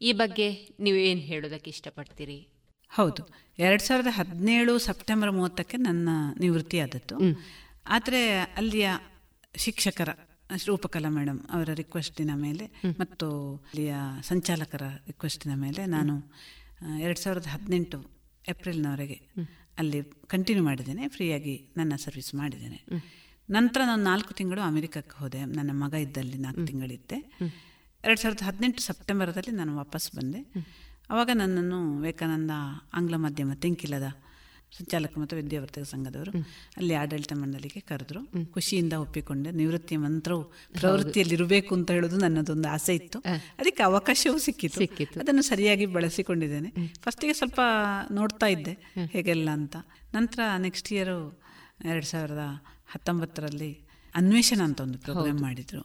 [0.00, 2.48] ಈ ಬಗ್ಗೆ ನೀವು ಏನು ಹೇಳೋದಕ್ಕೆ ಇಷ್ಟಪಡ್ತೀರಿ?
[2.88, 3.28] ಹೌದು.
[3.58, 6.08] ಎರಡು ಸಾವಿರದ ಹದಿನೇಳು ಸೆಪ್ಟೆಂಬರ್ ಮೂವತ್ತಕ್ಕೆ ನನ್ನ
[6.40, 7.18] ನಿವೃತ್ತಿಯಾದದ್ದು.
[7.86, 8.88] ಆದರೆ ಅಲ್ಲಿಯ
[9.56, 10.08] ಶಿಕ್ಷಕರ
[10.66, 16.32] ರೂಪಕಲಾ ಮೇಡಮ್ ಅವರ ರಿಕ್ವೆಸ್ಟಿನ ಮೇಲೆ ಮತ್ತು ಅಲ್ಲಿಯ ಸಂಚಾಲಕರ ರಿಕ್ವೆಸ್ಟಿನ ಮೇಲೆ ನಾನು
[17.00, 18.10] ಎರಡು ಸಾವಿರದ ಹದಿನೆಂಟು
[18.48, 19.20] ಏಪ್ರಿಲ್ನವರೆಗೆ
[19.78, 22.84] ಅಲ್ಲಿ ಕಂಟಿನ್ಯೂ ಮಾಡಿದ್ದೇನೆ ಫ್ರೀಯಾಗಿ ನನ್ನ ಸರ್ವಿಸ್ ಮಾಡಿದ್ದೇನೆ.
[23.50, 25.44] ನಂತರ ನಾನು ನಾಲ್ಕು ತಿಂಗಳು ಅಮೆರಿಕಕ್ಕೆ ಹೋದೆ.
[25.44, 27.18] ನನ್ನ ಮಗ ಇದ್ದಲ್ಲಿ ನಾಲ್ಕು ತಿಂಗಳಿದ್ದೆ.
[28.04, 30.40] ಎರಡು ಸಾವಿರದ ಹದಿನೆಂಟು ಸೆಪ್ಟೆಂಬರದಲ್ಲಿ ನಾನು ವಾಪಸ್ ಬಂದೆ.
[31.10, 32.50] ಆವಾಗ ನನ್ನನ್ನು ವಿವೇಕಾನಂದ
[32.94, 34.02] ಆಂಗ್ಲ ಮಾಧ್ಯಮ ತೆಂಕಿಲದ
[34.78, 36.32] ಸಂಚಾಲಕ ಮತ್ತು ವಿದ್ಯಾವರ್ತಕ ಸಂಘದವರು
[36.76, 38.52] ಅಲ್ಲಿ ಆಡಳಿತ ಮಂಡಳಿಗೆ ಕರೆದ್ರು.
[38.52, 39.50] ಖುಷಿಯಿಂದ ಒಪ್ಪಿಕೊಂಡೆ.
[39.50, 40.44] ನಿವೃತ್ತಿಯ ಮಂತ್ರವು
[40.80, 43.18] ಪ್ರವೃತ್ತಿಯಲ್ಲಿರಬೇಕು ಅಂತ ಹೇಳೋದು ನನ್ನದೊಂದು ಆಸೆ ಇತ್ತು.
[43.58, 44.80] ಅದಕ್ಕೆ ಅವಕಾಶವೂ ಸಿಕ್ಕಿತ್ತು.
[45.20, 46.72] ಅದನ್ನು ಸರಿಯಾಗಿ ಬಳಸಿಕೊಂಡಿದ್ದೇನೆ.
[47.00, 47.60] ಫಸ್ಟಿಗೆ ಸ್ವಲ್ಪ
[48.12, 48.74] ನೋಡ್ತಾ ಇದ್ದೆ
[49.06, 49.76] ಹೇಗೆಲ್ಲ ಅಂತ.
[50.14, 51.18] ನಂತರ ನೆಕ್ಸ್ಟ್ ಇಯರು
[51.84, 52.44] ಎರಡು ಸಾವಿರದ
[52.86, 53.72] ಹತ್ತೊಂಬತ್ತರಲ್ಲಿ
[54.14, 55.82] ಅನ್ವೇಷಣ ಅಂತ ಒಂದು ಪ್ರೋಗ್ರಾಮ್ ಮಾಡಿದ್ರು.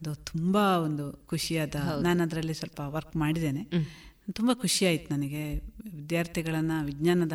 [0.00, 3.62] ಅದು ತುಂಬ ಒಂದು ಖುಷಿಯಾದ ನಾನು ಅದರಲ್ಲಿ ಸ್ವಲ್ಪ ವರ್ಕ್ ಮಾಡಿದ್ದೇನೆ.
[4.32, 5.42] ತುಂಬ ಖುಷಿಯಾಯಿತು ನನಗೆ.
[5.96, 7.32] ವಿದ್ಯಾರ್ಥಿಗಳನ್ನು ವಿಜ್ಞಾನದ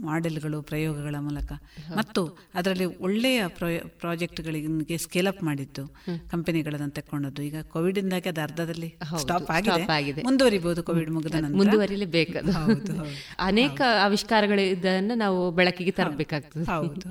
[0.00, 1.52] ಮಾಡೆಲ್ಗಳು ಪ್ರಯೋಗಗಳ ಮೂಲಕ.
[1.96, 2.22] ಮತ್ತು
[2.54, 3.40] ಅದರಲ್ಲಿ ಒಳ್ಳೆಯ
[3.86, 5.84] ಪ್ರಾಜೆಕ್ಟ್ಗಳಿಗೆ ಸ್ಕೇಲ್ ಅಪ್ ಮಾಡಿದ್ದು
[6.30, 7.42] ಕಂಪನಿಗಳನ್ನು ತಕ್ಕೊಂಡದ್ದು.
[7.42, 10.22] ಈಗ ಕೋವಿಡ್ ಇಂದಾಗಿ ಅದು ಅರ್ಧದಲ್ಲಿ ಸ್ಟಾಪ್ ಆಗಿದೆ.
[10.22, 12.38] ಮುಂದುವರಿಬಹುದು ಕೋವಿಡ್ ಮುಗಿದ ಮುಂದುವರಿಲೇಬೇಕು
[13.38, 16.64] ಅನೇಕ ಆವಿಷ್ಕಾರಗಳಿದ್ದನ್ನು ನಾವು ಬೆಳಕಿಗೆ ತರಬೇಕಾಗ್ತದೆ.
[16.64, 17.08] ಹೌದು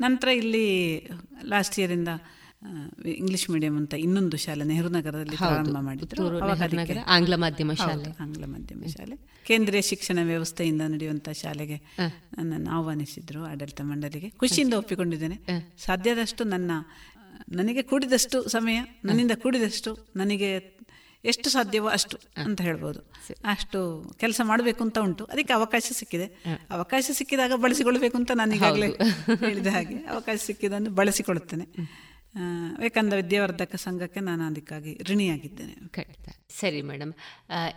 [0.00, 0.66] ನಂತರ ಇಲ್ಲಿ
[1.44, 2.08] ಲಾಸ್ಟ್ ಇಯರಿಂದ
[3.06, 6.26] ಇಂಗ್ಲಿಷ್ ಮೀಡಿಯಂ ಅಂತ ಇನ್ನೊಂದು ಶಾಲೆ ನೆಹರು ನಗರದಲ್ಲಿ ಪ್ರಾರಂಭ ಮಾಡಿದ್ರು.
[7.06, 8.04] ಆಂಗ್ಲ ಮಾಧ್ಯಮ ಶಾಲೆ.
[8.20, 9.16] ಆಂಗ್ಲ ಮಾಧ್ಯಮ ಶಾಲೆ.
[9.46, 11.76] ಕೇಂದ್ರೀಯ ಶಿಕ್ಷಣ ವ್ಯವಸ್ಥೆಯಿಂದ ನಡೆಯುವಂತಹ ಶಾಲೆಗೆ
[12.38, 14.30] ನನ್ನನ್ನು ಆಹ್ವಾನಿಸಿದ್ರು ಆಡಳಿತ ಮಂಡಳಿಗೆ.
[14.30, 15.38] ಖುಷಿಯಿಂದ ಒಪ್ಪಿಕೊಂಡಿದ್ದೇನೆ.
[15.78, 16.70] ಸಾಧ್ಯದಷ್ಟು ನನ್ನ
[17.52, 20.76] ನನಗೆ ಕೂಡಿದಷ್ಟು ಸಮಯ ನನ್ನಿಂದ ಕೂಡಿದಷ್ಟು ನನಗೆ
[21.24, 23.00] ಎಷ್ಟು ಸಾಧ್ಯವೋ ಅಷ್ಟು ಅಂತ ಹೇಳ್ಬೋದು.
[23.44, 25.24] ಅಷ್ಟು ಕೆಲಸ ಮಾಡಬೇಕು ಅಂತ ಉಂಟು.
[25.24, 26.24] ಅದಕ್ಕೆ ಅವಕಾಶ ಸಿಕ್ಕಿದೆ.
[26.70, 28.86] ಅವಕಾಶ ಸಿಕ್ಕಿದಾಗ ಬಳಸಿಕೊಳ್ಬೇಕು ಅಂತ ನಾನು ಈಗಾಗಲೇ
[29.46, 29.94] ಹೇಳಿದ ಹಾಗೆ.
[29.94, 31.68] ಅವಕಾಶ ಸಿಕ್ಕಿದನ್ನು ಬಳಸಿಕೊಳ್ಳುತ್ತೇನೆ.
[32.36, 35.74] ವಿವೇಕಾನಂದ ವಿದ್ಯಾವರ್ಧಕ ಸಂಘಕ್ಕೆ ನಾನು ಅದಕ್ಕಾಗಿ ಋಣಿಯಾಗಿದ್ದೇನೆ.
[35.88, 36.28] ಖಂಡಿತ
[36.60, 37.12] ಸರಿ ಮೇಡಮ್.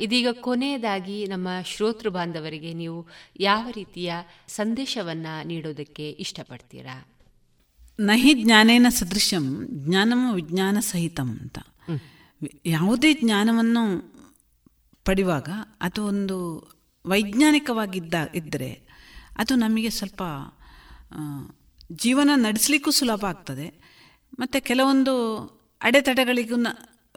[0.01, 3.07] ಇದೀಗ ಕೊನೆಯದಾಗಿ ನಮ್ಮ ಶ್ರೋತೃ ಬಾಂಧವರಿಗೆ ನೀವು
[3.39, 4.13] ಯಾವ ರೀತಿಯ
[4.47, 7.07] ಸಂದೇಶವನ್ನು ನೀಡೋದಕ್ಕೆ ಇಷ್ಟಪಡ್ತೀರಾ?
[7.99, 11.59] ನಹಿ ಜ್ಞಾನೇನ ಸದೃಶಂ ಜ್ಞಾನಮ ವಿಜ್ಞಾನ ಸಹಿತಂ ಅಂತ.
[12.65, 13.83] ಯಾವುದೇ ಜ್ಞಾನವನ್ನು
[15.05, 15.49] ಪಡೆಯುವಾಗ
[15.81, 16.37] ಅದು ಒಂದು
[17.05, 18.71] ವೈಜ್ಞಾನಿಕವಾಗಿದ್ದ ಇದ್ದರೆ
[19.37, 20.23] ಅದು ನಮಗೆ ಸ್ವಲ್ಪ
[21.91, 23.88] ಜೀವನ ನಡೆಸಲಿಕ್ಕೂ ಸುಲಭ ಆಗ್ತದೆ.
[24.39, 25.13] ಮತ್ತು ಕೆಲವೊಂದು
[25.81, 26.57] ಅಡೆತಡೆಗಳಿಗೂ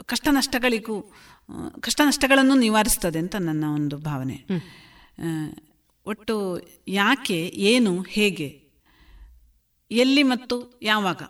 [0.07, 1.13] ಕಷ್ಟ ನಷ್ಟಗಳಿಗೂ
[1.81, 4.37] ಕಷ್ಟ ನಷ್ಟಗಳನ್ನು ನಿವಾರಿಸ್ತದೆ ಅಂತ ನನ್ನ ಒಂದು ಭಾವನೆ.
[6.07, 6.35] ಒಟ್ಟು
[6.89, 8.49] ಯಾಕೆ ಏನು ಹೇಗೆ
[9.91, 11.23] ಎಲ್ಲಿ ಮತ್ತು ಯಾವಾಗ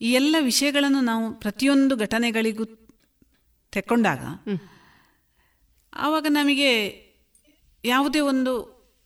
[0.00, 2.64] ಈ ಎಲ್ಲ ವಿಷಯಗಳನ್ನು ನಾವು ಪ್ರತಿಯೊಂದು ಘಟನೆಗಳಿಗೂ
[3.72, 4.20] ತೆಕ್ಕೊಂಡಾಗ
[5.94, 6.70] ಆವಾಗ ನಮಗೆ
[7.84, 8.52] ಯಾವುದೇ ಒಂದು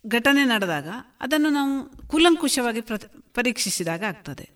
[0.06, 0.88] ಘಟನೆ ನಡೆದಾಗ
[1.20, 2.96] ಅದನ್ನು ನಾವು ಕೂಲಂಕುಷವಾಗಿ ಪ್ರ
[3.34, 4.46] ಪರೀಕ್ಷಿಸಿದಾಗ ಆಗ್ತದೆ.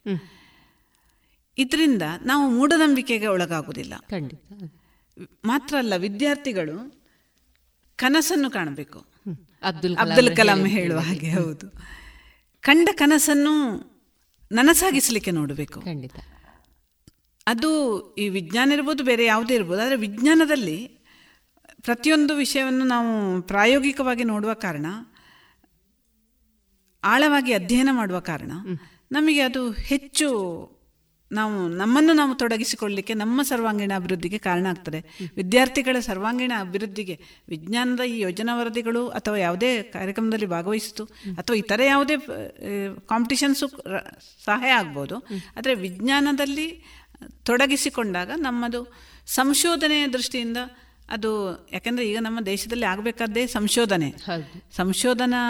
[1.58, 3.94] ಇದರಿಂದ ನಾವು ಮೂಢನಂಬಿಕೆಗೆ ಒಳಗಾಗುವುದಿಲ್ಲ.
[5.44, 6.76] ಮಾತ್ರ ಅಲ್ಲ ವಿದ್ಯಾರ್ಥಿಗಳು
[7.96, 8.98] ಕನಸನ್ನು ಕಾಣಬೇಕು.
[9.62, 11.66] ಅಬ್ದುಲ್ ಅಬ್ದುಲ್ ಕಲಾಂ ಹೇಳುವ ಹಾಗೆ ಹೌದು.
[12.60, 13.54] ಕಂಡ ಕನಸನ್ನು
[14.52, 15.80] ನನಸಾಗಿಸಲಿಕ್ಕೆ ನೋಡಬೇಕು.
[15.80, 16.14] ಖಂಡಿತ.
[17.46, 17.70] ಅದು
[18.14, 20.78] ಈ ವಿಜ್ಞಾನ ಇರ್ಬೋದು ಬೇರೆ ಯಾವುದೇ ಇರ್ಬೋದು ಆದರೆ ವಿಜ್ಞಾನದಲ್ಲಿ
[21.82, 24.86] ಪ್ರತಿಯೊಂದು ವಿಷಯವನ್ನು ನಾವು ಪ್ರಾಯೋಗಿಕವಾಗಿ ನೋಡುವ ಕಾರಣ
[27.04, 28.52] ಆಳವಾಗಿ ಅಧ್ಯಯನ ಮಾಡುವ ಕಾರಣ
[29.12, 30.28] ನಮಗೆ ಅದು ಹೆಚ್ಚು
[31.32, 35.00] ನಾವು ನಮ್ಮನ್ನು ನಾವು ತೊಡಗಿಸಿಕೊಳ್ಳಲಿಕ್ಕೆ ನಮ್ಮ ಸರ್ವಾಂಗೀಣ ಅಭಿವೃದ್ಧಿಗೆ ಕಾರಣ ಆಗ್ತದೆ.
[35.36, 41.04] ವಿದ್ಯಾರ್ಥಿಗಳ ಸರ್ವಾಂಗೀಣ ಅಭಿವೃದ್ಧಿಗೆ ವಿಜ್ಞಾನದ ಈ ಯೋಜನಾ ವರದಿಗಳು ಅಥವಾ ಯಾವುದೇ ಕಾರ್ಯಕ್ರಮದಲ್ಲಿ ಭಾಗವಹಿಸಿತು
[41.38, 42.16] ಅಥವಾ ಇತರೆ ಯಾವುದೇ
[43.08, 43.68] ಕಾಂಪಿಟಿಷನ್ಸು
[44.44, 45.18] ಸಹಾಯ ಆಗ್ಬೋದು.
[45.56, 46.84] ಆದರೆ ವಿಜ್ಞಾನದಲ್ಲಿ
[47.44, 48.92] ತೊಡಗಿಸಿಕೊಂಡಾಗ ನಮ್ಮದು
[49.26, 50.56] ಸಂಶೋಧನೆಯ ದೃಷ್ಟಿಯಿಂದ
[51.10, 51.30] ಅದು
[51.72, 54.14] ಯಾಕೆಂದರೆ ಈಗ ನಮ್ಮ ದೇಶದಲ್ಲಿ ಆಗಬೇಕಾದ್ದೇ ಸಂಶೋಧನೆ.
[54.76, 55.40] ಸಂಶೋಧನಾ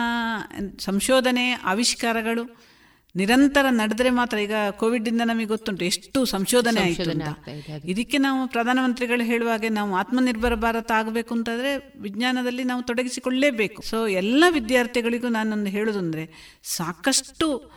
[0.79, 2.70] ಸಂಶೋಧನೆ ಆವಿಷ್ಕಾರಗಳು
[3.17, 7.03] ನಿರಂತರ ನಡೆದ್ರೆ ಮಾತ್ರ ಈಗ ಕೋವಿಡ್ ಇಂದ ನಮಗೆ ಗೊತ್ತುಂಟು ಎಷ್ಟು ಸಂಶೋಧನೆ ಆಯಿತು
[7.85, 15.29] ಇದಕ್ಕೆ ನಾವು ಪ್ರಧಾನಮಂತ್ರಿಗಳು ಹೇಳುವಾಗೆ ನಾವು ಆತ್ಮನಿರ್ಭರ ಭಾರತ ಆಗಬೇಕು ಅಂತಂದ್ರೆ ವಿಜ್ಞಾನದಲ್ಲಿ ನಾವು ತೊಡಗಿಸಿಕೊಳ್ಳಲೇಬೇಕು ಸೊ ಎಲ್ಲ ವಿದ್ಯಾರ್ಥಿಗಳಿಗೂ
[15.29, 17.73] ನಾನೊಂದು ಹೇಳುದಂದ್ರೆ ಸಾಕಷ್ಟು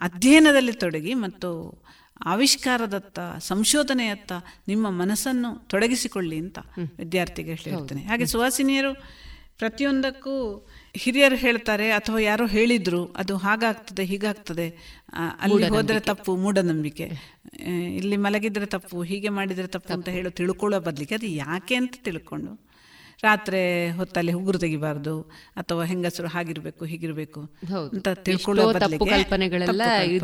[0.00, 1.82] ಅಧ್ಯಯನದಲ್ಲಿ ತೊಡಗಿ ಮತ್ತು
[2.24, 4.32] ಆವಿಷ್ಕಾರದತ್ತ ಸಂಶೋಧನೆಯತ್ತ
[4.68, 6.58] ನಿಮ್ಮ ಮನಸ್ಸನ್ನು ತೊಡಗಿಸಿಕೊಳ್ಳಿ ಅಂತ
[6.98, 8.02] ವಿದ್ಯಾರ್ಥಿಗೆ ಹೇಳ್ತೇನೆ.
[8.02, 8.94] ಹಾಗೆ ಸುವಾಸಿನಿಯರು
[9.58, 10.66] ಪ್ರತಿಯೊಂದಕ್ಕೂ
[10.96, 14.66] ಹಿರಿಯರು ಹೇಳ್ತಾರೆ ಅಥವಾ ಯಾರೋ ಹೇಳಿದ್ರು ಅದು ಹಾಗಾಗ್ತದೆ ಹೀಗಾಗ್ತದೆ.
[15.40, 17.10] ಅಲ್ಲಿ ಹೋದ್ರೆ ತಪ್ಪು ಮೂಢನಂಬಿಕೆ.
[17.96, 22.72] ಇಲ್ಲಿ ಮಲಗಿದ್ರೆ ತಪ್ಪು ಹೀಗೆ ಮಾಡಿದ್ರೆ ತಪ್ಪು ಅಂತ ಹೇಳೋ ತಿಳ್ಕೊಳ್ಳೋ ಬದಲಿಗೆ ಅದು ಯಾಕೆ ಅಂತ ತಿಳ್ಕೊಂಡು.
[23.22, 25.22] ರಾತ್ರಿ ಹೊತ್ತಲ್ಲಿ ಉಗುರು ತೆಗಿಬಾರ್ದು
[25.56, 27.40] ಅಥವಾ ಹೆಂಗಸರು ಹಾಗಿರ್ಬೇಕು ಹೀಗಿರ್ಬೇಕು
[27.92, 29.82] ಅಂತ ತಿಳ್ಕೊಳ್ಳೋ ಕಲ್ಪನೆಗಳೆಲ್ಲ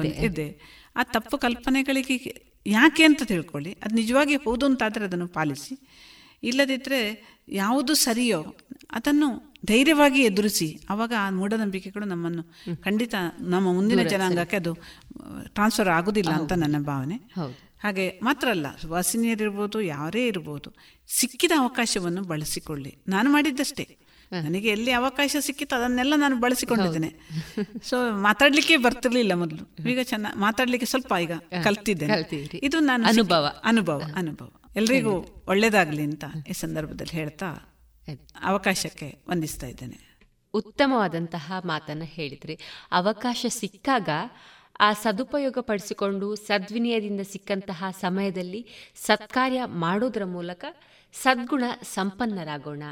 [0.08, 0.60] ಇದೆ.
[0.96, 2.34] ಆ ತಪ್ಪು ಕಲ್ಪನೆಗಳಿಗೆ
[2.66, 3.72] ಯಾಕೆ ಅಂತ ತಿಳ್ಕೊಳ್ಳಿ.
[3.72, 5.88] ಅದು ನಿಜವಾಗಿ ಹೌದು ಅಂತಾದರೆ ಅದನ್ನು ಪಾಲಿಸಿ.
[6.42, 7.00] ಇಲ್ಲದಿದ್ದರೆ
[7.48, 8.56] ಯಾವುದು ಸರಿಯೋ
[8.90, 12.42] ಅದನ್ನು ಧೈರ್ಯವಾಗಿ ಎದುರಿಸಿ ಆವಾಗ ಆ ಮೂಢನಂಬಿಕೆಗಳು ನಮ್ಮನ್ನು
[12.82, 14.74] ಖಂಡಿತ ನಮ್ಮ ಮುಂದಿನ ಜನಾಂಗಕ್ಕೆ ಅದು
[15.46, 17.16] ಟ್ರಾನ್ಸ್ಫರ್ ಆಗೋದಿಲ್ಲ ಅಂತ ನನ್ನ ಭಾವನೆ.
[17.84, 20.74] ಹಾಗೆ ಮಾತ್ರ ಅಲ್ಲ ವಾಸಿನಿಯರಿರ್ಬೋದು ಯಾರೇ ಇರ್ಬೋದು
[21.08, 22.96] ಸಿಕ್ಕಿದ ಅವಕಾಶವನ್ನು ಬಳಸಿಕೊಳ್ಳಿ.
[23.08, 23.96] ನಾನು ಮಾಡಿದ್ದಷ್ಟೇ.
[24.32, 27.10] ನನಗೆ ಎಲ್ಲಿ ಅವಕಾಶ ಸಿಕ್ಕಿತ್ತು ಅದನ್ನೆಲ್ಲ ನಾನು ಬಳಸಿಕೊಂಡಿದ್ದೇನೆ.
[27.82, 29.88] ಸೊ ಮಾತಾಡ್ಲಿಕ್ಕೆ ಬರ್ತಿರ್ಲಿಲ್ಲ ಮೊದಲು.
[29.88, 31.32] ಈಗ ಚೆನ್ನ ಮಾತಾಡ್ಲಿಕ್ಕೆ ಸ್ವಲ್ಪ ಈಗ
[31.64, 32.12] ಕಲ್ತಿದ್ದೇನೆ.
[32.62, 33.60] ಇದು ನಾನು ಅನುಭವ.
[33.64, 34.50] ಅನುಭವ ಅನುಭವ.
[34.76, 37.46] ಎಲ್ರಿಗೂ ಒಳ್ಳೇದಾಗ್ಲಿ ಅಂತ ಈ ಸಂದರ್ಭದಲ್ಲಿ ಹೇಳ್ತಾ
[38.42, 40.08] ಅವಕಾಶಕ್ಕೆ ವಂದಿಸ್ತಾ ಇದ್ದೇನೆ.
[40.54, 42.58] ಉತ್ತಮವಾದಂತಹ ಮಾತನ್ನು ಹೇಳಿದ್ರಿ.
[42.92, 44.08] ಅವಕಾಶ ಸಿಕ್ಕಾಗ
[44.80, 50.64] ಆ ಸದುಪಯೋಗ ಪಡಿಸಿಕೊಂಡು ಸದ್ವಿನಯದಿಂದ ಸಿಕ್ಕಂತಹ ಸಮಯದಲ್ಲಿ ಸತ್ಕಾರ್ಯ ಮಾಡೋದರ ಮೂಲಕ
[51.12, 52.82] ಸದ್ಗುಣ ಸಂಪನ್ನರಾಗೋಣ.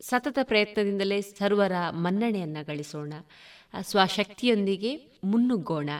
[0.00, 3.12] ಸತತ ಪ್ರಯತ್ನದಿಂದಲೇ ಸರ್ವರ ಮನ್ನಣೆಯನ್ನು ಗಳಿಸೋಣ.
[3.80, 5.90] ಸ್ವಶಕ್ತಿಯೊಂದಿಗೆ ಮುನ್ನುಗ್ಗೋಣ.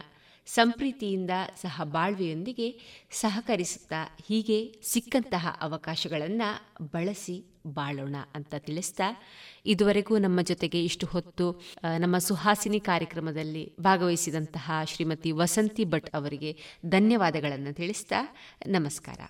[0.46, 1.30] ಸಂಪ್ರೀತಿಯಿಂದ
[1.62, 2.80] ಸಹ ಬಾಳ್ವೆಯೊಂದಿಗೆ
[3.10, 9.22] ಸಹಕರಿಸುತ್ತಾ ಹೀಗೆ ಸಿಕ್ಕಂತಹ ಅವಕಾಶಗಳನ್ನು ಬಳಸಿ ಬಾಳೋಣ ಅಂತ ತಿಳಿಸ್ತಾ
[9.66, 11.62] ಇದುವರೆಗೂ ನಮ್ಮ ಜೊತೆಗೆ ಇಷ್ಟು ಹೊತ್ತು
[11.98, 18.36] ನಮ್ಮ ಸುಹಾಸಿನಿ ಕಾರ್ಯಕ್ರಮದಲ್ಲಿ ಭಾಗವಹಿಸಿದಂತಹ ಶ್ರೀಮತಿ ವಸಂತಿ ಭಟ್ ಅವರಿಗೆ ಧನ್ಯವಾದಗಳನ್ನು ತಿಳಿಸ್ತಾ
[18.66, 19.20] ನಮಸ್ಕಾರ.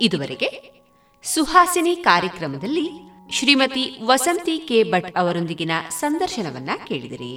[0.00, 0.72] ಇದುವರೆಗೆ
[1.22, 7.33] ಸುಹಾಸಿನಿ ಕಾರ್ಯಕ್ರಮದಲ್ಲಿ ಶ್ರೀಮತಿ ವಸಂತಿ ಕೆ ಭಟ್ ಅವರೊಂದಿಗಿನ ಸಂದರ್ಶನವನ್ನ ಕೇಳಿದಿರಿ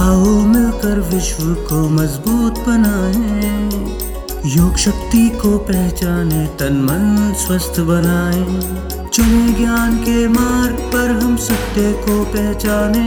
[0.00, 3.24] आओ मिलकर विश्व को मजबूत बनाए
[4.48, 7.04] योग शक्ति को पहचाने तन मन
[7.36, 8.44] स्वस्थ बनाए
[9.08, 13.06] चले ज्ञान के मार्ग पर हम सत्य को पहचाने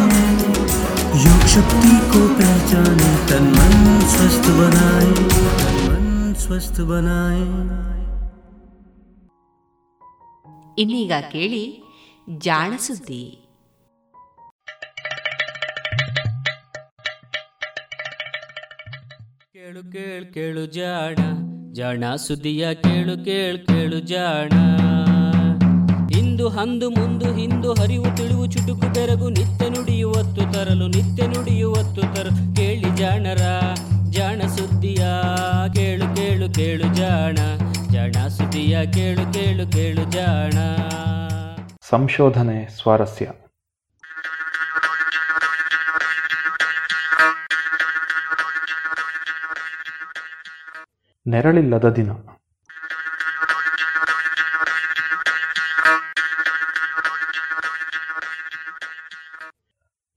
[1.24, 3.74] योग शक्ति को पहचाने तन मन
[4.14, 5.10] स्वस्थ बनाए
[5.86, 6.06] मन
[6.44, 7.44] स्वस्थ बनाए
[10.82, 11.62] ಇನ್ನೀಗ ಕೇಳಿ
[12.38, 13.20] ಜಾಣ ಸುದ್ದಿ
[19.54, 21.18] ಕೇಳು ಕೇಳು ಕೇಳು ಜಾಣ
[21.72, 24.52] ಜಾಣ ಸುದ್ದಿಯ ಕೇಳು ಕೇಳು ಕೇಳು ಜಾಣ
[26.21, 32.55] ಇಂದು ಹಂದು ಮುಂದು ಹಿಂದು ಹರಿವು ತಿಳಿವು ಚುಟುಕು ಬೆರಗು ನಿತ್ಯ ನುಡಿಯುವತ್ತು ತರಲು ನಿತ್ಯ ನುಡಿಯುವತ್ತು ತರಲು.
[32.55, 33.41] ಕೇಳಿ ಜಾಣರ,
[34.09, 35.05] ಜಾಣ ಸುದ್ದಿಯ,
[35.75, 37.35] ಕೇಳು ಕೇಳು ಕೇಳು ಜಾಣ.
[37.91, 40.53] ಜಾಣ ಸುದ್ದಿಯ, ಕೇಳು ಕೇಳು ಕೇಳು ಜಾಣ.
[41.89, 43.27] ಸಂಶೋಧನೆ ಸ್ವಾರಸ್ಯ.
[51.27, 52.11] ನೆರಳಿಲ್ಲದ ದಿನ.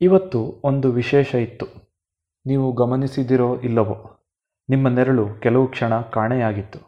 [0.04, 1.66] ಇವತ್ತು ಒಂದು ವಿಶೇಷ ಇತ್ತು.
[2.46, 4.26] ನೀವು ಗಮನಿಸಿದಿರೋ ಇಲ್ಲವೋ?
[4.68, 6.78] ನಿಮ್ಮ ನೆರಳು ಕೆಲವು ಕ್ಷಣ ಕಾಣೆಯಾಗಿತ್ತು.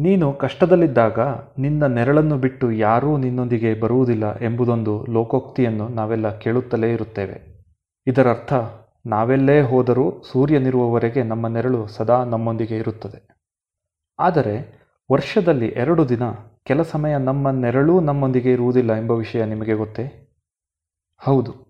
[0.00, 1.20] ನೀನು ಕಷ್ಟದಲ್ಲಿದ್ದಾಗ
[1.58, 7.64] ನಿನ್ನ ನೆರಳನ್ನು ಬಿಟ್ಟು ಯಾರೂ ನಿನ್ನೊಂದಿಗೆ ಬರುವುದಿಲ್ಲ ಎಂಬುದೊಂದು ಲೋಕೋಕ್ತಿಯನ್ನು ನಾವೆಲ್ಲ ಕೇಳುತ್ತಲೇ ಇರುತ್ತೇವೆ.
[8.06, 8.52] ಇದರರ್ಥ,
[9.06, 13.28] ನಾವೆಲ್ಲೇ ಹೋದರೂ ಸೂರ್ಯನಿರುವವರೆಗೆ ನಮ್ಮ ನೆರಳು ಸದಾ ನಮ್ಮೊಂದಿಗೆ ಇರುತ್ತದೆ.
[14.18, 16.22] ಆದರೆ, ವರ್ಷದಲ್ಲಿ ಎರಡು ದಿನ
[16.64, 20.28] ಕೆಲ ಸಮಯ ನಮ್ಮ ನೆರಳೂ ನಮ್ಮೊಂದಿಗೆ ಇರುವುದಿಲ್ಲ ಎಂಬ ವಿಷಯ ನಿಮಗೆ ಗೊತ್ತೇ?
[21.18, 21.63] ಹೌದು.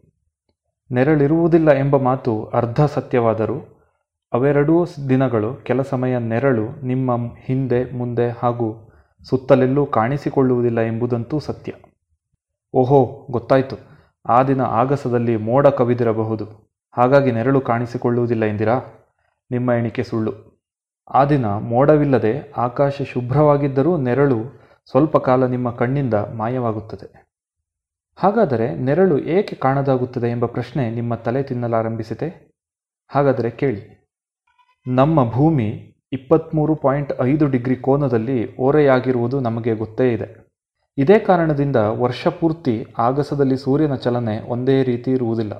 [0.92, 3.54] ನೆರಳಿರುವುದಿಲ್ಲ ಎಂಬ ಮಾತು ಅರ್ಧ ಸತ್ಯವಾದರೂ,
[4.32, 8.90] ಅವೆರಡೂ ದಿನಗಳು, ಕೆಲ ಸಮಯ ನೆರಳು ನಿಮ್ಮ ಹಿಂದೆ, ಮುಂದೆ ಹಾಗೂ
[9.22, 11.72] ಸುತ್ತಲೆಲ್ಲೂ ಕಾಣಿಸಿಕೊಳ್ಳುವುದಿಲ್ಲ ಎಂಬುದಂತೂ ಸತ್ಯ.
[12.74, 13.76] ಓಹೋ, ಗೊತ್ತಾಯಿತು.
[14.28, 16.44] ಆ ದಿನ ಆಗಸದಲ್ಲಿ ಮೋಡ ಕವಿದಿರಬಹುದು.
[16.92, 18.80] ಹಾಗಾಗಿ ನೆರಳು ಕಾಣಿಸಿಕೊಳ್ಳುವುದಿಲ್ಲ ಎಂದಿರಾ?
[19.50, 20.62] ನಿಮ್ಮ ಎಣಿಕೆ ಸುಳ್ಳು.
[21.14, 27.23] ಆ ದಿನ ಮೋಡವಿಲ್ಲದೆ ಆಕಾಶ ಶುಭ್ರವಾಗಿದ್ದರೂ ನೆರಳು ಸ್ವಲ್ಪ ಕಾಲ ನಿಮ್ಮ ಕಣ್ಣಿಂದ ಮಾಯವಾಗುತ್ತದೆ.
[28.16, 32.54] ಹಾಗಾದರೆ ನೆರಳು ಏಕೆ ಕಾಣದಾಗುತ್ತದೆ ಎಂಬ ಪ್ರಶ್ನೆ ನಿಮ್ಮ ತಲೆ ತಿನ್ನಲಾರಂಭಿಸಿದೆ
[33.08, 34.10] ಹಾಗಾದರೆ ಕೇಳಿ.
[34.86, 40.44] ನಮ್ಮ ಭೂಮಿ ಇಪ್ಪತ್ತ್ಮೂರು ಪಾಯಿಂಟ್ ಐದು ಡಿಗ್ರಿ ಕೋನದಲ್ಲಿ ಓರೆಯಾಗಿರುವುದು ನಮಗೆ ಗೊತ್ತೇ ಇದೆ.
[40.98, 45.52] ಇದೇ ಕಾರಣದಿಂದ ವರ್ಷ ಪೂರ್ತಿ ಆಗಸದಲ್ಲಿ ಸೂರ್ಯನ ಚಲನೆ ಒಂದೇ ರೀತಿ ಇರುವುದಿಲ್ಲ.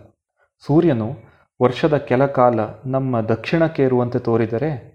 [0.66, 1.14] ಸೂರ್ಯನು
[1.62, 4.94] ವರ್ಷದ ಕೆಲ ಕಾಲ ನಮ್ಮ ದಕ್ಷಿಣಕ್ಕೆ ಇರುವಂತೆ ತೋರಿದರೆ,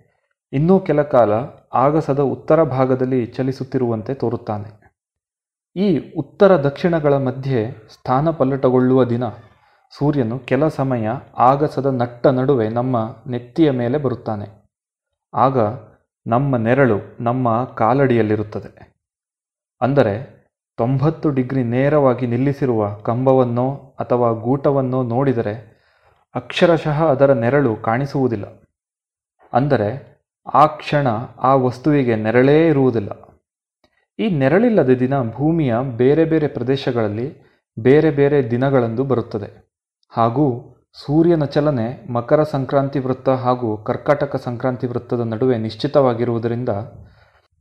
[0.53, 1.31] ಇನ್ನೂ ಕೆಲ ಕಾಲ
[1.73, 4.78] ಆಗಸದ ಉತ್ತರ ಭಾಗದಲ್ಲಿ ಚಲಿಸುತ್ತಿರುವಂತೆ ತೋರುತ್ತಾನೆ.
[5.75, 9.23] ಈ ಉತ್ತರ ದಕ್ಷಿಣಗಳ ಮಧ್ಯೆ ಸ್ಥಾನಪಲ್ಲಟಗೊಳ್ಳುವ ದಿನ.
[9.91, 12.97] ಸೂರ್ಯನು ಕೆಲ ಸಮಯ ಆಗಸದ ನಟ್ಟ ನಡುವೆ ನಮ್ಮ
[13.27, 14.75] ನೆತ್ತಿಯ ಮೇಲೆ ಬರುತ್ತಾನೆ.
[15.33, 15.59] ಆಗ
[16.27, 18.93] ನಮ್ಮ ನೆರಳು ನಮ್ಮ ಕಾಲಡಿಯಲ್ಲಿರುತ್ತದೆ.
[19.81, 20.39] ಅಂದರೆ
[20.77, 25.55] ತೊಂಬತ್ತು ಡಿಗ್ರಿ ನೇರವಾಗಿ ನಿಲ್ಲಿಸಿರುವ ಕಂಬವನ್ನೋ ಅಥವಾ ಗೂಟವನ್ನೋ ನೋಡಿದರೆ
[26.35, 28.45] ಅಕ್ಷರಶಃ ಅದರ ನೆರಳು ಕಾಣಿಸುವುದಿಲ್ಲ.
[29.53, 29.89] ಅಂದರೆ
[30.53, 31.07] ಆ ಕ್ಷಣ
[31.39, 33.28] ಆ ವಸ್ತುವಿಗೆ ನೆರಳೇ ಇರುವುದಿಲ್ಲ.
[34.19, 37.27] ಈ ನೆರಳಿಲ್ಲದ ದಿನ ಭೂಮಿಯ ಬೇರೆ ಬೇರೆ ಪ್ರದೇಶಗಳಲ್ಲಿ
[37.79, 39.49] ಬೇರೆ ಬೇರೆ ದಿನಗಳಂದು ಬರುತ್ತದೆ.
[40.09, 40.75] ಹಾಗೂ
[41.05, 46.69] ಸೂರ್ಯನ ಚಲನೆ ಮಕರ ಸಂಕ್ರಾಂತಿ ವೃತ್ತ ಹಾಗೂ ಕರ್ಕಾಟಕ ಸಂಕ್ರಾಂತಿ ವೃತ್ತದ ನಡುವೆ ನಿಶ್ಚಿತವಾಗಿರುವುದರಿಂದ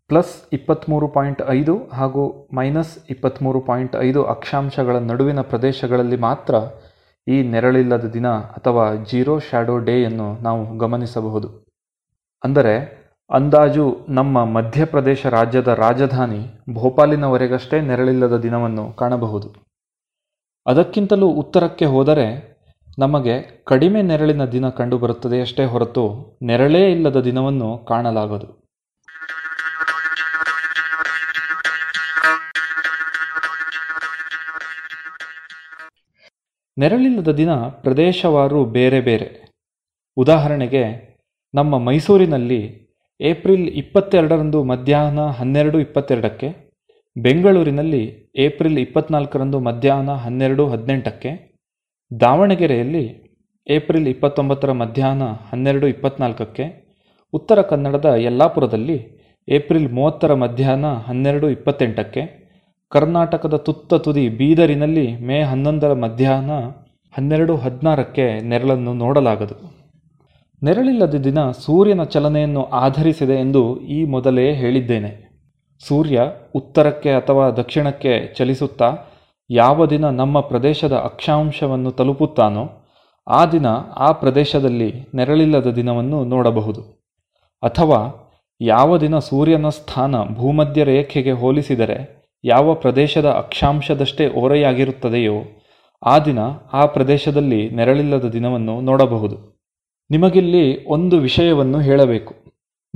[0.08, 6.54] ಪ್ಲಸ್ ಇಪ್ಪತ್ತ್ಮೂರು ಪಾಯಿಂಟ್ ಐದು ಹಾಗೂ ಮೈನಸ್ ಇಪ್ಪತ್ತ್ಮೂರು ಪಾಯಿಂಟ್ ಐದು ಅಕ್ಷಾಂಶಗಳ ನಡುವಿನ ಪ್ರದೇಶಗಳಲ್ಲಿ ಮಾತ್ರ
[7.28, 11.48] ಈ ನೆರಳಿಲ್ಲದ ದಿನ ಅಥವಾ ಜೀರೋ ಶ್ಯಾಡೋ ಡೇಯನ್ನು ನಾವು ಗಮನಿಸಬಹುದು.
[12.44, 12.97] ಅಂದರೆ
[13.30, 19.54] ಅಂದಾಜು ನಮ್ಮ ಮಧ್ಯಪ್ರದೇಶ ರಾಜ್ಯದ ರಾಜಧಾನಿ ಭೋಪಾಲಿನವರೆಗಷ್ಟೇ ನೆರಳಿಲ್ಲದ ದಿನವನ್ನು ಕಾಣಬಹುದು.
[20.66, 22.58] ಅದಕ್ಕಿಂತಲೂ ಉತ್ತರಕ್ಕೆ ಹೋದರೆ
[22.98, 28.68] ನಮಗೆ ಕಡಿಮೆ ನೆರಳಿನ ದಿನ ಕಂಡುಬರುತ್ತದೆಯಷ್ಟೇ ಹೊರತು ನೆರಳೇ ಇಲ್ಲದ ದಿನವನ್ನು ಕಾಣಲಾಗದು.
[36.78, 39.48] ನೆರಳಿಲ್ಲದ ದಿನ ಪ್ರದೇಶವಾರು ಬೇರೆ ಬೇರೆ.
[40.16, 40.84] ಉದಾಹರಣೆಗೆ
[41.54, 42.87] ನಮ್ಮ ಮೈಸೂರಿನಲ್ಲಿ
[43.20, 46.48] ಏಪ್ರಿಲ್ ಇಪ್ಪತ್ತೆರಡರಂದು ಮಧ್ಯಾಹ್ನ ಹನ್ನೆರಡು ಇಪ್ಪತ್ತೆರಡಕ್ಕೆ,
[47.16, 48.02] ಬೆಂಗಳೂರಿನಲ್ಲಿ
[48.44, 51.30] ಏಪ್ರಿಲ್ ಇಪ್ಪತ್ತ್ನಾಲ್ಕರಂದು ಮಧ್ಯಾಹ್ನ ಹನ್ನೆರಡು ಹದಿನೆಂಟಕ್ಕೆ,
[52.10, 53.04] ದಾವಣಗೆರೆಯಲ್ಲಿ
[53.66, 56.66] ಏಪ್ರಿಲ್ ಇಪ್ಪತ್ತೊಂಬತ್ತರ ಮಧ್ಯಾಹ್ನ ಹನ್ನೆರಡು ಇಪ್ಪತ್ತ್ನಾಲ್ಕಕ್ಕೆ
[57.32, 58.98] ಉತ್ತರ ಕನ್ನಡದ ಯಲ್ಲಾಪುರದಲ್ಲಿ
[59.48, 62.22] ಏಪ್ರಿಲ್ ಮೂವತ್ತರ ಮಧ್ಯಾಹ್ನ ಹನ್ನೆರಡು ಇಪ್ಪತ್ತೆಂಟಕ್ಕೆ,
[62.92, 66.52] ಕರ್ನಾಟಕದ ತುತ್ತ ತುದಿ ಬೀದರಿನಲ್ಲಿ ಮೇ ಹನ್ನೊಂದರ ಮಧ್ಯಾಹ್ನ
[67.14, 69.56] ಹನ್ನೆರಡು ಹದಿನಾರಕ್ಕೆ ನೆರಳನ್ನು ನೋಡಲಾಗದು.
[70.62, 75.28] ನೆರಳಿಲ್ಲದ ದಿನ ಸೂರ್ಯನ ಚಲನೆಯನ್ನು ಆಧರಿಸಿದೆ ಎಂದು ಈ ಮೊದಲೇ ಹೇಳಿದ್ದೇನೆ.
[75.88, 76.22] ಸೂರ್ಯ
[76.54, 78.96] ಉತ್ತರಕ್ಕೆ ಅಥವಾ ದಕ್ಷಿಣಕ್ಕೆ ಚಲಿಸುತ್ತಾ
[79.50, 82.86] ಯಾವ ದಿನ ನಮ್ಮ ಪ್ರದೇಶದ ಅಕ್ಷಾಂಶವನ್ನು ತಲುಪುತ್ತಾನೋ
[83.28, 83.66] ಆ ದಿನ
[83.96, 86.82] ಆ ಪ್ರದೇಶದಲ್ಲಿ ನೆರಳಿಲ್ಲದ ದಿನವನ್ನು ನೋಡಬಹುದು.
[87.62, 88.30] ಅಥವಾ
[88.60, 95.34] ಯಾವ ದಿನ ಸೂರ್ಯನ ಸ್ಥಾನ ಭೂಮಧ್ಯ ರೇಖೆಗೆ ಹೋಲಿಸಿದರೆ ಯಾವ ಪ್ರದೇಶದ ಅಕ್ಷಾಂಶದಷ್ಟೇ ಓರೆಯಾಗಿರುತ್ತದೆಯೋ
[96.06, 96.38] ಆ ದಿನ
[96.72, 99.57] ಆ ಪ್ರದೇಶದಲ್ಲಿ ನೆರಳಿಲ್ಲದ ದಿನವನ್ನು ನೋಡಬಹುದು.
[100.10, 102.34] ನಿಮಗಿಲ್ಲಿ ಒಂದು ವಿಷಯವನ್ನು ಹೇಳಬೇಕು.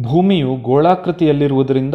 [0.09, 1.95] ಭೂಮಿಯು ಗೋಳಾಕೃತಿಯಲ್ಲಿರುವುದರಿಂದ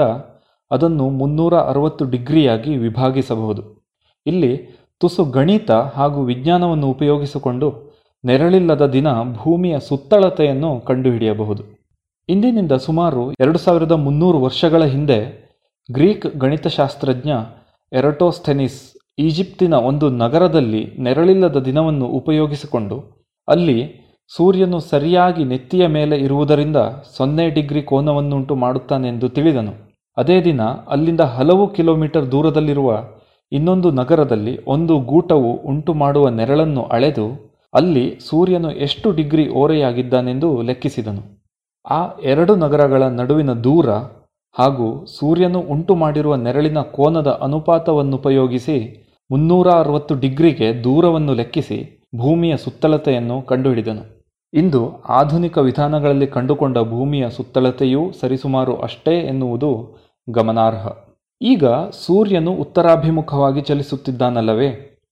[0.72, 3.85] ಅದನ್ನು ಮುನ್ನೂರ ಅರವತ್ತು ಡಿಗ್ರಿಯಾಗಿ ವಿಭಾಗಿಸಬಹುದು.
[4.26, 4.52] ಇಲ್ಲಿ
[4.99, 11.64] ತುಸು ಗಣಿತ ಹಾಗೂ ವಿಜ್ಞಾನವನ್ನು ಉಪಯೋಗಿಸಿಕೊಂಡು ನೆರಳಿಲ್ಲದ ದಿನ ಭೂಮಿಯ ಸುತ್ತಳತೆಯನ್ನು ಕಂಡುಹಿಡಿಯಬಹುದು.
[12.30, 15.48] ಇಂದಿನಿಂದ ಸುಮಾರು ಎರಡು ಸಾವಿರದ ಮುನ್ನೂರು ವರ್ಷಗಳ ಹಿಂದೆ
[15.91, 17.30] ಗ್ರೀಕ್ ಗಣಿತಶಾಸ್ತ್ರಜ್ಞ
[17.94, 26.76] ಎರಟೋಸ್ಥೆನಿಸ್ ಈಜಿಪ್ತಿನ ಒಂದು ನಗರದಲ್ಲಿ ನೆರಳಿಲ್ಲದ ದಿನವನ್ನು ಉಪಯೋಗಿಸಿಕೊಂಡು ಅಲ್ಲಿ ಸೂರ್ಯನು ಸರಿಯಾಗಿ ನೆತ್ತಿಯ ಮೇಲೆ ಇರುವುದರಿಂದ
[27.18, 29.74] ಸೊನ್ನೆ ಡಿಗ್ರಿ ಕೋನವನ್ನುಂಟು ಮಾಡುತ್ತಾನೆಂದು ತಿಳಿದನು.
[30.18, 33.04] ಅದೇ ದಿನ ಅಲ್ಲಿಂದ ಹಲವು ಕಿಲೋಮೀಟರ್ ದೂರದಲ್ಲಿರುವ
[33.52, 37.28] ಇನ್ನೊಂದು ನಗರದಲ್ಲಿ ಒಂದು ಗೂಟವು ಉಂಟು ಮಾಡುವ ನೆರಳನ್ನು ಅಳೆದು
[37.74, 41.22] ಅಲ್ಲಿ ಸೂರ್ಯನು ಎಷ್ಟು ಡಿಗ್ರಿ ಓರೆಯಾಗಿದ್ದಾನೆಂದು ಲೆಕ್ಕಿಸಿದನು.
[41.86, 43.90] ಆ ಎರಡು ನಗರಗಳ ನಡುವಿನ ದೂರ
[44.56, 48.78] ಹಾಗೂ ಸೂರ್ಯನು ಉಂಟು ಮಾಡಿರುವ ನೆರಳಿನ ಕೋನದ ಅನುಪಾತವನ್ನುಪಯೋಗಿಸಿ
[49.32, 54.16] ಮುನ್ನೂರ ಅರವತ್ತು ಡಿಗ್ರಿಗೆ ದೂರವನ್ನು ಲೆಕ್ಕಿಸಿ ಭೂಮಿಯ ಸುತ್ತಲತೆಯನ್ನು ಕಂಡುಹಿಡಿದನು.
[54.57, 59.71] ಇಂದು ಆಧುನಿಕ ವಿಧಾನಗಳಲ್ಲಿ ಕಂಡುಕೊಂಡ ಭೂಮಿಯ ಸುತ್ತಳತೆಯೂ ಸರಿಸುಮಾರು ಅಷ್ಟೇ ಎನ್ನುವುದು
[60.29, 60.88] ಗಮನಾರ್ಹ.
[61.41, 61.65] ಈಗ
[62.05, 64.69] ಸೂರ್ಯನು ಉತ್ತರಾಭಿಮುಖವಾಗಿ ಚಲಿಸುತ್ತಿದ್ದಾನಲ್ಲವೇ?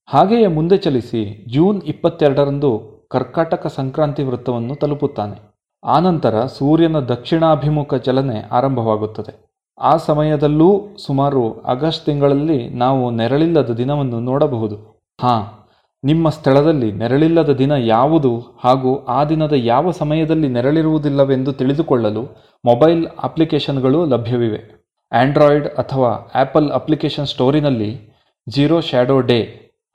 [0.08, 2.70] ಹಾಗೆಯೇ ಮುಂದೆ ಚಲಿಸಿ ಜೂನ್ ಇಪ್ಪತ್ತೆರಡರಂದು
[3.10, 5.38] ಕರ್ಕಾಟಕ ಸಂಕ್ರಾಂತಿ ವೃತ್ತವನ್ನು ತಲುಪುತ್ತಾನೆ.
[5.84, 9.46] ಆನಂತರ ಸೂರ್ಯನ ದಕ್ಷಿಣಾಭಿಮುಖ ಚಲನೆ ಆರಂಭವಾಗುತ್ತದೆ.
[9.80, 14.76] ಆ ಸಮಯದಲ್ಲೂ ಸುಮಾರು ಆಗಸ್ಟ್ ತಿಂಗಳಲ್ಲಿ ನಾವು ನೆರಳಿಲ್ಲದ ದಿನವನ್ನು ನೋಡಬಹುದು.
[15.20, 15.65] ಹಾಂ
[16.04, 22.22] ನಿಮ್ಮ ಸ್ಥಳದಲ್ಲಿ ನೆರಳಿಲ್ಲದ ದಿನ ಯಾವುದು ಹಾಗೂ ಆ ದಿನದ ಯಾವ ಸಮಯದಲ್ಲಿ ನೆರಳಿರುವುದಿಲ್ಲವೆಂದು ತಿಳಿದುಕೊಳ್ಳಲು
[22.64, 24.60] ಮೊಬೈಲ್ ಅಪ್ಲಿಕೇಶನ್ಗಳು ಲಭ್ಯವಿವೆ.
[25.12, 27.90] ಆಂಡ್ರಾಯ್ಡ್ ಅಥವಾ ಆಪಲ್ ಅಪ್ಲಿಕೇಶನ್ ಸ್ಟೋರಿನಲ್ಲಿ
[28.48, 29.40] ಜೀರೋ ಶ್ಯಾಡೋ ಡೇ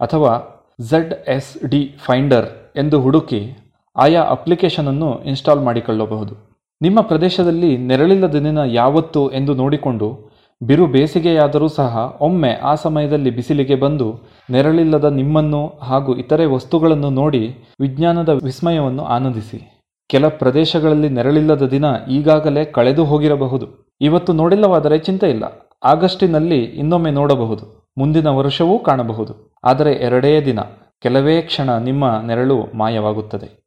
[0.02, 0.34] ಅಥವಾ
[0.82, 2.46] ಝಡ್ ಎಸ್ ಡಿ ಫೈಂಡರ್
[2.76, 3.58] ಎಂದು ಹುಡುಕಿ
[3.96, 6.36] ಆಯಾ ಅಪ್ಲಿಕೇಶನನ್ನು ಇನ್ಸ್ಟಾಲ್ ಮಾಡಿಕೊಳ್ಳಬಹುದು.
[6.82, 10.32] ನಿಮ್ಮ ಪ್ರದೇಶದಲ್ಲಿ ನೆರಳಿಲ್ಲದ ದಿನ ಯಾವತ್ತು ಎಂದು ನೋಡಿಕೊಂಡು
[10.64, 18.30] ಬಿರು ಬೇಸಿಗೆಯಾದರೂ ಸಹ ಒಮ್ಮೆ ಆ ಸಮಯದಲ್ಲಿ ಬಿಸಿಲಿಗೆ ಬಂದು ನೆರಳಿಲ್ಲದ ನಿಮ್ಮನ್ನು ಹಾಗೂ ಇತರೆ ವಸ್ತುಗಳನ್ನು ನೋಡಿ ವಿಜ್ಞಾನದ
[18.30, 19.82] ವಿಸ್ಮಯವನ್ನು ಆನಂದಿಸಿ.
[20.08, 23.96] ಕೆಲ ಪ್ರದೇಶಗಳಲ್ಲಿ ನೆರಳಿಲ್ಲದ ದಿನ ಈಗಾಗಲೇ ಕಳೆದು ಹೋಗಿರಬಹುದು.
[24.02, 25.44] ಇವತ್ತು ನೋಡಿಲ್ಲವಾದರೆ ಚಿಂತೆ ಇಲ್ಲ.
[25.84, 27.90] ಆಗಸ್ಟಿನಲ್ಲಿ ಇನ್ನೊಮ್ಮೆ ನೋಡಬಹುದು.
[27.98, 29.56] ಮುಂದಿನ ವರ್ಷವೂ ಕಾಣಬಹುದು.
[29.64, 30.60] ಆದರೆ ಎರಡೇ ದಿನ,
[31.02, 33.62] ಕೆಲವೇ ಕ್ಷಣ ನಿಮ್ಮ ನೆರಳು ಮಾಯವಾಗುತ್ತದೆ.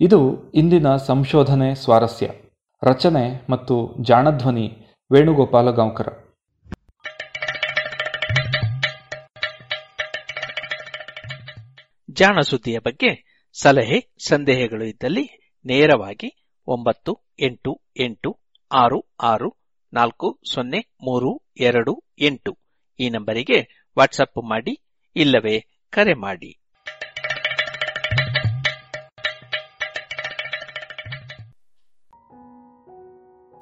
[0.00, 2.30] ಇದು ಇಂದಿನ ಸಂಶೋಧನೆ ಸ್ವಾರಸ್ಯ.
[2.84, 4.76] ರಚನೆ ಮತ್ತು ಜಾಣಧ್ವನಿ
[5.12, 6.06] ವೇಣುಗೋಪಾಲ ಗಾಂವ್ಕರ.
[12.10, 18.38] ಜಾಣ ಸುದ್ದಿಯ ಬಗ್ಗೆ ಸಲಹೆ, ಸಂದೇಹಗಳು ಇದ್ದಲ್ಲಿ ನೇರವಾಗಿ ಒಂಬತ್ತು ಎಂಟು ಎಂಟು
[18.72, 19.56] ಆರು ಆರು
[19.92, 22.58] ನಾಲ್ಕು ಸೊನ್ನೆ ಮೂರು ಎರಡು ಎಂಟು
[23.00, 24.82] ಈ ನಂಬರಿಗೆ ವಾಟ್ಸಪ್ ಮಾಡಿ
[25.16, 26.61] ಇಲ್ಲವೇ ಕರೆ ಮಾಡಿ.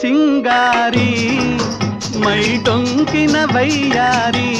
[0.00, 1.38] ಸಿಂಗಾರಿ,
[2.24, 4.50] ಮೈ ಟೊಂಕಿನ ವೈಯಾರಿ,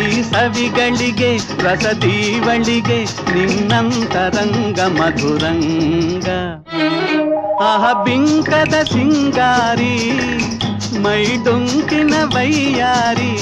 [0.00, 6.28] ಈ ಸವಿಗಳಿಗೆ, ರಸದೀವಳಿಗೆ ನಿನ್ನಂತರಂಗ ಮಧುರಂಗ.
[7.62, 10.12] ಆಹ, ಬಿಂಕದ ಸಿಂಗಾರಿ,
[10.98, 13.32] ಮೈ ಡೊಂಕಿನ ವೈಯಾರಿ,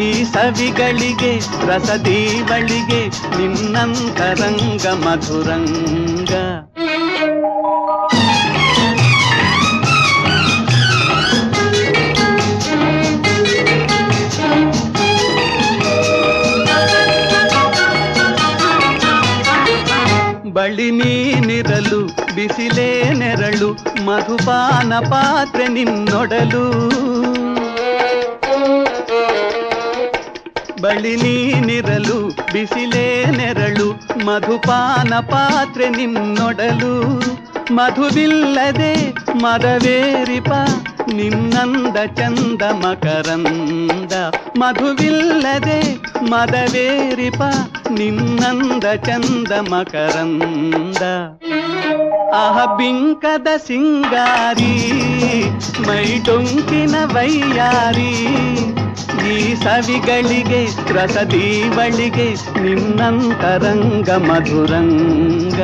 [0.00, 6.59] ಈ ಸವಿಗಳಿಗೆ, ರಸದೀವಳಿಗೆ ನಿನ್ನಂತರಂಗ ಮಧುರಂಗ.
[20.52, 23.72] ಬಳಿ ನೀನಿರಲು ಬಿಸಿಲೇ ನೆರಳು,
[24.04, 26.64] ಮಧುಪಾನ ಪಾತ್ರೆ ನಿನ್ನೊಡಲು.
[30.82, 33.90] ಬಳಿ ನೀನಿರಲು ಬಿಸಿಲೇ ನೆರಳು,
[34.26, 37.20] ಮಧುಪಾನ ಪಾತ್ರೆ ನಿನ್ನೊಡಲು.
[37.74, 40.52] ಮಧುವಿಲ್ಲದೆ ಮರವೇರಿಪ
[41.10, 44.14] ನಿನ್ನಂದ ಚಂದ ಮಕರಂದ
[44.58, 45.80] ಮಧುವಿಲ್ಲದೆ
[46.30, 47.42] ಮದವೇರಿಪ
[47.90, 51.02] ನಿನ್ನಂದ ಚಂದ ಮಕರಂದ
[52.34, 54.74] ಆಹ ಬಿಂಕದ ಸಿಂಗಾರಿ
[55.86, 58.12] ಮೈ ಡೊಂಕಿನ ವೈಯಾರಿ
[59.30, 60.62] ಈ ಸವಿಗಳಿಗೆ
[60.92, 62.28] ರಸದೀವಳಿಗೆ
[62.62, 65.60] ನಿನ್ನಂತರಂಗ ಮಧುರಂಗ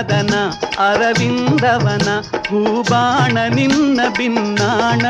[0.00, 0.34] ನಿನ್ನೀವದನ
[0.88, 5.02] ಅರವಿಂದವನ ಹೂಬಾಣ ನಿನ್ನ ಬಿನ್ನಾಣ.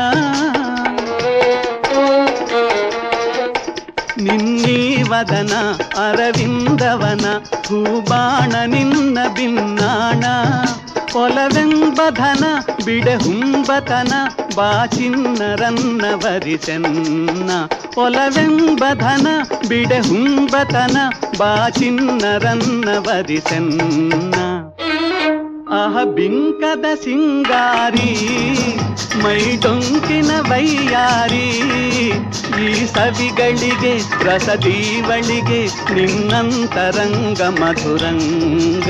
[4.17, 5.53] ನಿನ್ನೀವದನ
[5.97, 7.25] ಅರವಿಂದವನ
[7.67, 10.23] ಹೂಬಾಣ ನಿನ್ನ ಬಿನ್ನಾಣ.
[11.15, 12.43] ಒಲವೆಂಬಧನ
[12.85, 14.13] ಬಿಡಹುಂಬತನ
[14.55, 17.51] ಬಾಚಿನ್ನರನ್ನ ವರಿಸೆನ್ನ.
[17.97, 19.27] ಒಲವೆಂಬಧನ
[19.67, 20.97] ಬಿಡಹುಂಬತನ
[21.37, 24.50] ಬಾಚಿನ್ನರನ್ನ ವರಿಸೆನ್ನ.
[25.71, 28.11] ಆಹ ಬಿಂಕದ ಸಿಂಗಾರಿ
[29.23, 31.47] ಮೈ ಡೊಂಕಿನ ವೈಯಾರಿ.
[32.63, 33.93] ಈ ಸವಿಗಳಿಗೆ
[34.23, 35.61] ರಸದೀವಳಿಗೆ
[35.93, 38.89] ನಿನ್ನಂತರಂಗ ಮಧುರಂಗ.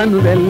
[0.00, 0.49] ತನುವೆಲ್ಲ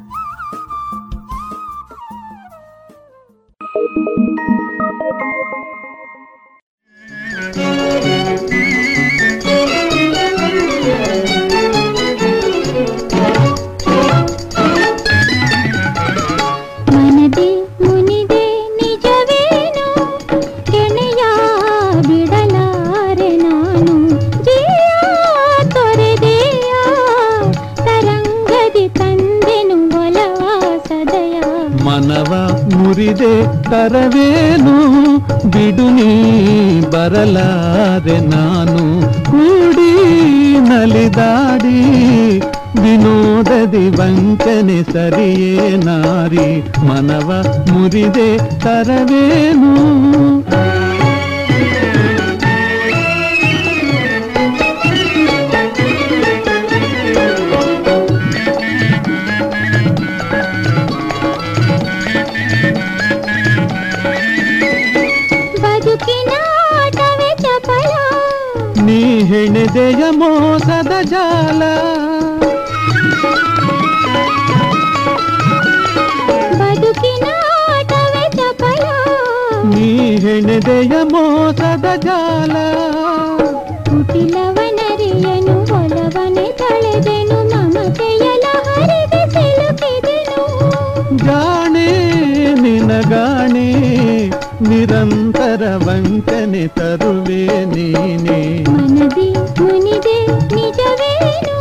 [94.61, 97.41] ನಿರಂತರ ವಂಚನೆ ತರುವೆ
[97.73, 98.39] ನೀನೆ
[98.71, 99.27] ಮನದಿ
[99.59, 100.17] ಮುನಿದೆ
[100.53, 101.55] ನಿಜವೇನು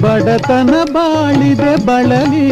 [0.00, 2.48] ಬಡತನ ಬಾಳಿದೆ ಬಳಲಿ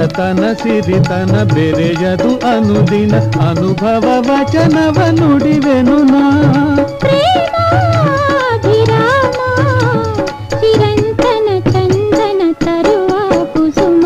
[0.00, 3.14] ಬಡತನ ಸಿರಿತನ ಬೆರೆಯದು ಅನುದಿನ
[3.46, 6.22] ಅನುಭವ ವಚನವ ನುಡಿವೆನು ನಾ
[7.02, 8.28] ಪ್ರೇಮಾಭಿರಾಮ
[10.54, 13.10] ಚಿರಂತನ ಚಂದನ ತರುವ
[13.54, 14.02] ಕುಸುಮ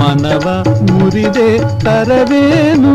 [0.00, 0.46] ಮನವ
[0.90, 1.48] ಮುರಿದೆ
[1.84, 2.94] ತರವೇನು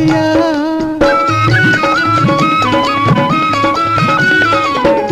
[0.08, 0.14] ಮತಿಯ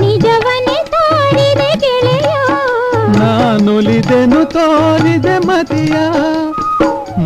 [0.00, 2.30] ನಿಜವನ್ನೇ ಸಾರಿದೆ ಗೆಳೆಯ
[3.16, 5.96] ನಾನೊಲಿದೆನು ತೋರಿದೆ ಮತಿಯ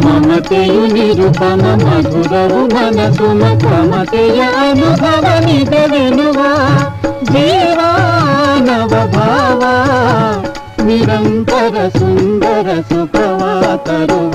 [0.02, 3.28] ಮಮತೆಯು ನಿರುಪಮ ಮಧುರವು ಮನಸ್ಸು
[3.64, 6.40] ಮಮತೆಯ ಅನುಭವ ನಿಜವೆನುವ
[7.24, 9.62] ಜೀವಾನವ ಭಾವ
[10.84, 13.40] ನಿರಂತರ ಸುಂದರ ಸುಖವ
[13.86, 14.34] ತರುವ